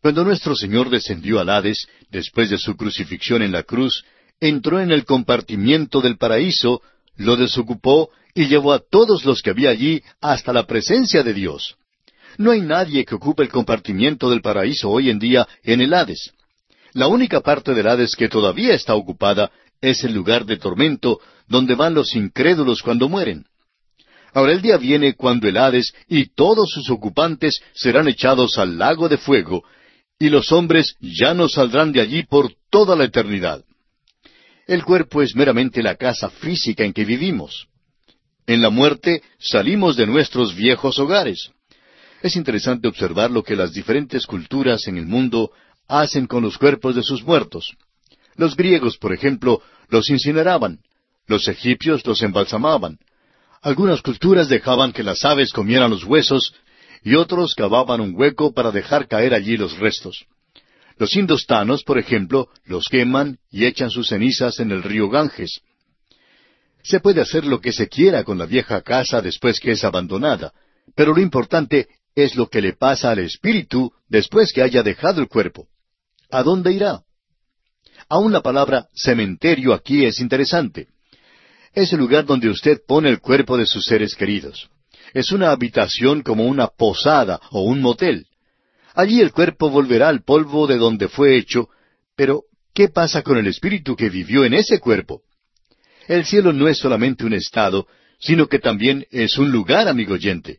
Cuando 0.01 0.25
nuestro 0.25 0.55
Señor 0.55 0.91
descendió 0.91 1.41
al 1.41 1.51
Hades, 1.51 1.89
después 2.11 2.51
de 2.51 2.59
su 2.59 2.77
crucifixión 2.77 3.43
en 3.43 3.53
la 3.53 3.65
cruz, 3.65 4.05
entró 4.41 4.81
en 4.81 4.93
el 4.93 5.05
compartimiento 5.05 6.01
del 6.01 6.17
paraíso, 6.17 6.81
lo 7.17 7.37
desocupó 7.37 8.11
y 8.35 8.47
llevó 8.47 8.73
a 8.73 8.79
todos 8.79 9.25
los 9.25 9.43
que 9.43 9.51
había 9.51 9.71
allí 9.71 10.03
hasta 10.21 10.53
la 10.53 10.67
presencia 10.67 11.23
de 11.23 11.35
Dios. 11.35 11.77
No 12.37 12.53
hay 12.53 12.61
nadie 12.61 13.05
que 13.05 13.17
ocupe 13.17 13.43
el 13.43 13.49
compartimiento 13.49 14.31
del 14.31 14.41
paraíso 14.41 14.91
hoy 14.91 15.11
en 15.11 15.19
día 15.19 15.49
en 15.65 15.81
el 15.81 15.93
Hades. 15.93 16.33
La 16.93 17.09
única 17.09 17.41
parte 17.41 17.75
del 17.75 17.89
Hades 17.89 18.15
que 18.15 18.29
todavía 18.29 18.75
está 18.75 18.95
ocupada 18.95 19.51
es 19.81 20.05
el 20.05 20.15
lugar 20.15 20.45
de 20.45 20.57
tormento 20.57 21.21
donde 21.47 21.75
van 21.75 21.95
los 21.95 22.15
incrédulos 22.15 22.83
cuando 22.83 23.09
mueren. 23.09 23.47
Ahora 24.35 24.53
el 24.53 24.61
día 24.61 24.77
viene 24.77 25.15
cuando 25.15 25.49
el 25.49 25.57
Hades 25.57 25.93
y 26.09 26.27
todos 26.27 26.71
sus 26.71 26.91
ocupantes 26.91 27.61
serán 27.75 28.09
echados 28.09 28.59
al 28.59 28.79
lago 28.79 29.09
de 29.09 29.17
fuego, 29.17 29.65
y 30.19 30.29
los 30.29 30.53
hombres 30.53 30.97
ya 31.01 31.33
no 31.33 31.49
saldrán 31.49 31.93
de 31.93 32.01
allí 32.01 32.25
por 32.25 32.53
toda 32.71 32.97
la 32.97 33.05
eternidad. 33.05 33.65
El 34.67 34.85
cuerpo 34.85 35.23
es 35.23 35.35
meramente 35.35 35.83
la 35.83 35.95
casa 35.97 36.29
física 36.29 36.85
en 36.85 36.93
que 36.93 37.05
vivimos. 37.05 37.69
En 38.47 38.61
la 38.61 38.71
muerte 38.71 39.23
salimos 39.39 39.97
de 39.97 40.07
nuestros 40.07 40.55
viejos 40.55 40.99
hogares. 40.99 41.51
Es 42.23 42.37
interesante 42.37 42.89
observar 42.89 43.31
lo 43.31 43.43
que 43.43 43.57
las 43.57 43.73
diferentes 43.73 44.27
culturas 44.27 44.87
en 44.89 44.99
el 44.99 45.07
mundo 45.07 45.53
hacen 45.87 46.27
con 46.27 46.43
los 46.43 46.59
cuerpos 46.59 46.97
de 46.97 47.03
sus 47.03 47.23
muertos. 47.23 47.77
Los 48.39 48.57
griegos, 48.57 48.97
por 48.97 49.13
ejemplo, 49.13 49.61
los 49.89 50.09
incineraban. 50.09 50.79
Los 51.27 51.49
egipcios 51.49 52.07
los 52.07 52.23
embalsamaban. 52.23 52.99
Algunas 53.61 54.01
culturas 54.01 54.49
dejaban 54.49 54.93
que 54.93 55.03
las 55.03 55.25
aves 55.25 55.53
comieran 55.53 55.91
los 55.91 56.05
huesos 56.05 56.55
y 57.03 57.17
otros 57.17 57.55
cavaban 57.57 58.01
un 58.01 58.15
hueco 58.15 58.55
para 58.55 58.71
dejar 58.71 59.09
caer 59.09 59.35
allí 59.35 59.57
los 59.57 59.77
restos. 59.79 60.25
Los 60.99 61.17
indostanos, 61.17 61.83
por 61.83 61.99
ejemplo, 61.99 62.49
los 62.65 62.87
queman 62.89 63.39
y 63.51 63.67
echan 63.67 63.91
sus 63.91 64.09
cenizas 64.09 64.61
en 64.61 64.71
el 64.71 64.85
río 64.85 65.11
Ganges. 65.11 65.61
Se 66.85 67.01
puede 67.01 67.21
hacer 67.21 67.45
lo 67.45 67.61
que 67.61 67.73
se 67.73 67.89
quiera 67.89 68.23
con 68.23 68.39
la 68.39 68.47
vieja 68.47 68.83
casa 68.83 69.21
después 69.21 69.59
que 69.59 69.73
es 69.73 69.83
abandonada, 69.83 70.53
pero 70.95 71.13
lo 71.13 71.21
importante 71.21 71.89
es 72.15 72.37
lo 72.37 72.49
que 72.49 72.63
le 72.63 72.75
pasa 72.75 73.11
al 73.11 73.19
espíritu 73.19 73.93
después 74.09 74.53
que 74.53 74.63
haya 74.63 74.85
dejado 74.85 75.21
el 75.21 75.29
cuerpo. 75.29 75.67
¿A 76.31 76.45
dónde 76.45 76.73
irá? 76.73 77.03
Aún 78.09 78.33
la 78.33 78.41
palabra 78.41 78.89
cementerio 78.95 79.75
aquí 79.75 80.05
es 80.05 80.21
interesante. 80.21 80.89
Es 81.75 81.93
el 81.93 81.99
lugar 81.99 82.25
donde 82.25 82.49
usted 82.49 82.81
pone 82.87 83.11
el 83.11 83.21
cuerpo 83.21 83.59
de 83.59 83.67
sus 83.67 83.85
seres 83.85 84.15
queridos. 84.15 84.71
Es 85.13 85.31
una 85.31 85.51
habitación 85.51 86.23
como 86.23 86.47
una 86.47 86.69
posada 86.69 87.41
o 87.51 87.63
un 87.63 87.81
motel. 87.81 88.27
Allí 88.95 89.21
el 89.21 89.33
cuerpo 89.33 89.71
volverá 89.71 90.09
al 90.09 90.23
polvo 90.23 90.67
de 90.67 90.77
donde 90.77 91.09
fue 91.09 91.37
hecho, 91.37 91.69
pero 92.17 92.45
¿qué 92.75 92.89
pasa 92.89 93.23
con 93.23 93.37
el 93.37 93.47
espíritu 93.47 93.95
que 93.95 94.09
vivió 94.09 94.45
en 94.45 94.55
ese 94.55 94.81
cuerpo? 94.81 95.23
El 96.07 96.25
cielo 96.25 96.53
no 96.53 96.67
es 96.67 96.79
solamente 96.79 97.27
un 97.27 97.35
estado, 97.35 97.87
sino 98.19 98.49
que 98.49 98.59
también 98.59 99.07
es 99.11 99.37
un 99.39 99.53
lugar, 99.53 99.87
amigo 99.87 100.15
oyente. 100.15 100.59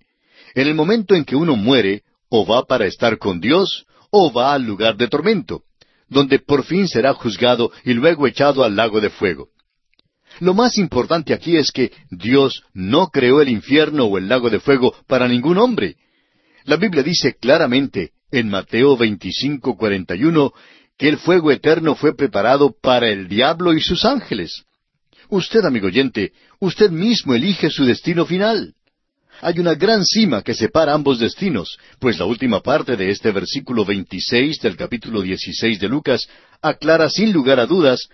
En 0.54 0.68
el 0.68 0.76
momento 0.76 1.16
en 1.16 1.26
que 1.26 1.36
uno 1.36 1.56
muere, 1.56 2.04
o 2.30 2.46
va 2.46 2.66
para 2.66 2.86
estar 2.86 3.18
con 3.18 3.40
Dios, 3.40 3.86
o 4.12 4.32
va 4.32 4.54
al 4.54 4.64
lugar 4.64 4.96
de 4.96 5.08
tormento, 5.08 5.64
donde 6.10 6.40
por 6.40 6.64
fin 6.64 6.88
será 6.88 7.14
juzgado 7.14 7.72
y 7.84 7.94
luego 7.94 8.28
echado 8.28 8.64
al 8.64 8.76
lago 8.76 9.00
de 9.00 9.10
fuego. 9.10 9.50
Lo 10.40 10.54
más 10.54 10.78
importante 10.78 11.34
aquí 11.34 11.58
es 11.58 11.72
que 11.72 11.92
Dios 12.10 12.64
no 12.74 13.08
creó 13.08 13.42
el 13.42 13.50
infierno 13.50 14.06
o 14.06 14.18
el 14.18 14.30
lago 14.30 14.50
de 14.50 14.60
fuego 14.60 14.96
para 15.08 15.28
ningún 15.28 15.58
hombre. 15.58 15.96
La 16.66 16.78
Biblia 16.78 17.04
dice 17.04 17.36
claramente 17.36 18.12
en 18.32 18.50
Mateo 18.50 18.96
25, 18.96 19.76
41, 19.76 20.54
que 20.98 21.10
el 21.10 21.18
fuego 21.18 21.52
eterno 21.52 21.96
fue 21.96 22.16
preparado 22.16 22.76
para 22.80 23.10
el 23.10 23.28
diablo 23.28 23.74
y 23.74 23.82
sus 23.82 24.06
ángeles. 24.06 24.66
Usted, 25.30 25.64
amigo 25.64 25.88
oyente, 25.88 26.34
usted 26.60 26.90
mismo 26.90 27.34
elige 27.34 27.70
su 27.70 27.86
destino 27.86 28.26
final. 28.26 28.74
Hay 29.42 29.60
una 29.60 29.74
gran 29.74 30.04
cima 30.04 30.42
que 30.42 30.54
separa 30.54 30.94
ambos 30.94 31.20
destinos, 31.20 31.78
pues 32.00 32.20
la 32.20 32.26
última 32.26 32.60
parte 32.62 32.98
de 32.98 33.10
este 33.10 33.32
versículo 33.32 33.86
26 33.86 34.60
del 34.60 34.76
capítulo 34.76 35.22
16 35.22 35.80
de 35.80 35.88
Lucas 35.88 36.28
aclara 36.62 37.10
sin 37.10 37.32
lugar 37.32 37.60
a 37.60 37.66
dudas, 37.66 38.10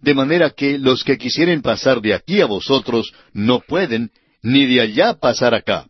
de 0.00 0.14
manera 0.14 0.50
que 0.50 0.78
los 0.78 1.04
que 1.04 1.18
quisieren 1.18 1.60
pasar 1.60 2.00
de 2.00 2.14
aquí 2.14 2.40
a 2.40 2.46
vosotros 2.46 3.12
no 3.34 3.60
pueden, 3.60 4.10
ni 4.42 4.64
de 4.64 4.80
allá 4.80 5.14
pasar 5.14 5.54
acá. 5.54 5.86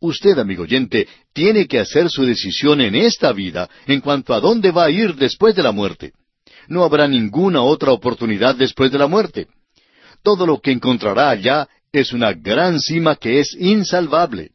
Usted, 0.00 0.38
amigo 0.38 0.64
oyente, 0.64 1.08
tiene 1.32 1.66
que 1.66 1.78
hacer 1.78 2.10
su 2.10 2.26
decisión 2.26 2.82
en 2.82 2.94
esta 2.94 3.32
vida 3.32 3.70
en 3.86 4.00
cuanto 4.00 4.34
a 4.34 4.40
dónde 4.40 4.70
va 4.70 4.84
a 4.84 4.90
ir 4.90 5.14
después 5.14 5.54
de 5.54 5.62
la 5.62 5.72
muerte. 5.72 6.12
No 6.68 6.84
habrá 6.84 7.08
ninguna 7.08 7.62
otra 7.62 7.92
oportunidad 7.92 8.54
después 8.54 8.92
de 8.92 8.98
la 8.98 9.06
muerte. 9.06 9.46
Todo 10.22 10.44
lo 10.44 10.60
que 10.60 10.72
encontrará 10.72 11.30
allá 11.30 11.68
es 11.92 12.14
una 12.14 12.32
gran 12.32 12.80
cima 12.80 13.16
que 13.16 13.40
es 13.40 13.54
insalvable. 13.54 14.52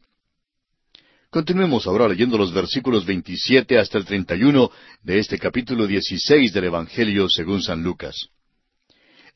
Continuemos 1.30 1.86
ahora 1.86 2.08
leyendo 2.08 2.36
los 2.36 2.52
versículos 2.52 3.06
27 3.06 3.78
hasta 3.78 3.98
el 3.98 4.04
31 4.04 4.70
de 5.02 5.18
este 5.20 5.38
capítulo 5.38 5.86
16 5.86 6.52
del 6.52 6.64
Evangelio 6.64 7.28
según 7.28 7.62
San 7.62 7.82
Lucas. 7.82 8.28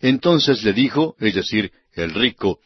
Entonces 0.00 0.64
le 0.64 0.72
dijo, 0.72 1.14
es 1.20 1.34
decir, 1.34 1.70
el 1.94 2.12
rico, 2.12 2.58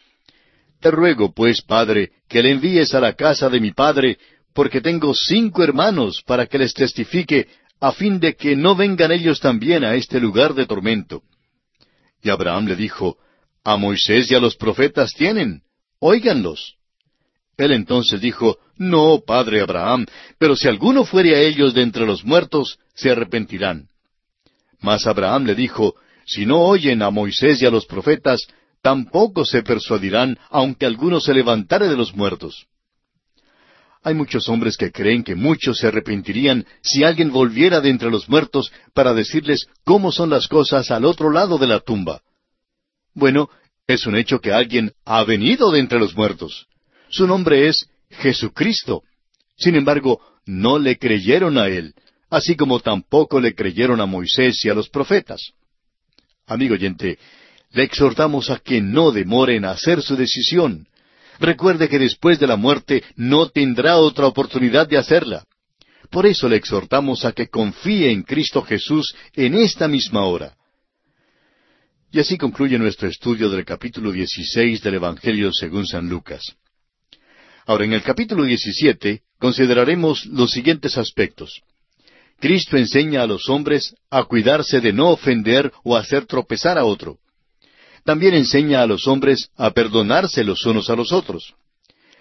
Te 0.80 0.90
ruego, 0.90 1.32
pues, 1.32 1.62
Padre, 1.62 2.12
que 2.28 2.42
le 2.42 2.52
envíes 2.52 2.94
a 2.94 3.00
la 3.00 3.14
casa 3.14 3.48
de 3.48 3.60
mi 3.60 3.72
Padre, 3.72 4.18
porque 4.54 4.80
tengo 4.80 5.14
cinco 5.14 5.64
hermanos 5.64 6.22
para 6.26 6.46
que 6.46 6.58
les 6.58 6.72
testifique 6.74 7.48
a 7.80 7.92
fin 7.92 8.20
de 8.20 8.36
que 8.36 8.56
no 8.56 8.74
vengan 8.74 9.10
ellos 9.10 9.40
también 9.40 9.84
a 9.84 9.94
este 9.96 10.20
lugar 10.20 10.54
de 10.54 10.66
tormento. 10.66 11.22
Y 12.22 12.30
Abraham 12.30 12.66
le 12.66 12.76
dijo, 12.76 13.18
A 13.66 13.76
Moisés 13.76 14.30
y 14.30 14.34
a 14.36 14.38
los 14.38 14.54
profetas 14.54 15.12
tienen, 15.12 15.62
óiganlos. 15.98 16.76
Él 17.56 17.72
entonces 17.72 18.20
dijo, 18.20 18.58
No, 18.76 19.22
padre 19.26 19.60
Abraham, 19.60 20.06
pero 20.38 20.54
si 20.54 20.68
alguno 20.68 21.04
fuere 21.04 21.34
a 21.34 21.40
ellos 21.40 21.74
de 21.74 21.82
entre 21.82 22.06
los 22.06 22.24
muertos, 22.24 22.78
se 22.94 23.10
arrepentirán. 23.10 23.88
Mas 24.78 25.04
Abraham 25.08 25.46
le 25.46 25.56
dijo, 25.56 25.96
Si 26.24 26.46
no 26.46 26.60
oyen 26.60 27.02
a 27.02 27.10
Moisés 27.10 27.60
y 27.60 27.66
a 27.66 27.72
los 27.72 27.86
profetas, 27.86 28.46
tampoco 28.82 29.44
se 29.44 29.64
persuadirán, 29.64 30.38
aunque 30.48 30.86
alguno 30.86 31.18
se 31.18 31.34
levantare 31.34 31.88
de 31.88 31.96
los 31.96 32.14
muertos. 32.14 32.68
Hay 34.04 34.14
muchos 34.14 34.48
hombres 34.48 34.76
que 34.76 34.92
creen 34.92 35.24
que 35.24 35.34
muchos 35.34 35.78
se 35.78 35.88
arrepentirían 35.88 36.64
si 36.82 37.02
alguien 37.02 37.32
volviera 37.32 37.80
de 37.80 37.90
entre 37.90 38.12
los 38.12 38.28
muertos 38.28 38.70
para 38.94 39.12
decirles 39.12 39.66
cómo 39.82 40.12
son 40.12 40.30
las 40.30 40.46
cosas 40.46 40.92
al 40.92 41.04
otro 41.04 41.32
lado 41.32 41.58
de 41.58 41.66
la 41.66 41.80
tumba. 41.80 42.22
Bueno, 43.16 43.48
es 43.86 44.06
un 44.06 44.14
hecho 44.14 44.40
que 44.40 44.52
alguien 44.52 44.92
ha 45.06 45.24
venido 45.24 45.70
de 45.70 45.80
entre 45.80 45.98
los 45.98 46.14
muertos. 46.14 46.66
Su 47.08 47.26
nombre 47.26 47.66
es 47.66 47.88
Jesucristo. 48.10 49.04
Sin 49.56 49.74
embargo, 49.74 50.20
no 50.44 50.78
le 50.78 50.98
creyeron 50.98 51.56
a 51.56 51.66
él, 51.66 51.94
así 52.28 52.56
como 52.56 52.78
tampoco 52.80 53.40
le 53.40 53.54
creyeron 53.54 54.02
a 54.02 54.06
Moisés 54.06 54.62
y 54.66 54.68
a 54.68 54.74
los 54.74 54.90
profetas. 54.90 55.52
Amigo 56.46 56.74
oyente, 56.74 57.18
le 57.72 57.84
exhortamos 57.84 58.50
a 58.50 58.58
que 58.58 58.82
no 58.82 59.10
demore 59.12 59.56
en 59.56 59.64
hacer 59.64 60.02
su 60.02 60.14
decisión. 60.14 60.86
Recuerde 61.40 61.88
que 61.88 61.98
después 61.98 62.38
de 62.38 62.46
la 62.46 62.56
muerte 62.56 63.02
no 63.16 63.48
tendrá 63.48 63.96
otra 63.96 64.26
oportunidad 64.26 64.86
de 64.88 64.98
hacerla. 64.98 65.46
Por 66.10 66.26
eso 66.26 66.50
le 66.50 66.56
exhortamos 66.56 67.24
a 67.24 67.32
que 67.32 67.48
confíe 67.48 68.10
en 68.10 68.24
Cristo 68.24 68.60
Jesús 68.60 69.14
en 69.32 69.54
esta 69.54 69.88
misma 69.88 70.26
hora. 70.26 70.55
Y 72.16 72.20
así 72.20 72.38
concluye 72.38 72.78
nuestro 72.78 73.08
estudio 73.08 73.50
del 73.50 73.66
capítulo 73.66 74.10
16 74.10 74.80
del 74.80 74.94
Evangelio 74.94 75.52
según 75.52 75.86
San 75.86 76.08
Lucas. 76.08 76.56
Ahora, 77.66 77.84
en 77.84 77.92
el 77.92 78.02
capítulo 78.02 78.44
17 78.44 79.20
consideraremos 79.38 80.24
los 80.24 80.50
siguientes 80.50 80.96
aspectos. 80.96 81.60
Cristo 82.40 82.78
enseña 82.78 83.20
a 83.20 83.26
los 83.26 83.50
hombres 83.50 83.94
a 84.08 84.24
cuidarse 84.24 84.80
de 84.80 84.94
no 84.94 85.10
ofender 85.10 85.70
o 85.84 85.94
hacer 85.94 86.24
tropezar 86.24 86.78
a 86.78 86.86
otro. 86.86 87.18
también 88.02 88.32
enseña 88.32 88.80
a 88.80 88.86
los 88.86 89.06
hombres 89.06 89.50
a 89.54 89.72
perdonarse 89.72 90.42
los 90.42 90.64
unos 90.64 90.88
a 90.88 90.96
los 90.96 91.12
otros. 91.12 91.52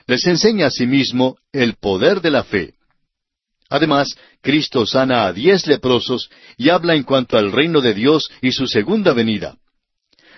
Les 0.08 0.28
enseña 0.28 0.68
asimismo 0.68 1.38
el 1.54 1.76
poder 1.76 2.20
de 2.20 2.32
la 2.32 2.44
fe. 2.44 2.74
Además, 3.70 4.18
Cristo 4.42 4.86
sana 4.86 5.26
a 5.26 5.32
diez 5.32 5.66
leprosos 5.68 6.30
y 6.58 6.68
habla 6.68 6.96
en 6.96 7.04
cuanto 7.04 7.38
al 7.38 7.54
reino 7.54 7.80
de 7.80 7.94
Dios 7.94 8.30
y 8.42 8.52
su 8.52 8.68
segunda 8.68 9.14
venida. 9.14 9.58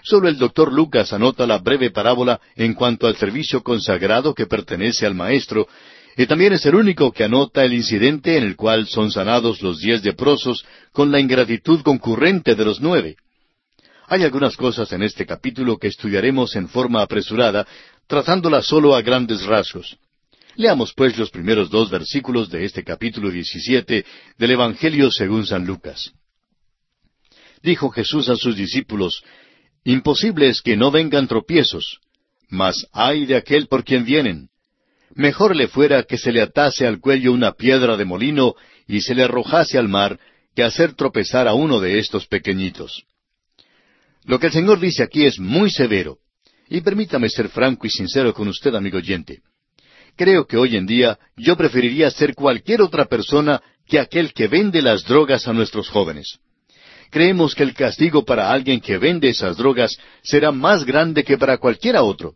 Solo 0.08 0.30
el 0.30 0.38
doctor 0.38 0.72
Lucas 0.72 1.12
anota 1.12 1.46
la 1.46 1.58
breve 1.58 1.92
parábola 1.92 2.40
en 2.56 2.76
cuanto 2.76 3.08
al 3.08 3.18
servicio 3.18 3.62
consagrado 3.62 4.34
que 4.34 4.46
pertenece 4.46 5.06
al 5.06 5.16
Maestro, 5.16 5.68
y 6.16 6.26
también 6.28 6.54
es 6.54 6.66
el 6.66 6.76
único 6.76 7.12
que 7.12 7.26
anota 7.26 7.66
el 7.66 7.74
incidente 7.74 8.38
en 8.38 8.46
el 8.46 8.56
cual 8.56 8.88
son 8.88 9.12
sanados 9.12 9.62
los 9.62 9.80
diez 9.80 10.06
leprosos 10.06 10.66
con 10.94 11.12
la 11.12 11.20
ingratitud 11.20 11.82
concurrente 11.82 12.56
de 12.56 12.64
los 12.64 12.80
nueve. 12.80 13.18
Hay 14.08 14.24
algunas 14.24 14.56
cosas 14.56 14.94
en 14.94 15.04
este 15.04 15.26
capítulo 15.26 15.76
que 15.76 15.88
estudiaremos 15.88 16.56
en 16.56 16.70
forma 16.70 17.02
apresurada, 17.02 17.68
tratándolas 18.08 18.66
solo 18.66 18.96
a 18.96 19.02
grandes 19.02 19.44
rasgos. 19.46 19.98
Leamos 20.56 20.94
pues 20.96 21.18
los 21.18 21.32
primeros 21.32 21.70
dos 21.70 21.90
versículos 21.90 22.50
de 22.50 22.64
este 22.64 22.82
capítulo 22.82 23.30
17 23.30 24.06
del 24.38 24.52
Evangelio 24.52 25.12
según 25.12 25.46
San 25.46 25.66
Lucas. 25.66 26.14
Dijo 27.62 27.90
Jesús 27.90 28.30
a 28.30 28.38
sus 28.38 28.56
discípulos, 28.56 29.22
Imposible 29.84 30.50
es 30.50 30.62
que 30.62 30.76
no 30.76 30.92
vengan 30.92 31.28
tropiezos, 31.28 32.00
mas 32.50 32.88
ay 32.92 33.26
de 33.26 33.36
aquel 33.36 33.68
por 33.68 33.84
quien 33.84 34.04
vienen. 34.06 34.50
Mejor 35.16 35.56
le 35.56 35.68
fuera 35.68 36.04
que 36.04 36.18
se 36.18 36.32
le 36.32 36.42
atase 36.42 36.86
al 36.86 37.00
cuello 37.00 37.32
una 37.32 37.54
piedra 37.54 37.98
de 37.98 38.06
molino 38.06 38.56
y 38.88 39.02
se 39.02 39.16
le 39.16 39.24
arrojase 39.24 39.78
al 39.78 39.88
mar, 39.88 40.20
que 40.56 40.64
hacer 40.64 40.94
tropezar 40.94 41.48
a 41.48 41.54
uno 41.54 41.80
de 41.80 42.00
estos 42.00 42.28
pequeñitos. 42.28 43.04
Lo 44.26 44.40
que 44.40 44.48
el 44.48 44.54
Señor 44.54 44.80
dice 44.80 45.04
aquí 45.04 45.26
es 45.26 45.40
muy 45.40 45.70
severo. 45.70 46.18
Y 46.70 46.82
permítame 46.82 47.30
ser 47.30 47.48
franco 47.48 47.88
y 47.88 47.90
sincero 47.90 48.34
con 48.34 48.50
usted, 48.50 48.76
amigo 48.76 48.98
oyente. 48.98 49.40
Creo 50.18 50.46
que 50.46 50.58
hoy 50.58 50.76
en 50.76 50.86
día 50.86 51.18
yo 51.38 51.56
preferiría 51.56 52.12
ser 52.12 52.36
cualquier 52.36 52.82
otra 52.82 53.06
persona 53.06 53.62
que 53.88 54.00
aquel 54.00 54.34
que 54.34 54.48
vende 54.48 54.82
las 54.82 55.06
drogas 55.06 55.48
a 55.48 55.54
nuestros 55.54 55.88
jóvenes 55.90 56.40
creemos 57.10 57.56
que 57.56 57.64
el 57.64 57.74
castigo 57.74 58.24
para 58.26 58.52
alguien 58.52 58.80
que 58.80 58.98
vende 58.98 59.30
esas 59.30 59.58
drogas 59.58 59.98
será 60.24 60.52
más 60.52 60.86
grande 60.86 61.24
que 61.24 61.38
para 61.38 61.58
cualquiera 61.58 62.04
otro. 62.04 62.36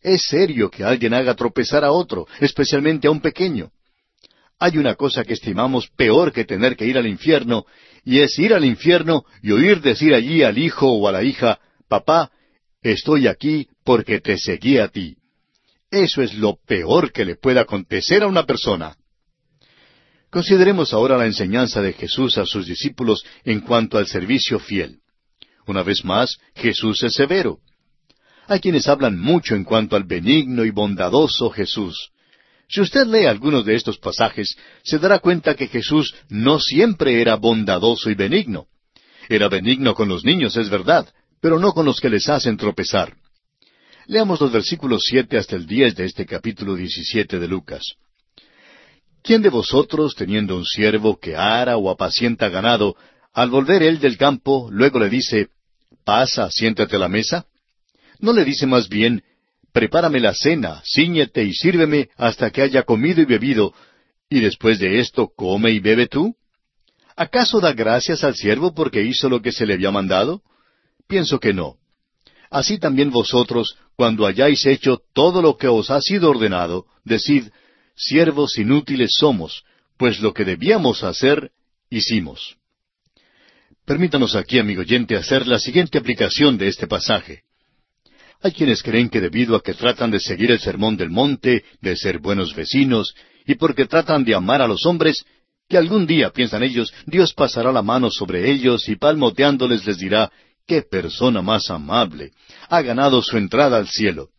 Es 0.00 0.22
serio 0.28 0.70
que 0.70 0.84
alguien 0.84 1.14
haga 1.14 1.34
tropezar 1.34 1.84
a 1.84 1.92
otro, 1.92 2.26
especialmente 2.40 3.08
a 3.08 3.10
un 3.10 3.20
pequeño. 3.20 3.70
Hay 4.58 4.78
una 4.78 4.94
cosa 4.94 5.24
que 5.24 5.32
estimamos 5.32 5.88
peor 5.96 6.32
que 6.32 6.44
tener 6.44 6.76
que 6.76 6.86
ir 6.86 6.98
al 6.98 7.06
infierno, 7.06 7.64
y 8.04 8.20
es 8.20 8.38
ir 8.38 8.52
al 8.54 8.64
infierno 8.64 9.24
y 9.42 9.52
oír 9.52 9.80
decir 9.80 10.14
allí 10.14 10.42
al 10.42 10.58
hijo 10.58 10.86
o 10.92 11.08
a 11.08 11.12
la 11.12 11.22
hija, 11.22 11.58
Papá, 11.88 12.30
estoy 12.82 13.26
aquí 13.26 13.68
porque 13.84 14.20
te 14.20 14.38
seguí 14.38 14.78
a 14.78 14.88
ti. 14.88 15.16
Eso 15.90 16.22
es 16.22 16.34
lo 16.34 16.56
peor 16.66 17.12
que 17.12 17.24
le 17.24 17.36
puede 17.36 17.60
acontecer 17.60 18.22
a 18.22 18.26
una 18.26 18.44
persona. 18.44 18.96
Consideremos 20.34 20.92
ahora 20.92 21.16
la 21.16 21.26
enseñanza 21.26 21.80
de 21.80 21.92
Jesús 21.92 22.38
a 22.38 22.44
sus 22.44 22.66
discípulos 22.66 23.24
en 23.44 23.60
cuanto 23.60 23.98
al 23.98 24.08
servicio 24.08 24.58
fiel. 24.58 24.98
Una 25.68 25.84
vez 25.84 26.04
más, 26.04 26.38
Jesús 26.56 27.04
es 27.04 27.14
severo. 27.14 27.58
Hay 28.48 28.58
quienes 28.58 28.88
hablan 28.88 29.16
mucho 29.16 29.54
en 29.54 29.62
cuanto 29.62 29.94
al 29.94 30.02
benigno 30.02 30.64
y 30.64 30.70
bondadoso 30.70 31.50
Jesús. 31.50 32.10
Si 32.68 32.80
usted 32.80 33.06
lee 33.06 33.26
algunos 33.26 33.64
de 33.64 33.76
estos 33.76 33.98
pasajes, 33.98 34.56
se 34.82 34.98
dará 34.98 35.20
cuenta 35.20 35.54
que 35.54 35.68
Jesús 35.68 36.12
no 36.28 36.58
siempre 36.58 37.20
era 37.20 37.36
bondadoso 37.36 38.10
y 38.10 38.16
benigno. 38.16 38.66
Era 39.28 39.48
benigno 39.48 39.94
con 39.94 40.08
los 40.08 40.24
niños, 40.24 40.56
es 40.56 40.68
verdad, 40.68 41.08
pero 41.40 41.60
no 41.60 41.72
con 41.72 41.86
los 41.86 42.00
que 42.00 42.10
les 42.10 42.28
hacen 42.28 42.56
tropezar. 42.56 43.14
Leamos 44.08 44.40
los 44.40 44.50
versículos 44.50 45.04
siete 45.06 45.38
hasta 45.38 45.54
el 45.54 45.68
diez 45.68 45.94
de 45.94 46.06
este 46.06 46.26
capítulo 46.26 46.74
diecisiete 46.74 47.38
de 47.38 47.46
Lucas. 47.46 47.94
¿Quién 49.24 49.40
de 49.40 49.48
vosotros, 49.48 50.14
teniendo 50.14 50.54
un 50.54 50.66
siervo 50.66 51.18
que 51.18 51.34
ara 51.34 51.78
o 51.78 51.88
apacienta 51.88 52.50
ganado, 52.50 52.94
al 53.32 53.48
volver 53.48 53.82
él 53.82 53.98
del 53.98 54.18
campo, 54.18 54.68
luego 54.70 54.98
le 54.98 55.08
dice, 55.08 55.48
pasa, 56.04 56.50
siéntate 56.50 56.96
a 56.96 56.98
la 56.98 57.08
mesa? 57.08 57.46
¿No 58.18 58.34
le 58.34 58.44
dice 58.44 58.66
más 58.66 58.86
bien, 58.86 59.22
prepárame 59.72 60.20
la 60.20 60.34
cena, 60.34 60.82
ciñete 60.84 61.42
y 61.42 61.54
sírveme 61.54 62.10
hasta 62.18 62.50
que 62.50 62.60
haya 62.60 62.82
comido 62.82 63.22
y 63.22 63.24
bebido, 63.24 63.72
y 64.28 64.40
después 64.40 64.78
de 64.78 65.00
esto 65.00 65.32
come 65.34 65.70
y 65.70 65.78
bebe 65.78 66.06
tú? 66.06 66.36
¿Acaso 67.16 67.60
da 67.60 67.72
gracias 67.72 68.24
al 68.24 68.34
siervo 68.34 68.74
porque 68.74 69.04
hizo 69.04 69.30
lo 69.30 69.40
que 69.40 69.52
se 69.52 69.64
le 69.64 69.72
había 69.72 69.90
mandado? 69.90 70.42
Pienso 71.08 71.40
que 71.40 71.54
no. 71.54 71.76
Así 72.50 72.78
también 72.78 73.10
vosotros, 73.10 73.78
cuando 73.96 74.26
hayáis 74.26 74.66
hecho 74.66 74.98
todo 75.14 75.40
lo 75.40 75.56
que 75.56 75.68
os 75.68 75.90
ha 75.90 76.02
sido 76.02 76.28
ordenado, 76.28 76.84
decid, 77.04 77.44
siervos 77.94 78.58
inútiles 78.58 79.14
somos, 79.18 79.64
pues 79.96 80.20
lo 80.20 80.32
que 80.34 80.44
debíamos 80.44 81.04
hacer, 81.04 81.50
hicimos. 81.90 82.56
Permítanos 83.84 84.34
aquí, 84.34 84.58
amigo 84.58 84.80
oyente, 84.80 85.16
hacer 85.16 85.46
la 85.46 85.58
siguiente 85.58 85.98
aplicación 85.98 86.56
de 86.56 86.68
este 86.68 86.86
pasaje. 86.86 87.42
Hay 88.42 88.52
quienes 88.52 88.82
creen 88.82 89.08
que 89.08 89.20
debido 89.20 89.56
a 89.56 89.62
que 89.62 89.74
tratan 89.74 90.10
de 90.10 90.20
seguir 90.20 90.50
el 90.50 90.58
sermón 90.58 90.96
del 90.96 91.10
monte, 91.10 91.64
de 91.80 91.96
ser 91.96 92.18
buenos 92.18 92.54
vecinos, 92.54 93.14
y 93.46 93.54
porque 93.54 93.86
tratan 93.86 94.24
de 94.24 94.34
amar 94.34 94.62
a 94.62 94.68
los 94.68 94.86
hombres, 94.86 95.24
que 95.68 95.78
algún 95.78 96.06
día, 96.06 96.30
piensan 96.30 96.62
ellos, 96.62 96.92
Dios 97.06 97.32
pasará 97.32 97.72
la 97.72 97.82
mano 97.82 98.10
sobre 98.10 98.50
ellos 98.50 98.88
y 98.88 98.96
palmoteándoles 98.96 99.86
les 99.86 99.98
dirá, 99.98 100.30
¡qué 100.66 100.82
persona 100.82 101.42
más 101.42 101.70
amable! 101.70 102.32
Ha 102.68 102.82
ganado 102.82 103.22
su 103.22 103.36
entrada 103.36 103.78
al 103.78 103.88
cielo. 103.88 104.30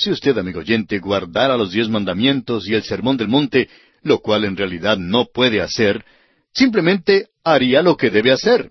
Si 0.00 0.10
usted, 0.10 0.38
amigo 0.38 0.60
oyente, 0.60 0.98
guardara 0.98 1.58
los 1.58 1.72
diez 1.72 1.90
mandamientos 1.90 2.66
y 2.66 2.72
el 2.72 2.82
sermón 2.82 3.18
del 3.18 3.28
monte, 3.28 3.68
lo 4.02 4.20
cual 4.20 4.46
en 4.46 4.56
realidad 4.56 4.96
no 4.96 5.26
puede 5.26 5.60
hacer, 5.60 6.06
simplemente 6.54 7.26
haría 7.44 7.82
lo 7.82 7.98
que 7.98 8.08
debe 8.08 8.32
hacer. 8.32 8.70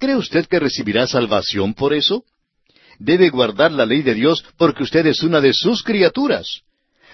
¿Cree 0.00 0.16
usted 0.16 0.46
que 0.46 0.58
recibirá 0.58 1.06
salvación 1.06 1.74
por 1.74 1.94
eso? 1.94 2.24
Debe 2.98 3.28
guardar 3.28 3.70
la 3.70 3.86
ley 3.86 4.02
de 4.02 4.14
Dios 4.14 4.44
porque 4.56 4.82
usted 4.82 5.06
es 5.06 5.22
una 5.22 5.40
de 5.40 5.52
sus 5.52 5.84
criaturas. 5.84 6.62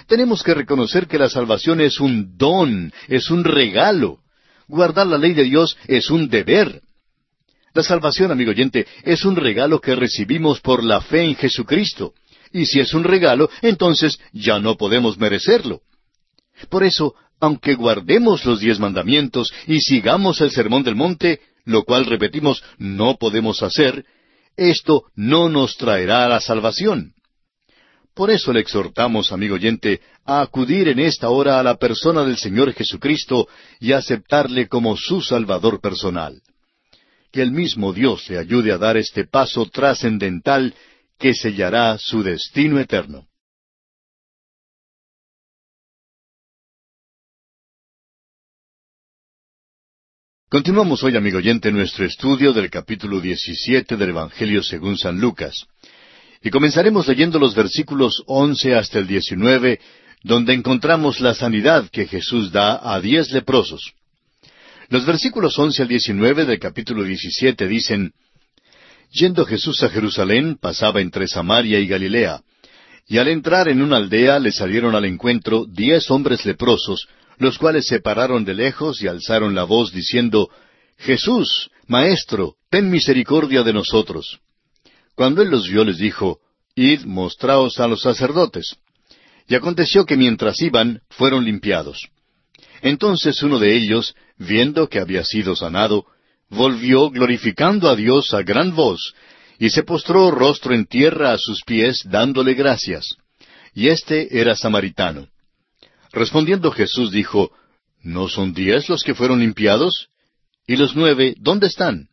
Tenemos 0.07 0.43
que 0.43 0.55
reconocer 0.55 1.07
que 1.07 1.19
la 1.19 1.29
salvación 1.29 1.83
es 1.83 2.01
un 2.01 2.39
don, 2.39 2.95
es 3.09 3.29
un 3.29 3.45
regalo. 3.45 4.21
Guardar 4.69 5.07
la 5.07 5.19
ley 5.19 5.35
de 5.35 5.45
Dios 5.45 5.77
es 5.87 6.09
un 6.09 6.31
deber. 6.31 6.81
La 7.75 7.83
salvación, 7.83 8.33
amigo 8.33 8.53
oyente, 8.53 8.87
es 9.03 9.27
un 9.27 9.37
regalo 9.37 9.83
que 9.83 9.95
recibimos 9.95 10.61
por 10.63 10.83
la 10.83 11.03
fe 11.03 11.25
en 11.25 11.35
Jesucristo. 11.35 12.15
Y 12.53 12.67
si 12.67 12.81
es 12.81 12.95
un 12.95 13.05
regalo, 13.05 13.51
entonces 13.63 14.19
ya 14.33 14.59
no 14.59 14.77
podemos 14.77 15.19
merecerlo. 15.19 15.83
Por 16.69 16.85
eso, 16.85 17.15
aunque 17.41 17.75
guardemos 17.75 18.45
los 18.45 18.61
diez 18.61 18.79
mandamientos 18.79 19.53
y 19.67 19.81
sigamos 19.81 20.41
el 20.41 20.51
sermón 20.51 20.83
del 20.83 20.97
monte, 20.97 21.41
lo 21.65 21.85
cual 21.85 22.07
repetimos 22.07 22.63
no 22.79 23.17
podemos 23.17 23.63
hacer, 23.63 24.05
esto 24.57 25.05
no 25.15 25.49
nos 25.49 25.77
traerá 25.77 26.29
la 26.29 26.41
salvación. 26.41 27.15
Por 28.15 28.33
eso 28.33 28.53
le 28.53 28.59
exhortamos, 28.59 29.31
amigo 29.31 29.55
oyente, 29.55 30.01
a 30.25 30.41
acudir 30.41 30.89
en 30.89 30.99
esta 30.99 31.29
hora 31.29 31.61
a 31.61 31.63
la 31.63 31.77
persona 31.77 32.25
del 32.25 32.37
Señor 32.37 32.73
Jesucristo 32.73 33.47
y 33.79 33.93
aceptarle 33.93 34.67
como 34.67 34.97
su 34.97 35.23
Salvador 35.23 35.81
personal. 35.81 36.43
Que 37.31 37.43
el 37.43 37.53
mismo 37.53 37.93
Dios 37.93 38.29
le 38.29 38.39
ayude 38.39 38.73
a 38.73 38.79
dar 38.79 38.97
este 38.97 39.25
paso 39.25 39.67
trascendental 39.67 40.75
que 41.19 41.35
sellará 41.35 41.99
su 41.99 42.23
destino 42.23 42.79
eterno. 42.79 43.27
Continuamos 50.49 51.03
hoy, 51.03 51.15
amigo 51.15 51.39
oyente, 51.39 51.71
nuestro 51.71 52.07
estudio 52.07 52.55
del 52.55 52.71
capítulo 52.71 53.21
17 53.21 53.97
del 53.97 54.11
Evangelio 54.11 54.63
según 54.63 54.97
San 54.97 55.21
Lucas. 55.21 55.67
Y 56.43 56.49
comenzaremos 56.49 57.07
leyendo 57.07 57.39
los 57.39 57.55
versículos 57.55 58.23
11 58.27 58.75
hasta 58.77 58.99
el 58.99 59.07
19, 59.07 59.79
donde 60.23 60.55
encontramos 60.55 61.21
la 61.21 61.35
sanidad 61.35 61.91
que 61.91 62.07
Jesús 62.07 62.51
da 62.51 62.95
a 62.95 62.99
diez 63.01 63.31
leprosos. 63.31 63.93
Los 64.89 65.05
versículos 65.05 65.59
11 65.59 65.83
al 65.83 65.89
19 65.89 66.47
del 66.47 66.59
capítulo 66.59 67.03
17 67.03 67.69
dicen, 67.69 68.15
Yendo 69.11 69.45
Jesús 69.47 69.83
a 69.83 69.89
Jerusalén, 69.89 70.59
pasaba 70.61 71.01
entre 71.01 71.27
Samaria 71.29 71.79
y 71.79 71.87
Galilea. 71.87 72.43
Y 73.07 73.19
al 73.19 73.29
entrar 73.29 73.69
en 73.69 73.81
una 73.81 73.97
aldea 73.97 74.39
le 74.39 74.53
salieron 74.53 74.95
al 74.95 75.07
encuentro 75.07 75.65
diez 75.67 76.11
hombres 76.11 76.45
leprosos, 76.45 77.09
los 77.39 77.57
cuales 77.57 77.87
se 77.87 78.01
pararon 78.01 78.45
de 78.45 78.55
lejos 78.55 79.01
y 79.03 79.09
alzaron 79.09 79.55
la 79.55 79.65
voz 79.65 79.93
diciendo, 79.93 80.51
Jesús, 80.99 81.71
Maestro, 81.87 82.57
ten 82.69 82.91
misericordia 82.91 83.63
de 83.63 83.73
nosotros. 83.73 84.41
Cuando 85.15 85.43
él 85.43 85.49
los 85.49 85.69
vio 85.69 85.85
les 85.85 85.99
dijo, 85.99 86.41
Id, 86.75 87.05
mostraos 87.07 87.81
a 87.81 87.89
los 87.89 88.03
sacerdotes. 88.03 88.77
Y 89.49 89.55
aconteció 89.55 90.05
que 90.05 90.17
mientras 90.17 90.61
iban, 90.61 91.01
fueron 91.09 91.45
limpiados. 91.45 92.09
Entonces 92.83 93.43
uno 93.43 93.59
de 93.59 93.75
ellos, 93.75 94.15
viendo 94.37 94.89
que 94.89 95.01
había 95.01 95.25
sido 95.25 95.57
sanado, 95.57 96.05
volvió 96.51 97.11
glorificando 97.11 97.89
a 97.89 97.97
Dios 97.97 98.33
a 98.35 98.43
gran 98.43 98.75
voz, 98.75 99.15
y 99.59 99.71
se 99.71 99.83
postró 99.83 100.31
rostro 100.31 100.75
en 100.75 100.87
tierra 100.87 101.33
a 101.33 101.39
sus 101.39 101.63
pies, 101.65 102.03
dándole 102.05 102.55
gracias. 102.55 103.17
Y 103.75 103.89
éste 103.89 104.41
era 104.41 104.55
samaritano. 104.55 105.29
Respondiendo 106.13 106.71
Jesús 106.71 107.11
dijo, 107.11 107.53
¿No 108.03 108.29
son 108.29 108.55
diez 108.55 108.89
los 108.89 109.03
que 109.03 109.15
fueron 109.15 109.41
limpiados? 109.41 110.09
¿Y 110.67 110.77
los 110.77 110.95
nueve 110.95 111.35
dónde 111.39 111.67
están? 111.67 112.09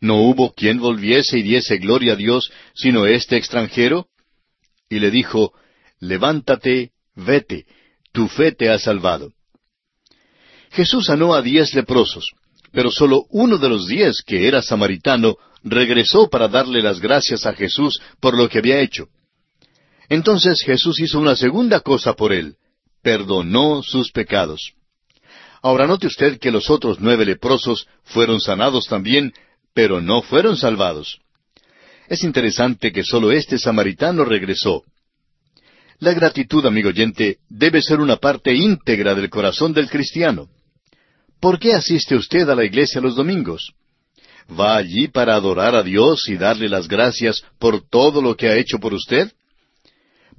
¿No 0.00 0.16
hubo 0.22 0.52
quien 0.54 0.78
volviese 0.78 1.38
y 1.38 1.42
diese 1.42 1.78
gloria 1.78 2.12
a 2.12 2.16
Dios, 2.16 2.52
sino 2.74 3.06
este 3.06 3.36
extranjero? 3.36 4.08
Y 4.88 5.00
le 5.00 5.10
dijo, 5.10 5.52
Levántate, 6.00 6.92
vete, 7.16 7.66
tu 8.12 8.28
fe 8.28 8.52
te 8.52 8.70
ha 8.70 8.78
salvado. 8.78 9.32
Jesús 10.70 11.06
sanó 11.06 11.34
a 11.34 11.42
diez 11.42 11.74
leprosos, 11.74 12.30
pero 12.72 12.90
solo 12.90 13.26
uno 13.30 13.58
de 13.58 13.68
los 13.68 13.86
diez, 13.86 14.22
que 14.22 14.46
era 14.48 14.62
samaritano, 14.62 15.36
regresó 15.62 16.28
para 16.28 16.48
darle 16.48 16.82
las 16.82 17.00
gracias 17.00 17.46
a 17.46 17.52
Jesús 17.52 18.00
por 18.20 18.36
lo 18.36 18.48
que 18.48 18.58
había 18.58 18.80
hecho. 18.80 19.08
Entonces 20.08 20.62
Jesús 20.62 21.00
hizo 21.00 21.18
una 21.18 21.36
segunda 21.36 21.80
cosa 21.80 22.14
por 22.14 22.32
él, 22.32 22.56
perdonó 23.02 23.82
sus 23.82 24.10
pecados. 24.10 24.72
Ahora 25.62 25.86
note 25.86 26.06
usted 26.06 26.38
que 26.38 26.50
los 26.50 26.70
otros 26.70 26.98
nueve 27.00 27.24
leprosos 27.24 27.86
fueron 28.04 28.40
sanados 28.40 28.86
también, 28.86 29.32
pero 29.74 30.00
no 30.00 30.22
fueron 30.22 30.56
salvados. 30.56 31.18
Es 32.08 32.22
interesante 32.22 32.92
que 32.92 33.04
solo 33.04 33.32
este 33.32 33.58
samaritano 33.58 34.24
regresó. 34.24 34.82
La 35.98 36.14
gratitud, 36.14 36.64
amigo 36.64 36.90
oyente, 36.90 37.38
debe 37.48 37.82
ser 37.82 38.00
una 38.00 38.16
parte 38.16 38.54
íntegra 38.54 39.14
del 39.14 39.28
corazón 39.28 39.72
del 39.72 39.90
cristiano. 39.90 40.48
¿Por 41.40 41.58
qué 41.58 41.74
asiste 41.74 42.16
usted 42.16 42.48
a 42.48 42.54
la 42.54 42.64
iglesia 42.64 43.00
los 43.00 43.14
domingos? 43.14 43.72
¿Va 44.50 44.76
allí 44.76 45.08
para 45.08 45.34
adorar 45.34 45.74
a 45.74 45.82
Dios 45.82 46.28
y 46.28 46.36
darle 46.36 46.68
las 46.68 46.88
gracias 46.88 47.42
por 47.58 47.86
todo 47.88 48.22
lo 48.22 48.36
que 48.36 48.48
ha 48.48 48.56
hecho 48.56 48.78
por 48.78 48.94
usted? 48.94 49.32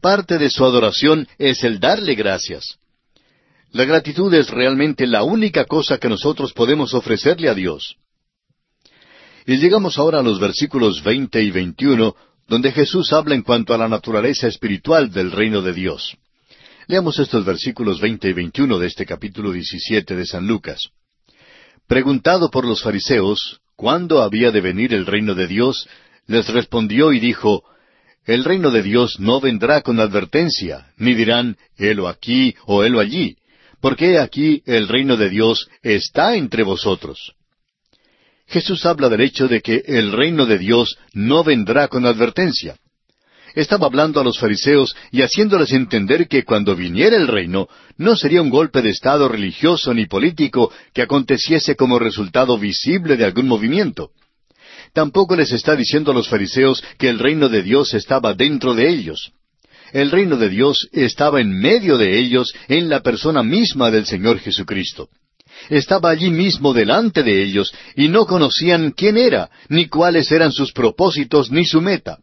Parte 0.02 0.38
de 0.38 0.50
su 0.50 0.66
adoración 0.66 1.28
es 1.38 1.64
el 1.64 1.80
darle 1.80 2.16
gracias. 2.16 2.80
La 3.72 3.86
gratitud 3.86 4.34
es 4.34 4.50
realmente 4.50 5.06
la 5.06 5.24
única 5.24 5.66
cosa 5.66 6.00
que 6.00 6.10
nosotros 6.10 6.54
podemos 6.54 6.94
ofrecerle 6.94 7.50
a 7.50 7.54
Dios. 7.54 7.96
Y 9.46 9.58
llegamos 9.58 9.98
ahora 9.98 10.20
a 10.20 10.24
los 10.24 10.40
versículos 10.40 11.04
veinte 11.04 11.42
y 11.44 11.52
veintiuno, 11.52 12.16
donde 12.48 12.72
Jesús 12.72 13.14
habla 13.14 13.36
en 13.36 13.44
cuanto 13.44 13.74
a 13.74 13.78
la 13.78 13.88
naturaleza 13.88 14.48
espiritual 14.48 15.12
del 15.12 15.32
reino 15.32 15.62
de 15.62 15.74
Dios. 15.74 16.18
Leamos 16.90 17.20
estos 17.20 17.46
versículos 17.46 18.02
veinte 18.02 18.30
y 18.30 18.34
veintiuno 18.34 18.80
de 18.80 18.88
este 18.88 19.06
capítulo 19.06 19.52
diecisiete 19.52 20.16
de 20.16 20.26
San 20.26 20.48
Lucas. 20.48 20.90
Preguntado 21.86 22.50
por 22.50 22.66
los 22.66 22.82
fariseos 22.82 23.62
cuándo 23.76 24.24
había 24.24 24.50
de 24.50 24.60
venir 24.60 24.96
el 24.96 25.06
reino 25.06 25.36
de 25.36 25.46
Dios, 25.46 25.88
les 26.26 26.50
respondió 26.50 27.14
y 27.14 27.20
dijo, 27.20 27.64
El 28.26 28.44
reino 28.44 28.72
de 28.72 28.82
Dios 28.82 29.20
no 29.20 29.40
vendrá 29.40 29.82
con 29.82 30.00
advertencia, 30.00 30.92
ni 30.98 31.14
dirán, 31.14 31.58
helo 31.78 32.08
aquí 32.08 32.56
o 32.66 32.84
helo 32.84 33.00
allí, 33.00 33.38
porque 33.82 34.18
aquí 34.18 34.64
el 34.66 34.88
reino 34.88 35.16
de 35.16 35.30
Dios 35.30 35.70
está 35.84 36.38
entre 36.38 36.64
vosotros. 36.64 37.36
Jesús 38.48 38.88
habla 38.88 39.10
del 39.10 39.22
hecho 39.22 39.48
de 39.48 39.62
que 39.62 39.84
el 39.86 40.12
reino 40.12 40.48
de 40.48 40.58
Dios 40.58 40.98
no 41.14 41.44
vendrá 41.44 41.88
con 41.88 42.08
advertencia. 42.08 42.78
Estaba 43.56 43.88
hablando 43.88 44.20
a 44.20 44.24
los 44.24 44.40
fariseos 44.40 44.96
y 45.12 45.22
haciéndoles 45.22 45.72
entender 45.72 46.28
que 46.28 46.44
cuando 46.44 46.76
viniera 46.76 47.16
el 47.16 47.28
reino 47.28 47.68
no 47.98 48.16
sería 48.16 48.42
un 48.42 48.50
golpe 48.50 48.82
de 48.82 48.90
Estado 48.90 49.28
religioso 49.28 49.94
ni 49.94 50.06
político 50.06 50.72
que 50.94 51.02
aconteciese 51.02 51.76
como 51.76 52.00
resultado 52.00 52.58
visible 52.58 53.18
de 53.18 53.26
algún 53.26 53.48
movimiento. 53.48 54.12
Tampoco 54.94 55.36
les 55.36 55.52
está 55.52 55.76
diciendo 55.76 56.12
a 56.12 56.16
los 56.16 56.30
fariseos 56.30 56.84
que 56.98 57.10
el 57.10 57.20
reino 57.20 57.50
de 57.50 57.64
Dios 57.64 57.94
estaba 57.94 58.34
dentro 58.34 58.74
de 58.74 58.90
ellos. 58.90 59.32
El 59.92 60.12
reino 60.12 60.38
de 60.38 60.50
Dios 60.50 60.88
estaba 60.92 61.42
en 61.42 61.52
medio 61.60 61.98
de 61.98 62.20
ellos 62.20 62.54
en 62.68 62.90
la 62.90 63.02
persona 63.02 63.44
misma 63.44 63.90
del 63.92 64.06
Señor 64.06 64.40
Jesucristo 64.40 65.10
estaba 65.70 66.10
allí 66.10 66.30
mismo 66.30 66.74
delante 66.74 67.24
de 67.24 67.44
ellos 67.44 67.74
y 67.96 68.08
no 68.08 68.26
conocían 68.26 68.92
quién 68.92 69.18
era, 69.18 69.50
ni 69.68 69.88
cuáles 69.88 70.32
eran 70.32 70.52
sus 70.52 70.72
propósitos, 70.72 71.52
ni 71.52 71.66
su 71.66 71.82
meta. 71.82 72.20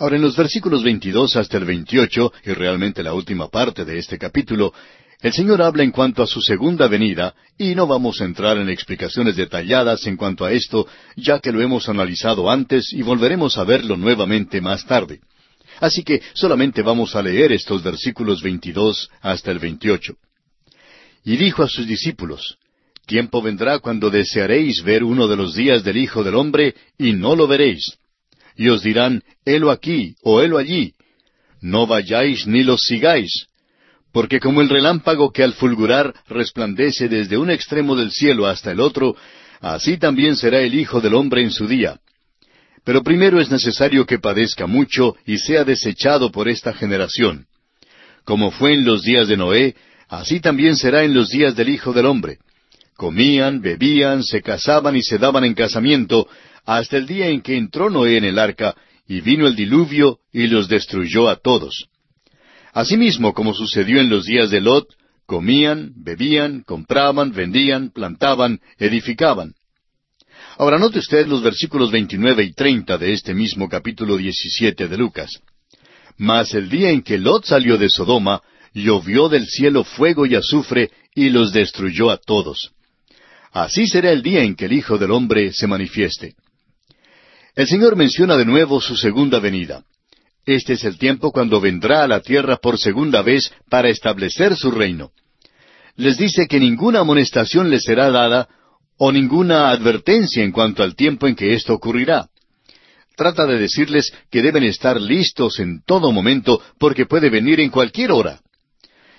Ahora, 0.00 0.16
en 0.16 0.22
los 0.22 0.34
versículos 0.34 0.82
22 0.82 1.36
hasta 1.36 1.58
el 1.58 1.66
28, 1.66 2.32
y 2.46 2.52
realmente 2.54 3.02
la 3.02 3.12
última 3.12 3.48
parte 3.48 3.84
de 3.84 3.98
este 3.98 4.16
capítulo, 4.16 4.72
el 5.20 5.30
Señor 5.30 5.60
habla 5.60 5.82
en 5.82 5.90
cuanto 5.90 6.22
a 6.22 6.26
su 6.26 6.40
segunda 6.40 6.88
venida, 6.88 7.34
y 7.58 7.74
no 7.74 7.86
vamos 7.86 8.18
a 8.18 8.24
entrar 8.24 8.56
en 8.56 8.70
explicaciones 8.70 9.36
detalladas 9.36 10.06
en 10.06 10.16
cuanto 10.16 10.46
a 10.46 10.52
esto, 10.52 10.86
ya 11.16 11.38
que 11.38 11.52
lo 11.52 11.60
hemos 11.60 11.86
analizado 11.90 12.50
antes 12.50 12.94
y 12.94 13.02
volveremos 13.02 13.58
a 13.58 13.64
verlo 13.64 13.98
nuevamente 13.98 14.62
más 14.62 14.86
tarde. 14.86 15.20
Así 15.80 16.02
que 16.02 16.22
solamente 16.32 16.80
vamos 16.80 17.14
a 17.14 17.20
leer 17.20 17.52
estos 17.52 17.82
versículos 17.82 18.40
22 18.42 19.10
hasta 19.20 19.50
el 19.50 19.58
28. 19.58 20.14
Y 21.26 21.36
dijo 21.36 21.62
a 21.62 21.68
sus 21.68 21.86
discípulos, 21.86 22.56
Tiempo 23.04 23.42
vendrá 23.42 23.80
cuando 23.80 24.08
desearéis 24.08 24.82
ver 24.82 25.04
uno 25.04 25.28
de 25.28 25.36
los 25.36 25.54
días 25.54 25.84
del 25.84 25.98
Hijo 25.98 26.24
del 26.24 26.36
Hombre, 26.36 26.74
y 26.96 27.12
no 27.12 27.36
lo 27.36 27.46
veréis. 27.46 27.99
Y 28.60 28.68
os 28.68 28.82
dirán, 28.82 29.22
helo 29.46 29.70
aquí 29.70 30.16
o 30.22 30.42
helo 30.42 30.58
allí. 30.58 30.92
No 31.62 31.86
vayáis 31.86 32.46
ni 32.46 32.62
los 32.62 32.82
sigáis. 32.82 33.46
Porque 34.12 34.38
como 34.38 34.60
el 34.60 34.68
relámpago 34.68 35.32
que 35.32 35.42
al 35.42 35.54
fulgurar 35.54 36.12
resplandece 36.28 37.08
desde 37.08 37.38
un 37.38 37.50
extremo 37.50 37.96
del 37.96 38.10
cielo 38.10 38.46
hasta 38.46 38.70
el 38.70 38.80
otro, 38.80 39.16
así 39.62 39.96
también 39.96 40.36
será 40.36 40.60
el 40.60 40.74
Hijo 40.74 41.00
del 41.00 41.14
Hombre 41.14 41.42
en 41.42 41.52
su 41.52 41.66
día. 41.66 42.00
Pero 42.84 43.02
primero 43.02 43.40
es 43.40 43.50
necesario 43.50 44.04
que 44.04 44.18
padezca 44.18 44.66
mucho 44.66 45.16
y 45.24 45.38
sea 45.38 45.64
desechado 45.64 46.30
por 46.30 46.46
esta 46.46 46.74
generación. 46.74 47.46
Como 48.24 48.50
fue 48.50 48.74
en 48.74 48.84
los 48.84 49.04
días 49.04 49.26
de 49.26 49.38
Noé, 49.38 49.74
Así 50.10 50.40
también 50.40 50.76
será 50.76 51.04
en 51.04 51.14
los 51.14 51.30
días 51.30 51.54
del 51.54 51.68
Hijo 51.68 51.92
del 51.92 52.04
Hombre. 52.04 52.38
Comían, 52.96 53.62
bebían, 53.62 54.24
se 54.24 54.42
casaban 54.42 54.96
y 54.96 55.02
se 55.02 55.18
daban 55.18 55.44
en 55.44 55.54
casamiento, 55.54 56.28
hasta 56.64 56.96
el 56.96 57.06
día 57.06 57.28
en 57.28 57.40
que 57.42 57.56
entró 57.56 57.90
Noé 57.90 58.16
en 58.16 58.24
el 58.24 58.38
arca, 58.38 58.74
y 59.06 59.20
vino 59.20 59.46
el 59.46 59.56
diluvio 59.56 60.18
y 60.32 60.46
los 60.46 60.68
destruyó 60.68 61.28
a 61.28 61.36
todos. 61.36 61.88
Asimismo, 62.72 63.34
como 63.34 63.54
sucedió 63.54 64.00
en 64.00 64.08
los 64.08 64.24
días 64.24 64.50
de 64.50 64.60
Lot, 64.60 64.86
comían, 65.26 65.92
bebían, 65.96 66.62
compraban, 66.62 67.32
vendían, 67.32 67.90
plantaban, 67.90 68.60
edificaban. 68.78 69.54
Ahora 70.58 70.78
note 70.78 70.98
usted 70.98 71.26
los 71.26 71.42
versículos 71.42 71.90
29 71.90 72.44
y 72.44 72.52
30 72.52 72.98
de 72.98 73.12
este 73.12 73.34
mismo 73.34 73.68
capítulo 73.68 74.16
17 74.16 74.88
de 74.88 74.96
Lucas. 74.96 75.40
Mas 76.16 76.54
el 76.54 76.68
día 76.68 76.90
en 76.90 77.02
que 77.02 77.18
Lot 77.18 77.46
salió 77.46 77.78
de 77.78 77.88
Sodoma, 77.88 78.42
llovió 78.74 79.28
del 79.28 79.46
cielo 79.46 79.84
fuego 79.84 80.26
y 80.26 80.34
azufre 80.34 80.90
y 81.14 81.30
los 81.30 81.52
destruyó 81.52 82.10
a 82.10 82.18
todos. 82.18 82.72
Así 83.52 83.86
será 83.88 84.12
el 84.12 84.22
día 84.22 84.42
en 84.42 84.54
que 84.54 84.66
el 84.66 84.72
Hijo 84.74 84.98
del 84.98 85.10
Hombre 85.10 85.52
se 85.52 85.66
manifieste. 85.66 86.34
El 87.54 87.66
Señor 87.66 87.96
menciona 87.96 88.36
de 88.36 88.44
nuevo 88.44 88.80
su 88.80 88.96
segunda 88.96 89.40
venida. 89.40 89.84
Este 90.46 90.74
es 90.74 90.84
el 90.84 90.98
tiempo 90.98 91.32
cuando 91.32 91.60
vendrá 91.60 92.04
a 92.04 92.08
la 92.08 92.20
tierra 92.20 92.56
por 92.56 92.78
segunda 92.78 93.22
vez 93.22 93.52
para 93.68 93.88
establecer 93.88 94.56
su 94.56 94.70
reino. 94.70 95.10
Les 95.96 96.16
dice 96.16 96.46
que 96.46 96.60
ninguna 96.60 97.00
amonestación 97.00 97.70
les 97.70 97.82
será 97.82 98.10
dada 98.10 98.48
o 98.96 99.12
ninguna 99.12 99.70
advertencia 99.70 100.42
en 100.42 100.52
cuanto 100.52 100.82
al 100.82 100.94
tiempo 100.94 101.26
en 101.26 101.34
que 101.34 101.54
esto 101.54 101.74
ocurrirá. 101.74 102.28
Trata 103.16 103.44
de 103.46 103.58
decirles 103.58 104.12
que 104.30 104.40
deben 104.40 104.64
estar 104.64 105.00
listos 105.00 105.58
en 105.58 105.82
todo 105.84 106.10
momento 106.12 106.62
porque 106.78 107.06
puede 107.06 107.28
venir 107.28 107.60
en 107.60 107.70
cualquier 107.70 108.12
hora. 108.12 108.40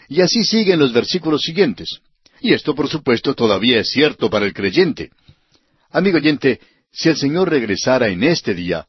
Y 0.09 0.21
así 0.21 0.43
siguen 0.43 0.79
los 0.79 0.91
versículos 0.91 1.41
siguientes. 1.41 1.99
Y 2.41 2.53
esto, 2.53 2.73
por 2.73 2.89
supuesto, 2.89 3.35
todavía 3.35 3.79
es 3.79 3.91
cierto 3.91 4.29
para 4.29 4.45
el 4.45 4.53
creyente. 4.53 5.11
Amigo 5.91 6.17
oyente, 6.17 6.59
si 6.91 7.09
el 7.09 7.17
Señor 7.17 7.49
regresara 7.49 8.09
en 8.09 8.23
este 8.23 8.53
día, 8.53 8.87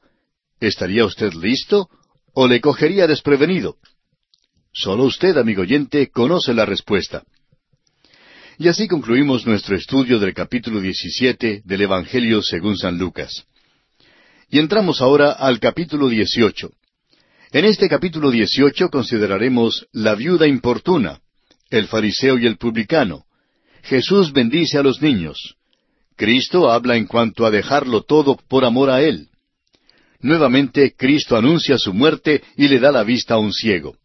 ¿estaría 0.60 1.04
usted 1.04 1.32
listo 1.34 1.88
o 2.34 2.48
le 2.48 2.60
cogería 2.60 3.06
desprevenido? 3.06 3.76
Solo 4.72 5.04
usted, 5.04 5.36
amigo 5.36 5.62
oyente, 5.62 6.10
conoce 6.10 6.54
la 6.54 6.64
respuesta. 6.64 7.22
Y 8.58 8.68
así 8.68 8.88
concluimos 8.88 9.46
nuestro 9.46 9.76
estudio 9.76 10.18
del 10.18 10.34
capítulo 10.34 10.80
17 10.80 11.62
del 11.64 11.80
Evangelio 11.80 12.42
según 12.42 12.76
San 12.76 12.98
Lucas. 12.98 13.44
Y 14.50 14.58
entramos 14.58 15.00
ahora 15.00 15.32
al 15.32 15.60
capítulo 15.60 16.08
18. 16.08 16.70
En 17.52 17.64
este 17.64 17.88
capítulo 17.88 18.30
18 18.30 18.88
consideraremos 18.88 19.86
la 19.92 20.14
viuda 20.14 20.46
importuna, 20.46 21.20
el 21.70 21.86
fariseo 21.86 22.38
y 22.38 22.46
el 22.46 22.56
publicano. 22.56 23.24
Jesús 23.82 24.32
bendice 24.32 24.78
a 24.78 24.82
los 24.82 25.02
niños. 25.02 25.56
Cristo 26.16 26.70
habla 26.70 26.96
en 26.96 27.06
cuanto 27.06 27.46
a 27.46 27.50
dejarlo 27.50 28.02
todo 28.02 28.36
por 28.48 28.64
amor 28.64 28.90
a 28.90 29.02
Él. 29.02 29.28
Nuevamente 30.20 30.94
Cristo 30.96 31.36
anuncia 31.36 31.78
su 31.78 31.92
muerte 31.92 32.42
y 32.56 32.68
le 32.68 32.78
da 32.78 32.92
la 32.92 33.02
vista 33.02 33.34
a 33.34 33.38
un 33.38 33.52
ciego. 33.52 33.96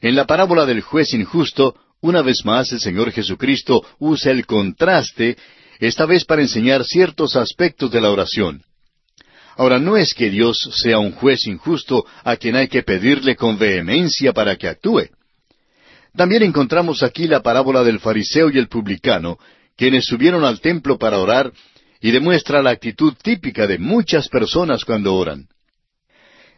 En 0.00 0.14
la 0.14 0.26
parábola 0.26 0.66
del 0.66 0.82
juez 0.82 1.14
injusto, 1.14 1.76
una 2.00 2.20
vez 2.20 2.44
más 2.44 2.70
el 2.72 2.80
Señor 2.80 3.10
Jesucristo 3.10 3.82
usa 3.98 4.32
el 4.32 4.44
contraste, 4.44 5.38
esta 5.80 6.04
vez 6.04 6.24
para 6.26 6.42
enseñar 6.42 6.84
ciertos 6.84 7.36
aspectos 7.36 7.90
de 7.90 8.00
la 8.00 8.10
oración. 8.10 8.62
Ahora, 9.56 9.78
no 9.78 9.96
es 9.96 10.12
que 10.12 10.30
Dios 10.30 10.58
sea 10.82 10.98
un 10.98 11.12
juez 11.12 11.46
injusto 11.46 12.04
a 12.24 12.36
quien 12.36 12.56
hay 12.56 12.68
que 12.68 12.82
pedirle 12.82 13.36
con 13.36 13.56
vehemencia 13.56 14.32
para 14.32 14.56
que 14.56 14.68
actúe. 14.68 15.08
También 16.16 16.42
encontramos 16.42 17.02
aquí 17.02 17.26
la 17.26 17.40
parábola 17.40 17.82
del 17.82 18.00
fariseo 18.00 18.50
y 18.50 18.58
el 18.58 18.68
publicano, 18.68 19.38
quienes 19.76 20.06
subieron 20.06 20.44
al 20.44 20.60
templo 20.60 20.98
para 20.98 21.18
orar, 21.18 21.52
y 22.00 22.10
demuestra 22.10 22.62
la 22.62 22.70
actitud 22.70 23.14
típica 23.22 23.66
de 23.66 23.78
muchas 23.78 24.28
personas 24.28 24.84
cuando 24.84 25.14
oran. 25.14 25.48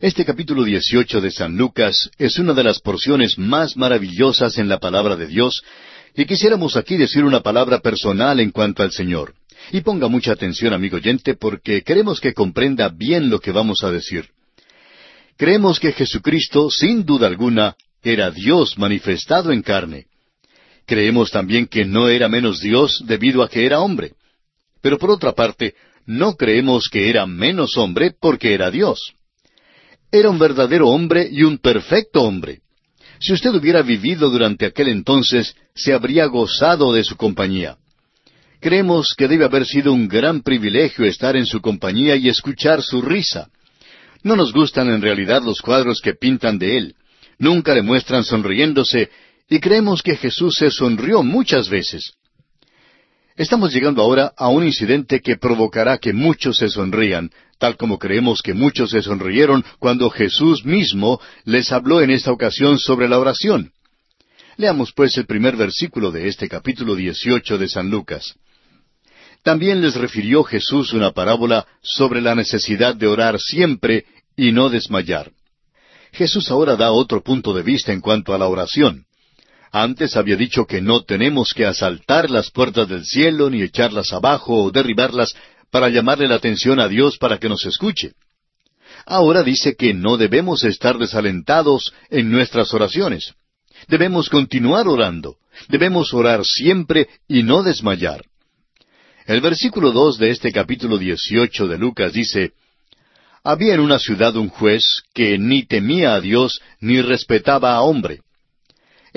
Este 0.00 0.24
capítulo 0.24 0.64
18 0.64 1.20
de 1.20 1.30
San 1.30 1.56
Lucas 1.56 2.10
es 2.18 2.38
una 2.38 2.52
de 2.52 2.64
las 2.64 2.80
porciones 2.80 3.38
más 3.38 3.76
maravillosas 3.76 4.58
en 4.58 4.68
la 4.68 4.78
palabra 4.78 5.16
de 5.16 5.26
Dios, 5.26 5.62
y 6.14 6.26
quisiéramos 6.26 6.76
aquí 6.76 6.96
decir 6.96 7.24
una 7.24 7.40
palabra 7.40 7.80
personal 7.80 8.40
en 8.40 8.50
cuanto 8.50 8.82
al 8.82 8.92
Señor. 8.92 9.34
Y 9.72 9.80
ponga 9.80 10.08
mucha 10.08 10.32
atención, 10.32 10.74
amigo 10.74 10.96
oyente, 10.96 11.34
porque 11.34 11.82
queremos 11.82 12.20
que 12.20 12.34
comprenda 12.34 12.88
bien 12.88 13.30
lo 13.30 13.40
que 13.40 13.52
vamos 13.52 13.82
a 13.84 13.90
decir. 13.90 14.28
Creemos 15.36 15.80
que 15.80 15.92
Jesucristo, 15.92 16.70
sin 16.70 17.04
duda 17.04 17.26
alguna, 17.26 17.76
era 18.02 18.30
Dios 18.30 18.78
manifestado 18.78 19.52
en 19.52 19.62
carne. 19.62 20.06
Creemos 20.86 21.30
también 21.30 21.66
que 21.66 21.84
no 21.84 22.08
era 22.08 22.28
menos 22.28 22.60
Dios 22.60 23.02
debido 23.04 23.42
a 23.42 23.48
que 23.48 23.66
era 23.66 23.80
hombre. 23.80 24.12
Pero 24.80 24.98
por 24.98 25.10
otra 25.10 25.32
parte, 25.32 25.74
no 26.06 26.36
creemos 26.36 26.88
que 26.88 27.10
era 27.10 27.26
menos 27.26 27.76
hombre 27.76 28.12
porque 28.18 28.54
era 28.54 28.70
Dios. 28.70 29.14
Era 30.12 30.30
un 30.30 30.38
verdadero 30.38 30.88
hombre 30.88 31.28
y 31.30 31.42
un 31.42 31.58
perfecto 31.58 32.22
hombre. 32.22 32.60
Si 33.18 33.32
usted 33.32 33.50
hubiera 33.50 33.82
vivido 33.82 34.30
durante 34.30 34.66
aquel 34.66 34.88
entonces, 34.88 35.56
se 35.74 35.92
habría 35.92 36.26
gozado 36.26 36.92
de 36.92 37.02
su 37.02 37.16
compañía. 37.16 37.76
Creemos 38.60 39.14
que 39.16 39.26
debe 39.26 39.44
haber 39.44 39.66
sido 39.66 39.92
un 39.92 40.06
gran 40.06 40.42
privilegio 40.42 41.04
estar 41.04 41.36
en 41.36 41.46
su 41.46 41.60
compañía 41.60 42.16
y 42.16 42.28
escuchar 42.28 42.82
su 42.82 43.02
risa. 43.02 43.48
No 44.22 44.36
nos 44.36 44.52
gustan 44.52 44.88
en 44.90 45.02
realidad 45.02 45.42
los 45.42 45.60
cuadros 45.60 46.00
que 46.00 46.14
pintan 46.14 46.58
de 46.58 46.78
él. 46.78 46.94
Nunca 47.38 47.74
le 47.74 47.82
muestran 47.82 48.24
sonriéndose 48.24 49.10
y 49.48 49.60
creemos 49.60 50.02
que 50.02 50.16
Jesús 50.16 50.56
se 50.56 50.70
sonrió 50.70 51.22
muchas 51.22 51.68
veces. 51.68 52.12
Estamos 53.36 53.72
llegando 53.72 54.02
ahora 54.02 54.32
a 54.36 54.48
un 54.48 54.64
incidente 54.64 55.20
que 55.20 55.36
provocará 55.36 55.98
que 55.98 56.12
muchos 56.12 56.56
se 56.56 56.68
sonrían, 56.68 57.30
tal 57.58 57.76
como 57.76 57.98
creemos 57.98 58.40
que 58.42 58.54
muchos 58.54 58.90
se 58.90 59.02
sonrieron 59.02 59.64
cuando 59.78 60.08
Jesús 60.10 60.64
mismo 60.64 61.20
les 61.44 61.70
habló 61.70 62.00
en 62.00 62.10
esta 62.10 62.32
ocasión 62.32 62.78
sobre 62.78 63.08
la 63.08 63.18
oración. 63.18 63.72
Leamos 64.56 64.92
pues 64.94 65.16
el 65.18 65.26
primer 65.26 65.54
versículo 65.56 66.10
de 66.10 66.28
este 66.28 66.48
capítulo 66.48 66.94
18 66.94 67.58
de 67.58 67.68
San 67.68 67.90
Lucas. 67.90 68.34
También 69.42 69.82
les 69.82 69.94
refirió 69.94 70.42
Jesús 70.42 70.94
una 70.94 71.12
parábola 71.12 71.66
sobre 71.82 72.22
la 72.22 72.34
necesidad 72.34 72.96
de 72.96 73.06
orar 73.06 73.38
siempre 73.38 74.06
y 74.34 74.50
no 74.50 74.70
desmayar. 74.70 75.30
Jesús 76.12 76.50
ahora 76.50 76.74
da 76.76 76.90
otro 76.90 77.22
punto 77.22 77.52
de 77.52 77.62
vista 77.62 77.92
en 77.92 78.00
cuanto 78.00 78.34
a 78.34 78.38
la 78.38 78.48
oración. 78.48 79.04
Antes 79.72 80.16
había 80.16 80.36
dicho 80.36 80.66
que 80.66 80.80
no 80.80 81.04
tenemos 81.04 81.52
que 81.54 81.66
asaltar 81.66 82.30
las 82.30 82.50
puertas 82.50 82.88
del 82.88 83.04
cielo 83.04 83.50
ni 83.50 83.62
echarlas 83.62 84.12
abajo 84.12 84.64
o 84.64 84.70
derribarlas 84.70 85.34
para 85.70 85.88
llamarle 85.88 86.28
la 86.28 86.36
atención 86.36 86.80
a 86.80 86.88
Dios 86.88 87.18
para 87.18 87.38
que 87.38 87.48
nos 87.48 87.64
escuche. 87.66 88.12
Ahora 89.04 89.42
dice 89.42 89.76
que 89.76 89.94
no 89.94 90.16
debemos 90.16 90.64
estar 90.64 90.98
desalentados 90.98 91.92
en 92.10 92.30
nuestras 92.30 92.72
oraciones. 92.72 93.34
Debemos 93.88 94.28
continuar 94.28 94.88
orando. 94.88 95.36
Debemos 95.68 96.12
orar 96.14 96.44
siempre 96.44 97.08
y 97.28 97.42
no 97.42 97.62
desmayar. 97.62 98.24
El 99.26 99.40
versículo 99.40 99.90
dos 99.90 100.18
de 100.18 100.30
este 100.30 100.52
capítulo 100.52 100.98
dieciocho 100.98 101.66
de 101.66 101.78
Lucas 101.78 102.12
dice 102.12 102.52
Había 103.42 103.74
en 103.74 103.80
una 103.80 103.98
ciudad 103.98 104.36
un 104.36 104.48
juez 104.48 104.84
que 105.12 105.38
ni 105.38 105.66
temía 105.66 106.14
a 106.14 106.20
Dios 106.20 106.60
ni 106.80 107.00
respetaba 107.00 107.74
a 107.74 107.82
hombre. 107.82 108.20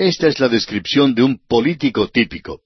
Esta 0.00 0.28
es 0.28 0.40
la 0.40 0.48
descripción 0.48 1.14
de 1.14 1.22
un 1.22 1.38
político 1.46 2.08
típico. 2.08 2.62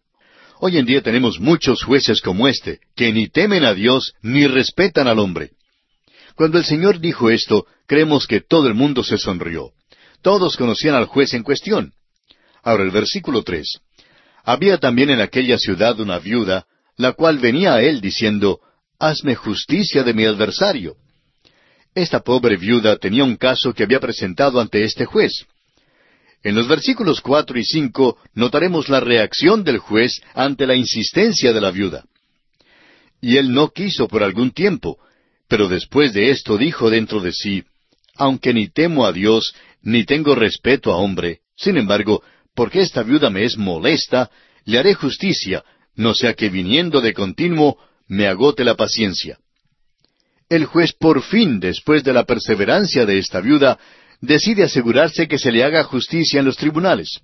Hoy 0.61 0.78
en 0.78 0.87
día 0.87 1.03
tenemos 1.03 1.41
muchos 1.41 1.82
jueces 1.82 2.20
como 2.20 2.47
este, 2.47 2.78
que 2.95 3.12
ni 3.12 3.26
temen 3.26 3.64
a 3.64 3.74
Dios 3.74 4.14
ni 4.22 4.47
respetan 4.47 5.09
al 5.09 5.18
hombre. 5.18 5.51
Cuando 6.37 6.59
el 6.59 6.64
Señor 6.64 7.01
dijo 7.01 7.30
esto, 7.30 7.66
creemos 7.89 8.28
que 8.28 8.41
todo 8.41 8.68
el 8.68 8.74
mundo 8.74 9.03
se 9.03 9.18
sonrió. 9.18 9.72
Todos 10.22 10.57
conocían 10.57 10.95
al 10.95 11.07
juez 11.07 11.35
en 11.35 11.43
cuestión. 11.43 11.93
Ahora 12.62 12.85
el 12.85 12.93
versículo 12.93 13.43
tres. 13.43 13.80
Había 14.45 14.78
también 14.78 15.11
en 15.11 15.20
aquella 15.20 15.59
ciudad 15.59 15.99
una 15.99 16.20
viuda, 16.20 16.66
la 16.97 17.14
cual 17.14 17.41
venía 17.41 17.74
a 17.74 17.82
él 17.82 18.01
diciendo, 18.01 18.61
Hazme 19.01 19.35
justicia 19.35 20.05
de 20.05 20.14
mi 20.14 20.24
adversario. 20.24 20.95
Esta 21.97 22.20
pobre 22.20 22.57
viuda 22.57 22.97
tenía 22.97 23.24
un 23.24 23.35
caso 23.35 23.74
que 23.74 23.82
había 23.82 23.99
presentado 23.99 24.61
ante 24.61 24.85
este 24.85 25.05
juez. 25.05 25.47
En 26.45 26.55
los 26.55 26.68
versículos 26.68 27.22
cuatro 27.22 27.59
y 27.59 27.64
cinco 27.64 28.18
notaremos 28.34 28.90
la 28.90 29.01
reacción 29.01 29.64
del 29.64 29.78
juez 29.78 30.20
ante 30.34 30.66
la 30.66 30.76
insistencia 30.76 31.55
de 31.55 31.61
la 31.61 31.70
viuda. 31.70 32.05
Y 33.22 33.38
él 33.38 33.51
no 33.53 33.70
quiso 33.70 34.07
por 34.07 34.22
algún 34.22 34.51
tiempo, 34.51 34.99
pero 35.49 35.68
después 35.68 36.12
de 36.12 36.30
esto 36.30 36.59
dijo 36.59 36.90
dentro 36.90 37.20
de 37.20 37.32
sí, 37.32 37.64
aunque 38.16 38.53
ni 38.53 38.68
temo 38.68 39.07
a 39.07 39.12
Dios, 39.12 39.55
ni 39.80 40.05
tengo 40.05 40.34
respeto 40.34 40.92
a 40.92 40.99
hombre, 40.99 41.40
sin 41.57 41.78
embargo, 41.78 42.22
porque 42.55 42.82
esta 42.82 43.03
viuda 43.03 43.30
me 43.30 43.45
es 43.45 43.57
molesta, 43.57 44.30
le 44.66 44.78
haré 44.78 44.92
justicia, 44.92 45.64
no 45.97 46.14
sea 46.14 46.34
que 46.34 46.51
viniendo 46.51 47.01
de 47.01 47.14
continuo 47.14 47.78
me 48.07 48.26
agote 48.26 48.64
la 48.64 48.74
paciencia. 48.74 49.38
El 50.51 50.66
juez 50.66 50.92
por 50.92 51.22
fin, 51.22 51.59
después 51.59 52.05
de 52.05 52.12
la 52.12 52.24
perseverancia 52.24 53.07
de 53.07 53.18
esta 53.18 53.40
viuda, 53.40 53.78
decide 54.21 54.65
asegurarse 54.65 55.29
que 55.29 55.39
se 55.39 55.53
le 55.53 55.65
haga 55.65 55.85
justicia 55.85 56.41
en 56.41 56.47
los 56.47 56.57
tribunales. 56.57 57.21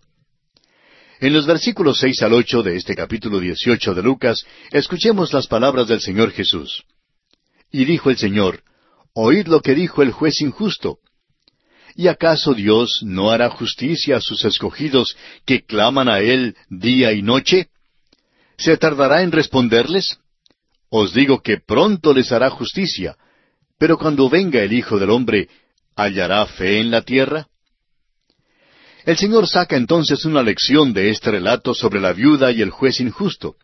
En 1.20 1.34
los 1.34 1.46
versículos 1.46 1.98
seis 1.98 2.22
al 2.22 2.32
ocho 2.32 2.62
de 2.62 2.76
este 2.76 2.94
capítulo 2.94 3.40
dieciocho 3.40 3.94
de 3.94 4.02
Lucas, 4.02 4.44
escuchemos 4.70 5.32
las 5.32 5.46
palabras 5.46 5.86
del 5.88 6.00
Señor 6.00 6.30
Jesús. 6.32 6.84
Y 7.70 7.84
dijo 7.84 8.10
el 8.10 8.16
Señor, 8.16 8.62
Oíd 9.12 9.46
lo 9.46 9.60
que 9.60 9.74
dijo 9.74 10.02
el 10.02 10.12
juez 10.12 10.40
injusto. 10.40 10.98
¿Y 11.94 12.08
acaso 12.08 12.54
Dios 12.54 13.00
no 13.02 13.30
hará 13.30 13.50
justicia 13.50 14.16
a 14.16 14.20
sus 14.20 14.44
escogidos 14.44 15.16
que 15.44 15.62
claman 15.62 16.08
a 16.08 16.20
Él 16.20 16.56
día 16.68 17.12
y 17.12 17.20
noche? 17.20 17.68
¿Se 18.56 18.76
tardará 18.76 19.22
en 19.22 19.32
responderles? 19.32 20.18
Os 20.88 21.12
digo 21.12 21.42
que 21.42 21.58
pronto 21.58 22.14
les 22.14 22.32
hará 22.32 22.50
justicia, 22.50 23.16
pero 23.78 23.98
cuando 23.98 24.28
venga 24.28 24.62
el 24.62 24.72
Hijo 24.72 24.98
del 24.98 25.10
Hombre, 25.10 25.48
¿hallará 26.00 26.46
fe 26.46 26.80
en 26.80 26.90
la 26.90 27.02
tierra? 27.02 27.46
El 29.04 29.16
Señor 29.16 29.46
saca 29.46 29.76
entonces 29.76 30.24
una 30.24 30.42
lección 30.42 30.92
de 30.92 31.10
este 31.10 31.30
relato 31.30 31.74
sobre 31.74 32.00
la 32.00 32.12
viuda 32.12 32.52
y 32.52 32.62
el 32.62 32.70
juez 32.70 33.00
injusto. 33.00 33.56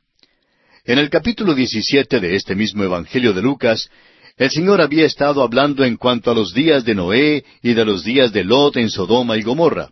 En 0.84 0.99
el 0.99 1.11
capítulo 1.11 1.55
17 1.55 2.20
de 2.20 2.37
este 2.37 2.55
mismo 2.55 2.84
Evangelio 2.84 3.32
de 3.32 3.43
Lucas, 3.43 3.89
el 4.37 4.51
Señor 4.51 4.80
había 4.80 5.07
estado 5.07 5.43
hablando 5.43 5.84
en 5.84 5.97
cuanto 5.97 6.30
a 6.30 6.34
los 6.34 6.53
días 6.53 6.84
de 6.84 6.95
Noé 6.95 7.45
y 7.62 7.74
de 7.74 7.84
los 7.84 8.05
días 8.05 8.32
de 8.32 8.45
Lot 8.45 8.76
en 8.76 8.91
Sodoma 8.91 9.37
y 9.37 9.43
Gomorra. 9.43 9.91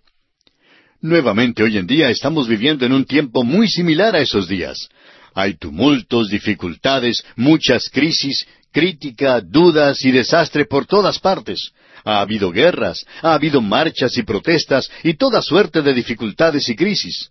Nuevamente 1.00 1.62
hoy 1.62 1.78
en 1.78 1.86
día 1.86 2.10
estamos 2.10 2.46
viviendo 2.46 2.84
en 2.86 2.92
un 2.92 3.04
tiempo 3.04 3.42
muy 3.42 3.68
similar 3.68 4.14
a 4.16 4.20
esos 4.20 4.48
días. 4.48 4.88
Hay 5.34 5.56
tumultos, 5.56 6.30
dificultades, 6.30 7.24
muchas 7.36 7.88
crisis, 7.90 8.46
crítica, 8.70 9.40
dudas 9.40 10.04
y 10.04 10.12
desastre 10.12 10.66
por 10.66 10.86
todas 10.86 11.18
partes. 11.18 11.72
Ha 12.04 12.20
habido 12.20 12.50
guerras, 12.50 13.04
ha 13.22 13.34
habido 13.34 13.60
marchas 13.60 14.16
y 14.18 14.22
protestas 14.22 14.90
y 15.02 15.14
toda 15.14 15.40
suerte 15.42 15.82
de 15.82 15.94
dificultades 15.94 16.68
y 16.68 16.76
crisis. 16.76 17.30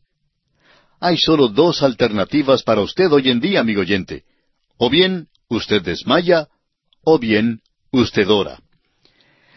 Hay 0.99 1.17
solo 1.17 1.47
dos 1.47 1.83
alternativas 1.83 2.63
para 2.63 2.81
usted 2.81 3.11
hoy 3.11 3.29
en 3.29 3.39
día, 3.39 3.59
amigo 3.59 3.81
oyente. 3.81 4.23
O 4.77 4.89
bien 4.89 5.27
usted 5.47 5.81
desmaya, 5.81 6.47
o 7.03 7.19
bien 7.19 7.61
usted 7.91 8.27
ora. 8.29 8.59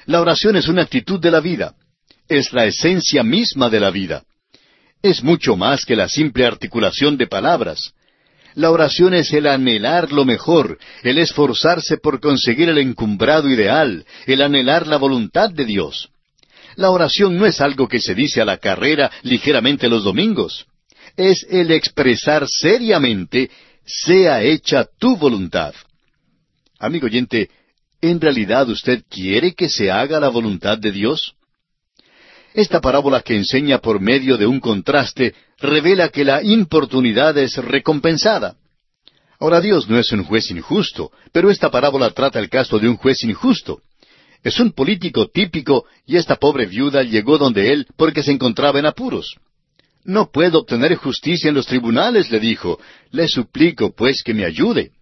La 0.05 0.21
oración 0.21 0.57
es 0.57 0.69
una 0.69 0.83
actitud 0.83 1.19
de 1.19 1.31
la 1.31 1.41
vida 1.41 1.75
es 2.29 2.53
la 2.53 2.65
esencia 2.67 3.23
misma 3.23 3.69
de 3.71 3.81
la 3.81 3.91
vida. 3.91 4.25
Es 5.03 5.23
mucho 5.23 5.57
más 5.57 5.85
que 5.85 5.97
la 5.97 6.09
simple 6.09 6.47
articulación 6.47 7.17
de 7.17 7.27
palabras. 7.27 7.93
La 8.57 8.71
oración 8.71 9.13
es 9.13 9.35
el 9.35 9.47
anhelar 9.47 10.13
lo 10.13 10.25
mejor, 10.25 10.79
el 11.03 11.19
esforzarse 11.19 11.99
por 11.99 12.21
conseguir 12.21 12.71
el 12.71 12.79
encumbrado 12.79 13.51
ideal, 13.51 14.07
el 14.27 14.41
anhelar 14.41 14.87
la 14.87 14.97
voluntad 14.97 15.51
de 15.51 15.67
Dios. 15.67 16.09
La 16.75 16.91
oración 16.91 17.37
no 17.37 17.45
es 17.45 17.61
algo 17.61 17.87
que 17.87 18.01
se 18.01 18.15
dice 18.15 18.41
a 18.41 18.47
la 18.47 18.57
carrera 18.57 19.11
ligeramente 19.23 19.91
los 19.91 20.05
domingos. 20.05 20.65
Es 21.19 21.47
el 21.51 21.71
expresar 21.71 22.49
seriamente, 22.49 23.51
sea 23.85 24.43
hecha 24.43 24.89
tu 24.99 25.19
voluntad. 25.19 25.75
Amigo 26.79 27.09
oyente, 27.09 27.51
¿en 28.01 28.19
realidad 28.19 28.71
usted 28.71 29.05
quiere 29.11 29.53
que 29.55 29.69
se 29.69 29.91
haga 29.91 30.19
la 30.19 30.31
voluntad 30.31 30.79
de 30.79 30.93
Dios? 30.93 31.35
Esta 32.55 32.81
parábola 32.81 33.21
que 33.21 33.37
enseña 33.37 33.83
por 33.83 34.01
medio 34.01 34.39
de 34.39 34.47
un 34.47 34.61
contraste 34.61 35.35
revela 35.59 36.09
que 36.09 36.25
la 36.25 36.43
importunidad 36.43 37.37
es 37.39 37.57
recompensada. 37.57 38.57
Ahora 39.39 39.61
Dios 39.61 39.89
no 39.89 39.99
es 39.99 40.11
un 40.13 40.25
juez 40.25 40.51
injusto, 40.51 41.11
pero 41.33 41.51
esta 41.51 41.71
parábola 41.71 42.11
trata 42.11 42.39
el 42.39 42.49
caso 42.49 42.79
de 42.79 42.89
un 42.89 42.97
juez 42.97 43.23
injusto. 43.25 43.81
Es 44.43 44.61
un 44.61 44.73
político 44.73 45.29
típico 45.29 45.87
y 46.07 46.17
esta 46.17 46.37
pobre 46.37 46.67
viuda 46.67 47.03
llegó 47.03 47.37
donde 47.37 47.73
él 47.73 47.87
porque 47.97 48.23
se 48.23 48.33
encontraba 48.33 48.79
en 48.79 48.87
apuros. 48.87 49.37
No 50.05 50.31
puedo 50.31 50.61
obtener 50.61 50.95
justicia 50.97 51.49
en 51.49 51.55
los 51.55 51.67
tribunales, 51.67 52.31
le 52.31 52.39
dijo. 52.39 52.79
Le 53.11 53.27
suplico, 53.27 53.93
pues, 53.93 54.23
que 54.23 54.35
me 54.35 54.45
ayude. 54.45 54.93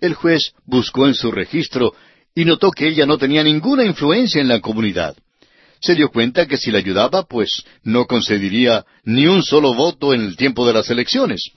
El 0.00 0.14
juez 0.14 0.52
buscó 0.66 1.06
en 1.06 1.14
su 1.14 1.30
registro 1.30 1.94
y 2.34 2.44
notó 2.44 2.72
que 2.72 2.88
ella 2.88 3.06
no 3.06 3.16
tenía 3.16 3.44
ninguna 3.44 3.84
influencia 3.84 4.40
en 4.40 4.48
la 4.48 4.60
comunidad. 4.60 5.16
Se 5.80 5.94
dio 5.94 6.10
cuenta 6.10 6.46
que 6.46 6.56
si 6.56 6.70
la 6.70 6.78
ayudaba, 6.78 7.24
pues 7.24 7.64
no 7.82 8.06
concediría 8.06 8.84
ni 9.04 9.26
un 9.26 9.42
solo 9.42 9.74
voto 9.74 10.14
en 10.14 10.22
el 10.22 10.36
tiempo 10.36 10.66
de 10.66 10.72
las 10.72 10.90
elecciones. 10.90 11.50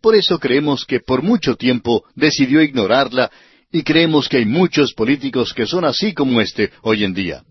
Por 0.00 0.14
eso 0.14 0.38
creemos 0.38 0.84
que 0.84 1.00
por 1.00 1.22
mucho 1.22 1.56
tiempo 1.56 2.04
decidió 2.14 2.62
ignorarla 2.62 3.30
y 3.72 3.82
creemos 3.82 4.28
que 4.28 4.36
hay 4.36 4.44
muchos 4.44 4.92
políticos 4.92 5.52
que 5.52 5.66
son 5.66 5.84
así 5.84 6.12
como 6.14 6.40
este 6.40 6.70
hoy 6.82 7.04
en 7.04 7.14
día. 7.14 7.42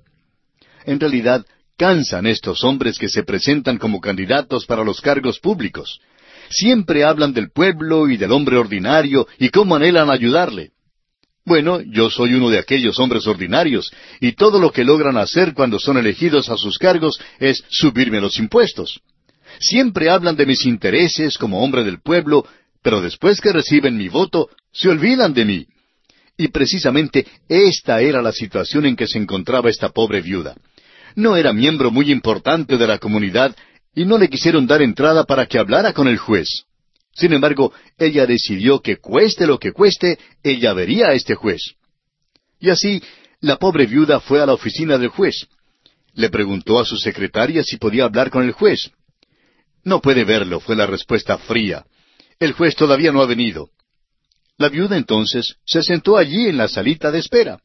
En 0.86 1.00
realidad, 1.00 1.46
cansan 1.78 2.28
estos 2.28 2.64
hombres 2.64 2.98
que 2.98 3.10
se 3.10 3.24
presentan 3.24 3.78
como 3.78 4.00
candidatos 4.00 4.66
para 4.66 4.84
los 4.84 5.02
cargos 5.02 5.40
públicos. 5.40 6.00
Siempre 6.50 7.04
hablan 7.04 7.34
del 7.34 7.52
pueblo 7.52 8.08
y 8.08 8.18
del 8.18 8.32
hombre 8.32 8.58
ordinario 8.58 9.28
y 9.40 9.50
cómo 9.50 9.76
anhelan 9.76 10.10
ayudarle. 10.10 10.72
Bueno, 11.46 11.82
yo 11.82 12.10
soy 12.10 12.34
uno 12.34 12.50
de 12.50 12.60
aquellos 12.60 13.00
hombres 13.00 13.28
ordinarios, 13.28 13.92
y 14.22 14.34
todo 14.34 14.60
lo 14.60 14.72
que 14.72 14.84
logran 14.84 15.18
hacer 15.18 15.54
cuando 15.54 15.80
son 15.80 15.98
elegidos 15.98 16.50
a 16.50 16.56
sus 16.56 16.78
cargos 16.78 17.20
es 17.40 17.64
subirme 17.70 18.22
los 18.22 18.40
impuestos. 18.40 19.02
Siempre 19.60 20.10
hablan 20.10 20.36
de 20.36 20.46
mis 20.46 20.66
intereses 20.66 21.38
como 21.38 21.64
hombre 21.64 21.84
del 21.84 22.02
pueblo, 22.02 22.48
pero 22.82 23.02
después 23.02 23.42
que 23.42 23.52
reciben 23.52 23.98
mi 23.98 24.08
voto, 24.08 24.50
se 24.72 24.90
olvidan 24.90 25.34
de 25.34 25.46
mí. 25.46 25.68
Y 26.38 26.48
precisamente 26.48 27.28
esta 27.48 28.02
era 28.02 28.22
la 28.22 28.32
situación 28.32 28.86
en 28.86 28.96
que 28.96 29.08
se 29.08 29.20
encontraba 29.20 29.70
esta 29.70 29.90
pobre 29.90 30.22
viuda 30.22 30.56
no 31.16 31.36
era 31.36 31.54
miembro 31.54 31.92
muy 31.92 32.12
importante 32.12 32.78
de 32.78 32.88
la 32.88 32.98
comunidad 32.98 33.56
y 33.96 34.06
no 34.06 34.18
le 34.18 34.30
quisieron 34.30 34.66
dar 34.66 34.82
entrada 34.82 35.24
para 35.24 35.46
que 35.46 35.60
hablara 35.60 35.94
con 35.94 36.08
el 36.08 36.18
juez. 36.18 36.66
Sin 37.14 37.34
embargo, 37.34 37.72
ella 37.98 38.26
decidió 38.26 38.82
que 38.82 38.98
cueste 38.98 39.46
lo 39.46 39.60
que 39.60 39.72
cueste, 39.72 40.18
ella 40.42 40.74
vería 40.74 41.08
a 41.08 41.14
este 41.14 41.36
juez. 41.36 41.76
Y 42.60 42.70
así, 42.70 43.02
la 43.40 43.58
pobre 43.58 43.86
viuda 43.86 44.20
fue 44.20 44.42
a 44.42 44.46
la 44.46 44.54
oficina 44.54 44.98
del 44.98 45.10
juez. 45.10 45.48
Le 46.14 46.30
preguntó 46.30 46.80
a 46.80 46.86
su 46.86 46.98
secretaria 46.98 47.64
si 47.64 47.78
podía 47.78 48.06
hablar 48.06 48.30
con 48.30 48.44
el 48.44 48.52
juez. 48.52 48.92
No 49.84 50.02
puede 50.02 50.24
verlo, 50.24 50.60
fue 50.60 50.76
la 50.76 50.88
respuesta 50.88 51.38
fría. 51.38 51.86
El 52.40 52.54
juez 52.54 52.76
todavía 52.76 53.12
no 53.12 53.22
ha 53.22 53.26
venido. 53.26 53.70
La 54.58 54.70
viuda 54.70 54.98
entonces 54.98 55.56
se 55.66 55.84
sentó 55.84 56.18
allí 56.18 56.48
en 56.48 56.58
la 56.58 56.68
salita 56.68 57.12
de 57.12 57.20
espera. 57.20 57.60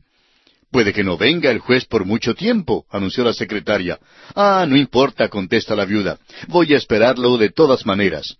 Puede 0.71 0.93
que 0.93 1.05
no 1.05 1.17
venga 1.17 1.51
el 1.51 1.61
juez 1.61 1.87
por 1.87 2.05
mucho 2.05 2.35
tiempo, 2.35 2.85
anunció 2.91 3.25
la 3.25 3.33
secretaria. 3.33 3.99
Ah, 4.35 4.67
no 4.69 4.77
importa, 4.77 5.29
contesta 5.29 5.75
la 5.75 5.87
viuda. 5.87 6.19
Voy 6.49 6.75
a 6.75 6.77
esperarlo 6.77 7.39
de 7.39 7.51
todas 7.51 7.87
maneras. 7.87 8.37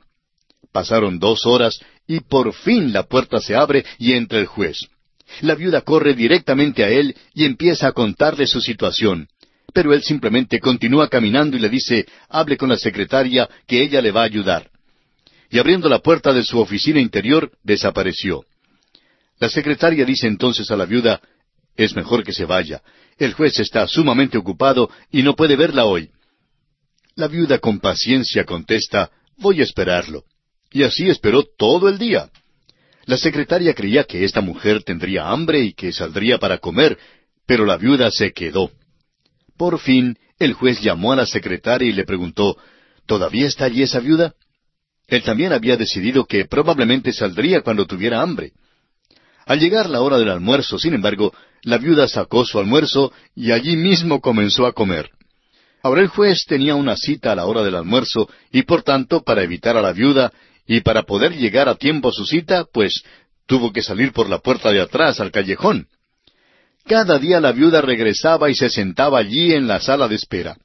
Pasaron 0.73 1.19
dos 1.19 1.47
horas 1.47 1.81
y 2.07 2.21
por 2.21 2.53
fin 2.53 2.93
la 2.93 3.05
puerta 3.05 3.41
se 3.41 3.55
abre 3.55 3.85
y 3.99 4.13
entra 4.13 4.39
el 4.39 4.47
juez. 4.47 4.89
La 5.43 5.55
viuda 5.55 5.83
corre 5.83 6.15
directamente 6.15 6.85
a 6.85 6.89
él 6.89 7.15
y 7.35 7.45
empieza 7.45 7.89
a 7.89 7.93
contarle 7.93 8.47
su 8.47 8.61
situación. 8.61 9.29
Pero 9.73 9.93
él 9.93 10.03
simplemente 10.03 10.61
continúa 10.61 11.09
caminando 11.09 11.57
y 11.57 11.61
le 11.61 11.69
dice, 11.69 12.07
hable 12.29 12.57
con 12.57 12.71
la 12.71 12.79
secretaria, 12.79 13.49
que 13.67 13.83
ella 13.83 14.01
le 14.01 14.11
va 14.11 14.23
a 14.23 14.25
ayudar. 14.25 14.71
Y 15.51 15.59
abriendo 15.59 15.89
la 15.89 15.99
puerta 15.99 16.33
de 16.33 16.43
su 16.43 16.59
oficina 16.59 17.01
interior, 17.01 17.53
desapareció. 17.63 18.45
La 19.39 19.49
secretaria 19.49 20.05
dice 20.05 20.27
entonces 20.27 20.71
a 20.71 20.77
la 20.77 20.87
viuda, 20.87 21.21
es 21.77 21.95
mejor 21.95 22.25
que 22.25 22.33
se 22.33 22.45
vaya. 22.45 22.83
El 23.19 23.35
juez 23.35 23.59
está 23.61 23.87
sumamente 23.87 24.39
ocupado 24.39 24.91
y 25.11 25.23
no 25.23 25.37
puede 25.37 25.57
verla 25.57 25.85
hoy. 25.85 26.11
La 27.15 27.29
viuda 27.29 27.59
con 27.59 27.79
paciencia 27.79 28.45
contesta, 28.45 29.11
voy 29.37 29.61
a 29.61 29.65
esperarlo. 29.65 30.25
Y 30.71 30.83
así 30.83 31.09
esperó 31.09 31.45
todo 31.45 31.89
el 31.89 31.99
día. 31.99 32.31
La 33.07 33.17
secretaria 33.17 33.73
creía 33.75 34.05
que 34.05 34.25
esta 34.25 34.41
mujer 34.41 34.83
tendría 34.83 35.31
hambre 35.31 35.61
y 35.61 35.73
que 35.73 35.93
saldría 35.93 36.39
para 36.39 36.59
comer, 36.59 36.99
pero 37.47 37.65
la 37.65 37.79
viuda 37.79 38.11
se 38.11 38.33
quedó. 38.33 38.71
Por 39.57 39.79
fin, 39.79 40.19
el 40.39 40.53
juez 40.53 40.81
llamó 40.81 41.13
a 41.13 41.17
la 41.17 41.27
secretaria 41.27 41.89
y 41.89 41.93
le 41.93 42.05
preguntó, 42.05 42.57
¿Todavía 43.07 43.47
está 43.47 43.65
allí 43.65 43.83
esa 43.83 44.01
viuda? 44.01 44.35
Él 45.07 45.23
también 45.23 45.55
había 45.55 45.79
decidido 45.79 46.27
que 46.27 46.45
probablemente 46.45 47.13
saldría 47.13 47.63
cuando 47.63 47.87
tuviera 47.87 48.21
hambre. 48.21 48.53
Al 49.47 49.59
llegar 49.59 49.89
la 49.89 50.03
hora 50.03 50.19
del 50.19 50.29
almuerzo, 50.29 50.79
sin 50.79 50.93
embargo, 50.93 51.33
la 51.63 51.79
viuda 51.79 52.07
sacó 52.07 52.45
su 52.45 52.59
almuerzo 52.59 53.11
y 53.35 53.53
allí 53.53 53.77
mismo 53.77 54.21
comenzó 54.21 54.67
a 54.67 54.75
comer. 54.75 55.11
Ahora 55.83 56.03
el 56.03 56.09
juez 56.09 56.45
tenía 56.47 56.75
una 56.75 56.97
cita 56.97 57.33
a 57.33 57.37
la 57.37 57.47
hora 57.47 57.63
del 57.63 57.77
almuerzo 57.77 58.29
y 58.53 58.63
por 58.63 58.83
tanto, 58.83 59.23
para 59.23 59.43
evitar 59.43 59.79
a 59.79 59.83
la 59.83 59.93
viuda 59.93 60.33
y 60.69 60.83
para 60.83 61.03
poder 61.03 61.35
llegar 61.35 61.69
a 61.69 61.75
tiempo 61.75 62.11
a 62.11 62.13
su 62.13 62.27
cita, 62.27 62.67
pues 62.71 63.03
tuvo 63.47 63.73
que 63.73 63.83
salir 63.83 64.13
por 64.13 64.29
la 64.29 64.39
puerta 64.39 64.71
de 64.71 64.83
atrás 64.83 65.19
al 65.19 65.33
callejón. 65.33 65.89
Cada 66.85 67.19
día 67.19 67.41
la 67.41 67.53
viuda 67.53 67.81
regresaba 67.81 68.51
y 68.51 68.55
se 68.55 68.69
sentaba 68.69 69.19
allí 69.19 69.55
en 69.55 69.67
la 69.67 69.81
sala 69.81 70.07
de 70.07 70.17
espera. 70.17 70.59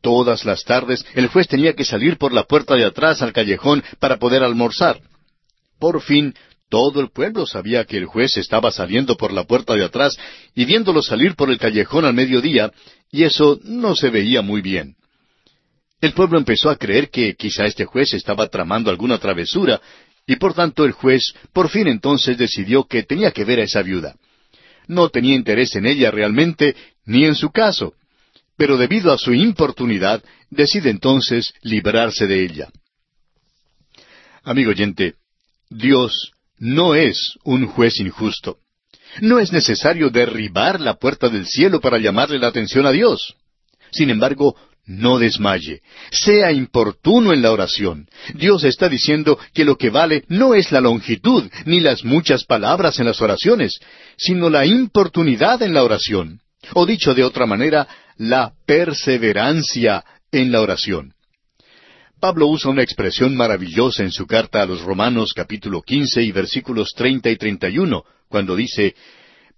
Todas 0.00 0.46
las 0.46 0.64
tardes 0.64 1.04
el 1.14 1.28
juez 1.28 1.46
tenía 1.46 1.74
que 1.74 1.84
salir 1.84 2.16
por 2.16 2.32
la 2.32 2.44
puerta 2.44 2.74
de 2.74 2.86
atrás 2.86 3.20
al 3.20 3.34
callejón 3.34 3.84
para 3.98 4.16
poder 4.16 4.42
almorzar. 4.42 5.00
Por 5.78 6.00
fin 6.00 6.34
todo 6.70 7.00
el 7.00 7.10
pueblo 7.10 7.46
sabía 7.46 7.84
que 7.84 7.98
el 7.98 8.06
juez 8.06 8.38
estaba 8.38 8.70
saliendo 8.70 9.16
por 9.16 9.32
la 9.32 9.44
puerta 9.44 9.74
de 9.74 9.84
atrás 9.84 10.16
y 10.54 10.64
viéndolo 10.64 11.02
salir 11.02 11.34
por 11.34 11.50
el 11.50 11.58
callejón 11.58 12.06
al 12.06 12.14
mediodía, 12.14 12.72
y 13.10 13.24
eso 13.24 13.58
no 13.64 13.96
se 13.96 14.08
veía 14.08 14.40
muy 14.40 14.62
bien. 14.62 14.94
El 16.00 16.12
pueblo 16.14 16.38
empezó 16.38 16.70
a 16.70 16.76
creer 16.76 17.10
que 17.10 17.34
quizá 17.34 17.66
este 17.66 17.84
juez 17.84 18.14
estaba 18.14 18.48
tramando 18.48 18.90
alguna 18.90 19.18
travesura, 19.18 19.80
y 20.26 20.36
por 20.36 20.54
tanto 20.54 20.84
el 20.84 20.92
juez 20.92 21.34
por 21.52 21.68
fin 21.68 21.88
entonces 21.88 22.38
decidió 22.38 22.84
que 22.84 23.02
tenía 23.02 23.32
que 23.32 23.44
ver 23.44 23.60
a 23.60 23.64
esa 23.64 23.82
viuda. 23.82 24.16
No 24.86 25.08
tenía 25.08 25.34
interés 25.34 25.74
en 25.76 25.86
ella 25.86 26.10
realmente, 26.10 26.74
ni 27.04 27.24
en 27.24 27.34
su 27.34 27.50
caso, 27.50 27.94
pero 28.56 28.76
debido 28.76 29.12
a 29.12 29.18
su 29.18 29.32
importunidad, 29.32 30.22
decide 30.50 30.90
entonces 30.90 31.52
librarse 31.62 32.26
de 32.26 32.44
ella. 32.44 32.68
Amigo 34.42 34.70
oyente, 34.70 35.14
Dios 35.68 36.32
no 36.58 36.94
es 36.94 37.38
un 37.44 37.66
juez 37.66 38.00
injusto. 38.00 38.58
No 39.20 39.38
es 39.38 39.52
necesario 39.52 40.10
derribar 40.10 40.80
la 40.80 40.94
puerta 40.94 41.28
del 41.28 41.46
cielo 41.46 41.80
para 41.80 41.98
llamarle 41.98 42.38
la 42.38 42.48
atención 42.48 42.86
a 42.86 42.92
Dios. 42.92 43.34
Sin 43.90 44.10
embargo, 44.10 44.56
no 44.86 45.18
desmaye. 45.18 45.82
Sea 46.10 46.52
importuno 46.52 47.32
en 47.32 47.42
la 47.42 47.52
oración. 47.52 48.08
Dios 48.34 48.64
está 48.64 48.88
diciendo 48.88 49.38
que 49.54 49.64
lo 49.64 49.76
que 49.76 49.90
vale 49.90 50.24
no 50.28 50.54
es 50.54 50.72
la 50.72 50.80
longitud 50.80 51.48
ni 51.64 51.80
las 51.80 52.04
muchas 52.04 52.44
palabras 52.44 52.98
en 52.98 53.06
las 53.06 53.20
oraciones, 53.20 53.78
sino 54.16 54.50
la 54.50 54.66
importunidad 54.66 55.62
en 55.62 55.74
la 55.74 55.84
oración. 55.84 56.40
O 56.74 56.86
dicho 56.86 57.14
de 57.14 57.24
otra 57.24 57.46
manera, 57.46 57.86
la 58.16 58.52
perseverancia 58.66 60.04
en 60.32 60.52
la 60.52 60.60
oración. 60.60 61.14
Pablo 62.20 62.48
usa 62.48 62.70
una 62.70 62.82
expresión 62.82 63.34
maravillosa 63.34 64.02
en 64.02 64.12
su 64.12 64.26
carta 64.26 64.60
a 64.60 64.66
los 64.66 64.82
Romanos 64.82 65.32
capítulo 65.32 65.80
quince 65.80 66.22
y 66.22 66.32
versículos 66.32 66.92
treinta 66.94 67.30
y 67.30 67.36
treinta 67.36 67.70
y 67.70 67.78
uno, 67.78 68.04
cuando 68.28 68.54
dice 68.54 68.94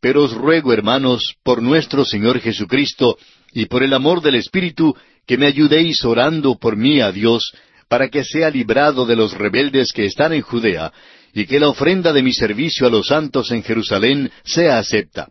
Pero 0.00 0.22
os 0.22 0.32
ruego, 0.32 0.72
hermanos, 0.72 1.34
por 1.42 1.60
nuestro 1.60 2.04
Señor 2.04 2.40
Jesucristo 2.40 3.18
y 3.52 3.66
por 3.66 3.82
el 3.82 3.92
amor 3.92 4.22
del 4.22 4.36
Espíritu, 4.36 4.96
que 5.26 5.38
me 5.38 5.46
ayudéis 5.46 6.04
orando 6.04 6.58
por 6.58 6.76
mí 6.76 7.00
a 7.00 7.12
Dios, 7.12 7.52
para 7.88 8.08
que 8.08 8.24
sea 8.24 8.50
librado 8.50 9.06
de 9.06 9.16
los 9.16 9.32
rebeldes 9.32 9.92
que 9.92 10.06
están 10.06 10.32
en 10.32 10.42
Judea, 10.42 10.92
y 11.34 11.46
que 11.46 11.60
la 11.60 11.68
ofrenda 11.68 12.12
de 12.12 12.22
mi 12.22 12.32
servicio 12.32 12.86
a 12.86 12.90
los 12.90 13.08
santos 13.08 13.50
en 13.50 13.62
Jerusalén 13.62 14.30
sea 14.44 14.78
acepta. 14.78 15.28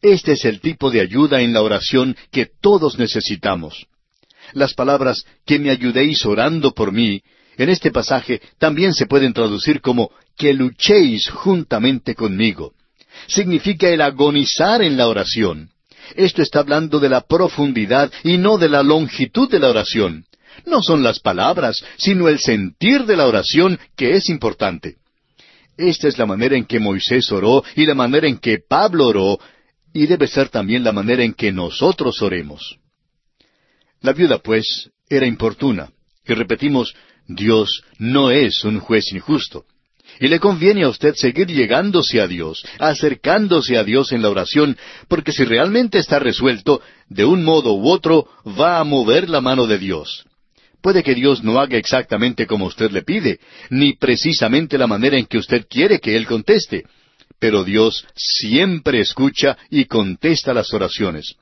Este 0.00 0.32
es 0.32 0.44
el 0.44 0.60
tipo 0.60 0.90
de 0.90 1.00
ayuda 1.00 1.40
en 1.40 1.52
la 1.52 1.62
oración 1.62 2.16
que 2.30 2.46
todos 2.60 2.98
necesitamos. 2.98 3.86
Las 4.52 4.74
palabras 4.74 5.24
que 5.44 5.58
me 5.58 5.70
ayudéis 5.70 6.24
orando 6.24 6.72
por 6.72 6.92
mí, 6.92 7.22
en 7.56 7.68
este 7.68 7.90
pasaje 7.90 8.40
también 8.58 8.94
se 8.94 9.06
pueden 9.06 9.32
traducir 9.32 9.80
como 9.80 10.10
que 10.36 10.54
luchéis 10.54 11.28
juntamente 11.28 12.14
conmigo. 12.14 12.72
Significa 13.26 13.88
el 13.88 14.00
agonizar 14.00 14.82
en 14.82 14.96
la 14.96 15.08
oración. 15.08 15.70
Esto 16.16 16.42
está 16.42 16.60
hablando 16.60 17.00
de 17.00 17.08
la 17.08 17.22
profundidad 17.22 18.10
y 18.24 18.38
no 18.38 18.58
de 18.58 18.68
la 18.68 18.82
longitud 18.82 19.50
de 19.50 19.58
la 19.58 19.70
oración. 19.70 20.24
No 20.66 20.82
son 20.82 21.02
las 21.02 21.20
palabras, 21.20 21.84
sino 21.96 22.28
el 22.28 22.38
sentir 22.38 23.04
de 23.04 23.16
la 23.16 23.26
oración 23.26 23.78
que 23.96 24.12
es 24.12 24.28
importante. 24.28 24.96
Esta 25.76 26.08
es 26.08 26.18
la 26.18 26.26
manera 26.26 26.56
en 26.56 26.64
que 26.64 26.80
Moisés 26.80 27.30
oró 27.30 27.62
y 27.76 27.86
la 27.86 27.94
manera 27.94 28.26
en 28.26 28.38
que 28.38 28.58
Pablo 28.58 29.06
oró, 29.06 29.38
y 29.92 30.06
debe 30.06 30.26
ser 30.26 30.48
también 30.48 30.84
la 30.84 30.92
manera 30.92 31.22
en 31.22 31.34
que 31.34 31.52
nosotros 31.52 32.20
oremos. 32.20 32.78
La 34.00 34.12
viuda, 34.12 34.38
pues, 34.38 34.90
era 35.08 35.26
importuna. 35.26 35.90
Y 36.26 36.34
repetimos, 36.34 36.94
Dios 37.26 37.82
no 37.98 38.30
es 38.30 38.64
un 38.64 38.80
juez 38.80 39.12
injusto. 39.12 39.64
Y 40.20 40.28
le 40.28 40.40
conviene 40.40 40.84
a 40.84 40.88
usted 40.88 41.14
seguir 41.14 41.46
llegándose 41.46 42.20
a 42.20 42.26
Dios, 42.26 42.64
acercándose 42.78 43.76
a 43.76 43.84
Dios 43.84 44.12
en 44.12 44.22
la 44.22 44.30
oración, 44.30 44.76
porque 45.06 45.32
si 45.32 45.44
realmente 45.44 45.98
está 45.98 46.18
resuelto, 46.18 46.80
de 47.08 47.24
un 47.24 47.44
modo 47.44 47.74
u 47.74 47.88
otro 47.88 48.28
va 48.58 48.78
a 48.78 48.84
mover 48.84 49.28
la 49.28 49.40
mano 49.40 49.66
de 49.66 49.78
Dios. 49.78 50.24
Puede 50.80 51.02
que 51.02 51.14
Dios 51.14 51.42
no 51.42 51.60
haga 51.60 51.76
exactamente 51.76 52.46
como 52.46 52.66
usted 52.66 52.90
le 52.90 53.02
pide, 53.02 53.40
ni 53.70 53.94
precisamente 53.94 54.78
la 54.78 54.86
manera 54.86 55.18
en 55.18 55.26
que 55.26 55.38
usted 55.38 55.66
quiere 55.68 55.98
que 55.98 56.16
Él 56.16 56.26
conteste, 56.26 56.84
pero 57.38 57.64
Dios 57.64 58.04
siempre 58.14 59.00
escucha 59.00 59.56
y 59.70 59.84
contesta 59.84 60.54
las 60.54 60.72
oraciones. 60.72 61.34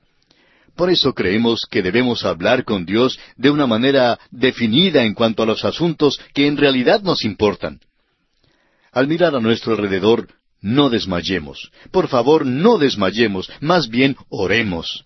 Por 0.74 0.90
eso 0.90 1.14
creemos 1.14 1.62
que 1.70 1.82
debemos 1.82 2.24
hablar 2.24 2.64
con 2.64 2.84
Dios 2.84 3.18
de 3.36 3.50
una 3.50 3.66
manera 3.66 4.18
definida 4.30 5.04
en 5.04 5.14
cuanto 5.14 5.42
a 5.42 5.46
los 5.46 5.64
asuntos 5.64 6.20
que 6.34 6.46
en 6.46 6.58
realidad 6.58 7.02
nos 7.02 7.24
importan. 7.24 7.80
Al 8.96 9.08
mirar 9.08 9.36
a 9.36 9.40
nuestro 9.40 9.74
alrededor, 9.74 10.26
no 10.62 10.88
desmayemos. 10.88 11.70
Por 11.90 12.08
favor, 12.08 12.46
no 12.46 12.78
desmayemos, 12.78 13.50
más 13.60 13.90
bien 13.90 14.16
oremos. 14.30 15.04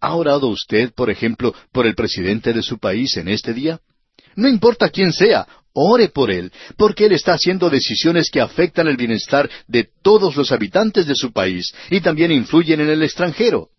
¿Ha 0.00 0.14
orado 0.14 0.46
usted, 0.46 0.92
por 0.94 1.10
ejemplo, 1.10 1.52
por 1.72 1.88
el 1.88 1.96
presidente 1.96 2.52
de 2.52 2.62
su 2.62 2.78
país 2.78 3.16
en 3.16 3.26
este 3.26 3.52
día? 3.52 3.80
No 4.36 4.48
importa 4.48 4.90
quién 4.90 5.12
sea, 5.12 5.48
ore 5.72 6.08
por 6.08 6.30
él, 6.30 6.52
porque 6.76 7.06
él 7.06 7.12
está 7.12 7.32
haciendo 7.32 7.68
decisiones 7.68 8.30
que 8.30 8.40
afectan 8.40 8.86
el 8.86 8.96
bienestar 8.96 9.50
de 9.66 9.88
todos 10.02 10.36
los 10.36 10.52
habitantes 10.52 11.08
de 11.08 11.16
su 11.16 11.32
país 11.32 11.74
y 11.90 12.00
también 12.00 12.30
influyen 12.30 12.80
en 12.80 12.90
el 12.90 13.02
extranjero. 13.02 13.70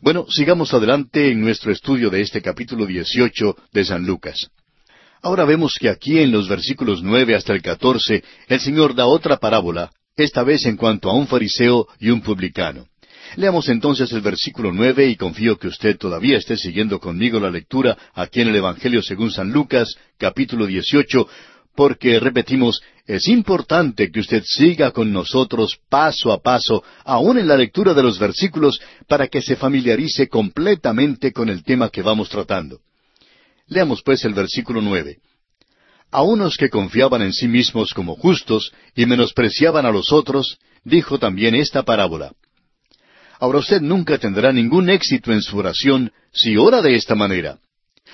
Bueno, 0.00 0.26
sigamos 0.28 0.74
adelante 0.74 1.30
en 1.30 1.40
nuestro 1.40 1.70
estudio 1.70 2.10
de 2.10 2.22
este 2.22 2.42
capítulo 2.42 2.84
18 2.84 3.56
de 3.72 3.84
San 3.84 4.04
Lucas. 4.04 4.50
Ahora 5.26 5.44
vemos 5.44 5.74
que 5.80 5.88
aquí 5.88 6.20
en 6.20 6.30
los 6.30 6.48
versículos 6.48 7.02
nueve 7.02 7.34
hasta 7.34 7.52
el 7.52 7.60
catorce 7.60 8.22
el 8.46 8.60
Señor 8.60 8.94
da 8.94 9.06
otra 9.06 9.38
parábola, 9.38 9.90
esta 10.16 10.44
vez 10.44 10.64
en 10.66 10.76
cuanto 10.76 11.10
a 11.10 11.14
un 11.14 11.26
fariseo 11.26 11.88
y 11.98 12.10
un 12.10 12.20
publicano. 12.20 12.86
Leamos 13.34 13.68
entonces 13.68 14.12
el 14.12 14.20
versículo 14.20 14.72
nueve 14.72 15.08
y 15.08 15.16
confío 15.16 15.58
que 15.58 15.66
usted 15.66 15.98
todavía 15.98 16.38
esté 16.38 16.56
siguiendo 16.56 17.00
conmigo 17.00 17.40
la 17.40 17.50
lectura 17.50 17.98
aquí 18.14 18.40
en 18.40 18.50
el 18.50 18.54
Evangelio 18.54 19.02
según 19.02 19.32
San 19.32 19.50
Lucas, 19.50 19.96
capítulo 20.16 20.64
18, 20.64 21.28
porque, 21.74 22.20
repetimos, 22.20 22.80
es 23.04 23.26
importante 23.26 24.12
que 24.12 24.20
usted 24.20 24.44
siga 24.46 24.92
con 24.92 25.12
nosotros 25.12 25.76
paso 25.88 26.30
a 26.30 26.40
paso, 26.40 26.84
aún 27.04 27.36
en 27.36 27.48
la 27.48 27.56
lectura 27.56 27.94
de 27.94 28.02
los 28.04 28.20
versículos, 28.20 28.80
para 29.08 29.26
que 29.26 29.42
se 29.42 29.56
familiarice 29.56 30.28
completamente 30.28 31.32
con 31.32 31.48
el 31.48 31.64
tema 31.64 31.88
que 31.88 32.02
vamos 32.02 32.28
tratando. 32.28 32.78
Leamos 33.68 34.02
pues 34.02 34.24
el 34.24 34.34
versículo 34.34 34.80
nueve. 34.80 35.18
A 36.10 36.22
unos 36.22 36.56
que 36.56 36.70
confiaban 36.70 37.22
en 37.22 37.32
sí 37.32 37.48
mismos 37.48 37.92
como 37.92 38.14
justos 38.14 38.72
y 38.94 39.06
menospreciaban 39.06 39.86
a 39.86 39.90
los 39.90 40.12
otros, 40.12 40.58
dijo 40.84 41.18
también 41.18 41.54
esta 41.54 41.82
parábola. 41.82 42.32
Ahora 43.38 43.58
usted 43.58 43.80
nunca 43.80 44.18
tendrá 44.18 44.52
ningún 44.52 44.88
éxito 44.88 45.32
en 45.32 45.42
su 45.42 45.58
oración 45.58 46.12
si 46.32 46.56
ora 46.56 46.80
de 46.80 46.94
esta 46.94 47.14
manera. 47.14 47.58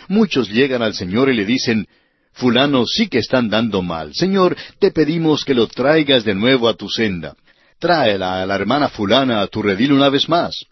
Muchos 0.08 0.48
llegan 0.48 0.82
al 0.82 0.94
Señor 0.94 1.30
y 1.30 1.36
le 1.36 1.44
dicen, 1.44 1.86
Fulano 2.32 2.86
sí 2.86 3.08
que 3.08 3.18
están 3.18 3.50
dando 3.50 3.82
mal. 3.82 4.14
Señor, 4.14 4.56
te 4.78 4.90
pedimos 4.90 5.44
que 5.44 5.54
lo 5.54 5.66
traigas 5.66 6.24
de 6.24 6.34
nuevo 6.34 6.68
a 6.68 6.74
tu 6.74 6.88
senda. 6.88 7.36
Tráela 7.78 8.42
a 8.42 8.46
la 8.46 8.54
hermana 8.54 8.88
fulana 8.88 9.42
a 9.42 9.46
tu 9.48 9.62
redil 9.62 9.92
una 9.92 10.08
vez 10.08 10.28
más. 10.28 10.64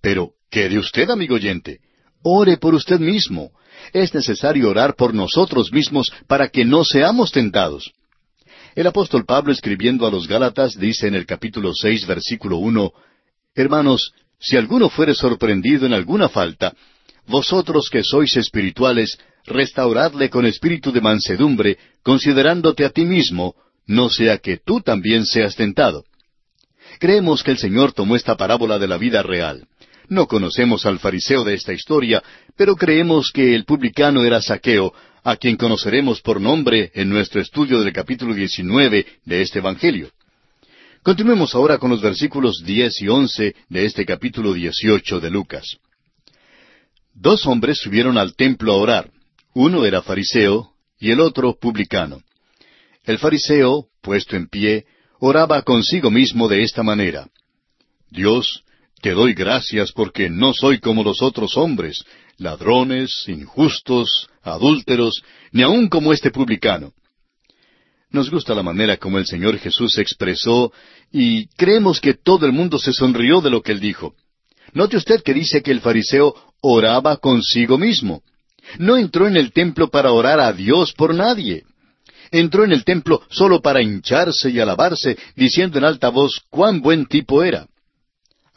Pero, 0.00 0.32
¿qué 0.50 0.68
de 0.68 0.78
usted, 0.78 1.08
amigo 1.08 1.36
oyente? 1.36 1.78
Ore 2.22 2.56
por 2.56 2.74
usted 2.74 2.98
mismo. 2.98 3.52
Es 3.92 4.14
necesario 4.14 4.70
orar 4.70 4.94
por 4.94 5.14
nosotros 5.14 5.72
mismos 5.72 6.12
para 6.26 6.48
que 6.48 6.64
no 6.64 6.84
seamos 6.84 7.32
tentados. 7.32 7.92
El 8.74 8.86
apóstol 8.86 9.24
Pablo 9.24 9.52
escribiendo 9.52 10.06
a 10.06 10.10
los 10.10 10.28
Gálatas 10.28 10.78
dice 10.78 11.08
en 11.08 11.14
el 11.14 11.26
capítulo 11.26 11.72
seis 11.74 12.06
versículo 12.06 12.58
uno 12.58 12.92
Hermanos, 13.54 14.12
si 14.38 14.56
alguno 14.56 14.88
fuere 14.88 15.14
sorprendido 15.14 15.84
en 15.84 15.92
alguna 15.92 16.28
falta, 16.28 16.74
vosotros 17.26 17.90
que 17.90 18.04
sois 18.04 18.36
espirituales, 18.36 19.18
restauradle 19.44 20.30
con 20.30 20.46
espíritu 20.46 20.92
de 20.92 21.00
mansedumbre, 21.00 21.78
considerándote 22.02 22.84
a 22.84 22.90
ti 22.90 23.04
mismo, 23.04 23.54
no 23.86 24.10
sea 24.10 24.38
que 24.38 24.58
tú 24.58 24.80
también 24.80 25.26
seas 25.26 25.56
tentado. 25.56 26.04
Creemos 26.98 27.42
que 27.42 27.50
el 27.50 27.58
Señor 27.58 27.92
tomó 27.92 28.16
esta 28.16 28.36
parábola 28.36 28.78
de 28.78 28.88
la 28.88 28.96
vida 28.96 29.22
real. 29.22 29.66
No 30.08 30.26
conocemos 30.26 30.86
al 30.86 30.98
fariseo 30.98 31.44
de 31.44 31.54
esta 31.54 31.74
historia, 31.74 32.22
pero 32.56 32.76
creemos 32.76 33.30
que 33.30 33.54
el 33.54 33.64
publicano 33.64 34.24
era 34.24 34.40
Saqueo, 34.40 34.92
a 35.22 35.36
quien 35.36 35.56
conoceremos 35.56 36.22
por 36.22 36.40
nombre 36.40 36.90
en 36.94 37.10
nuestro 37.10 37.42
estudio 37.42 37.80
del 37.80 37.92
capítulo 37.92 38.32
19 38.32 39.06
de 39.24 39.42
este 39.42 39.58
Evangelio. 39.58 40.10
Continuemos 41.02 41.54
ahora 41.54 41.76
con 41.78 41.90
los 41.90 42.00
versículos 42.00 42.62
diez 42.64 43.00
y 43.02 43.08
once 43.08 43.54
de 43.68 43.84
este 43.84 44.06
capítulo 44.06 44.54
dieciocho 44.54 45.20
de 45.20 45.30
Lucas. 45.30 45.76
Dos 47.12 47.46
hombres 47.46 47.78
subieron 47.78 48.16
al 48.16 48.34
templo 48.34 48.72
a 48.72 48.76
orar. 48.76 49.10
Uno 49.54 49.84
era 49.84 50.02
fariseo 50.02 50.72
y 50.98 51.10
el 51.10 51.20
otro 51.20 51.58
publicano. 51.58 52.22
El 53.04 53.18
fariseo, 53.18 53.88
puesto 54.00 54.36
en 54.36 54.48
pie, 54.48 54.86
oraba 55.20 55.62
consigo 55.62 56.10
mismo 56.10 56.48
de 56.48 56.62
esta 56.62 56.82
manera. 56.82 57.28
Dios, 58.10 58.64
te 59.00 59.10
doy 59.12 59.34
gracias 59.34 59.92
porque 59.92 60.28
no 60.28 60.52
soy 60.52 60.80
como 60.80 61.04
los 61.04 61.22
otros 61.22 61.56
hombres, 61.56 62.04
ladrones, 62.36 63.24
injustos, 63.28 64.28
adúlteros, 64.42 65.22
ni 65.52 65.62
aun 65.62 65.88
como 65.88 66.12
este 66.12 66.30
publicano. 66.30 66.92
Nos 68.10 68.30
gusta 68.30 68.54
la 68.54 68.62
manera 68.62 68.96
como 68.96 69.18
el 69.18 69.26
Señor 69.26 69.58
Jesús 69.58 69.92
se 69.92 70.02
expresó 70.02 70.72
y 71.12 71.46
creemos 71.48 72.00
que 72.00 72.14
todo 72.14 72.46
el 72.46 72.52
mundo 72.52 72.78
se 72.78 72.92
sonrió 72.92 73.40
de 73.40 73.50
lo 73.50 73.62
que 73.62 73.72
él 73.72 73.80
dijo. 73.80 74.14
Note 74.72 74.96
usted 74.96 75.22
que 75.22 75.34
dice 75.34 75.62
que 75.62 75.70
el 75.70 75.80
fariseo 75.80 76.34
oraba 76.60 77.18
consigo 77.18 77.78
mismo. 77.78 78.22
No 78.78 78.96
entró 78.96 79.26
en 79.26 79.36
el 79.36 79.52
templo 79.52 79.88
para 79.88 80.12
orar 80.12 80.40
a 80.40 80.52
Dios 80.52 80.92
por 80.92 81.14
nadie. 81.14 81.64
Entró 82.30 82.64
en 82.64 82.72
el 82.72 82.84
templo 82.84 83.22
solo 83.30 83.60
para 83.60 83.82
hincharse 83.82 84.50
y 84.50 84.60
alabarse, 84.60 85.16
diciendo 85.36 85.78
en 85.78 85.84
alta 85.84 86.08
voz 86.10 86.42
cuán 86.50 86.80
buen 86.80 87.06
tipo 87.06 87.42
era. 87.42 87.66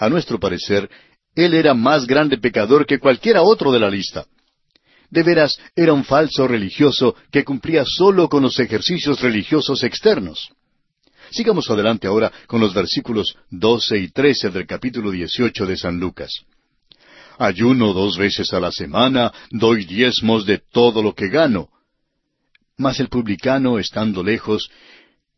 A 0.02 0.10
nuestro 0.10 0.40
parecer, 0.40 0.90
él 1.36 1.54
era 1.54 1.76
más 1.76 2.08
grande 2.08 2.40
pecador 2.40 2.88
que 2.88 2.98
cualquiera 2.98 3.44
otro 3.44 3.72
de 3.72 3.80
la 3.80 3.88
lista. 3.88 4.26
De 5.12 5.22
veras, 5.22 5.60
era 5.76 5.94
un 5.94 6.04
falso 6.04 6.48
religioso 6.48 7.16
que 7.32 7.44
cumplía 7.44 7.84
solo 7.86 8.28
con 8.28 8.42
los 8.42 8.60
ejercicios 8.60 9.22
religiosos 9.22 9.84
externos. 9.84 10.50
Sigamos 11.30 11.70
adelante 11.70 12.08
ahora 12.08 12.32
con 12.48 12.60
los 12.60 12.74
versículos 12.74 13.36
doce 13.52 14.00
y 14.00 14.10
trece 14.10 14.50
del 14.50 14.66
capítulo 14.66 15.12
dieciocho 15.12 15.68
de 15.68 15.78
San 15.78 16.00
Lucas. 16.00 16.32
Ayuno 17.38 17.94
dos 17.94 18.18
veces 18.18 18.52
a 18.54 18.60
la 18.60 18.72
semana, 18.72 19.32
doy 19.52 19.86
diezmos 19.86 20.48
de 20.48 20.64
todo 20.72 21.04
lo 21.04 21.14
que 21.14 21.30
gano. 21.30 21.70
Mas 22.76 23.00
el 23.00 23.08
publicano, 23.08 23.78
estando 23.78 24.24
lejos, 24.24 24.68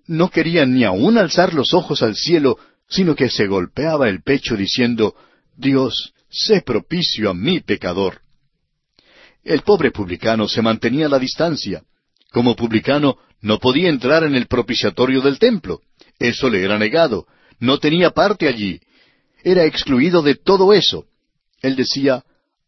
no 0.07 0.29
quería 0.29 0.65
ni 0.65 0.85
aun 0.85 1.17
alzar 1.17 1.53
los 1.53 1.73
ojos 1.73 2.01
al 2.01 2.15
cielo, 2.15 2.57
sino 2.93 3.15
que 3.15 3.29
se 3.29 3.47
golpeaba 3.47 4.07
el 4.07 4.21
pecho 4.21 4.55
diciendo, 4.55 5.15
Dios, 5.57 6.13
sé 6.29 6.61
propicio 6.61 7.31
a 7.31 7.33
mi 7.33 7.59
pecador. 7.59 8.21
El 9.43 9.61
pobre 9.61 9.89
publicano 9.89 10.47
se 10.47 10.61
mantenía 10.61 11.07
a 11.07 11.09
la 11.09 11.17
distancia. 11.17 11.83
Como 12.31 12.55
publicano 12.55 13.17
no 13.41 13.57
podía 13.57 13.89
entrar 13.89 14.23
en 14.23 14.35
el 14.35 14.45
propiciatorio 14.45 15.21
del 15.21 15.39
templo. 15.39 15.81
Eso 16.19 16.49
le 16.49 16.63
era 16.63 16.77
negado. 16.77 17.25
No 17.59 17.79
tenía 17.79 18.11
parte 18.11 18.47
allí. 18.47 18.79
Era 19.43 19.65
excluido 19.65 20.21
de 20.21 20.35
todo 20.35 20.71
eso. 20.71 21.05
Él 21.61 21.75
decía, 21.75 22.23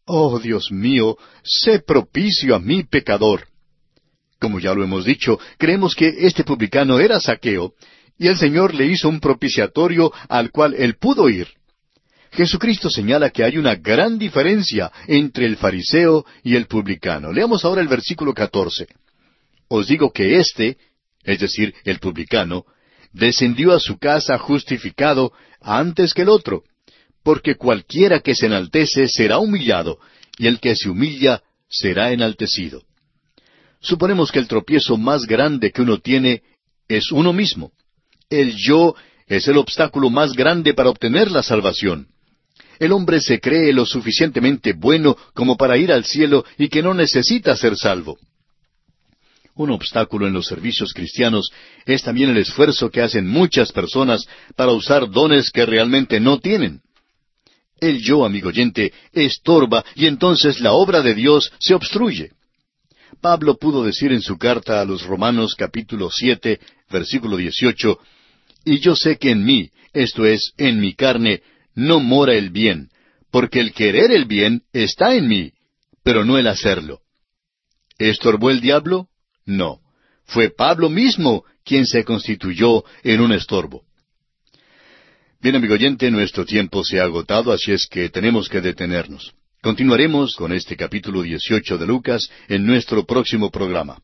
Oh 0.06 0.40
Dios 0.40 0.72
mío, 0.72 1.16
sé 1.44 1.78
propicio 1.78 2.56
a 2.56 2.58
mi 2.58 2.82
pecador. 2.82 3.46
Como 4.40 4.58
ya 4.58 4.74
lo 4.74 4.82
hemos 4.82 5.04
dicho, 5.04 5.38
creemos 5.56 5.94
que 5.94 6.08
este 6.26 6.42
publicano 6.42 6.98
era 6.98 7.20
saqueo, 7.20 7.74
y 8.18 8.28
el 8.28 8.36
Señor 8.36 8.74
le 8.74 8.86
hizo 8.86 9.08
un 9.08 9.20
propiciatorio 9.20 10.12
al 10.28 10.50
cual 10.50 10.74
él 10.74 10.96
pudo 10.96 11.28
ir. 11.28 11.48
Jesucristo 12.32 12.90
señala 12.90 13.30
que 13.30 13.44
hay 13.44 13.56
una 13.56 13.76
gran 13.76 14.18
diferencia 14.18 14.92
entre 15.06 15.46
el 15.46 15.56
fariseo 15.56 16.26
y 16.42 16.56
el 16.56 16.66
publicano. 16.66 17.32
Leamos 17.32 17.64
ahora 17.64 17.80
el 17.80 17.88
versículo 17.88 18.34
catorce. 18.34 18.86
Os 19.68 19.88
digo 19.88 20.12
que 20.12 20.38
éste, 20.38 20.76
es 21.24 21.40
decir, 21.40 21.74
el 21.84 21.98
publicano, 21.98 22.64
descendió 23.12 23.72
a 23.72 23.80
su 23.80 23.98
casa 23.98 24.38
justificado 24.38 25.32
antes 25.60 26.12
que 26.12 26.22
el 26.22 26.28
otro, 26.28 26.64
porque 27.22 27.56
cualquiera 27.56 28.20
que 28.20 28.34
se 28.34 28.46
enaltece 28.46 29.08
será 29.08 29.38
humillado, 29.38 29.98
y 30.38 30.46
el 30.46 30.60
que 30.60 30.76
se 30.76 30.90
humilla 30.90 31.42
será 31.68 32.12
enaltecido. 32.12 32.82
Suponemos 33.80 34.30
que 34.30 34.38
el 34.38 34.48
tropiezo 34.48 34.96
más 34.96 35.26
grande 35.26 35.72
que 35.72 35.82
uno 35.82 35.98
tiene 35.98 36.42
es 36.88 37.10
uno 37.10 37.32
mismo. 37.32 37.72
El 38.28 38.56
yo 38.56 38.94
es 39.26 39.46
el 39.46 39.56
obstáculo 39.56 40.10
más 40.10 40.32
grande 40.32 40.74
para 40.74 40.90
obtener 40.90 41.30
la 41.30 41.42
salvación. 41.42 42.08
El 42.78 42.92
hombre 42.92 43.20
se 43.20 43.40
cree 43.40 43.72
lo 43.72 43.86
suficientemente 43.86 44.72
bueno 44.72 45.16
como 45.32 45.56
para 45.56 45.78
ir 45.78 45.92
al 45.92 46.04
cielo 46.04 46.44
y 46.58 46.68
que 46.68 46.82
no 46.82 46.92
necesita 46.92 47.56
ser 47.56 47.76
salvo. 47.76 48.18
Un 49.54 49.70
obstáculo 49.70 50.26
en 50.26 50.34
los 50.34 50.46
servicios 50.46 50.92
cristianos 50.92 51.50
es 51.86 52.02
también 52.02 52.28
el 52.30 52.36
esfuerzo 52.36 52.90
que 52.90 53.00
hacen 53.00 53.26
muchas 53.26 53.72
personas 53.72 54.26
para 54.54 54.72
usar 54.72 55.10
dones 55.10 55.50
que 55.50 55.64
realmente 55.64 56.20
no 56.20 56.38
tienen. 56.38 56.82
El 57.80 58.02
yo, 58.02 58.24
amigo 58.24 58.48
oyente, 58.48 58.92
estorba 59.12 59.84
y 59.94 60.06
entonces 60.06 60.60
la 60.60 60.72
obra 60.72 61.00
de 61.00 61.14
Dios 61.14 61.52
se 61.58 61.74
obstruye. 61.74 62.32
Pablo 63.20 63.56
pudo 63.56 63.82
decir 63.84 64.12
en 64.12 64.20
su 64.20 64.36
carta 64.36 64.80
a 64.80 64.84
los 64.84 65.04
Romanos 65.04 65.54
capítulo 65.56 66.10
siete, 66.10 66.60
versículo 66.90 67.36
dieciocho, 67.38 67.98
Y 68.66 68.80
yo 68.80 68.96
sé 68.96 69.16
que 69.16 69.30
en 69.30 69.44
mí, 69.44 69.70
esto 69.92 70.26
es, 70.26 70.52
en 70.58 70.80
mi 70.80 70.92
carne, 70.94 71.40
no 71.76 72.00
mora 72.00 72.34
el 72.34 72.50
bien, 72.50 72.90
porque 73.30 73.60
el 73.60 73.72
querer 73.72 74.10
el 74.10 74.24
bien 74.24 74.62
está 74.72 75.14
en 75.14 75.28
mí, 75.28 75.52
pero 76.02 76.24
no 76.24 76.36
el 76.36 76.48
hacerlo. 76.48 77.00
¿Estorbó 77.96 78.50
el 78.50 78.60
diablo? 78.60 79.06
No. 79.44 79.78
Fue 80.24 80.50
Pablo 80.50 80.90
mismo 80.90 81.44
quien 81.64 81.86
se 81.86 82.02
constituyó 82.02 82.84
en 83.04 83.20
un 83.20 83.32
estorbo. 83.32 83.84
Bien, 85.40 85.54
amigo 85.54 85.74
oyente, 85.74 86.10
nuestro 86.10 86.44
tiempo 86.44 86.82
se 86.82 86.98
ha 86.98 87.04
agotado, 87.04 87.52
así 87.52 87.70
es 87.70 87.86
que 87.86 88.08
tenemos 88.08 88.48
que 88.48 88.60
detenernos. 88.60 89.32
Continuaremos 89.62 90.34
con 90.34 90.52
este 90.52 90.76
capítulo 90.76 91.22
18 91.22 91.78
de 91.78 91.86
Lucas 91.86 92.28
en 92.48 92.66
nuestro 92.66 93.06
próximo 93.06 93.48
programa. 93.48 94.02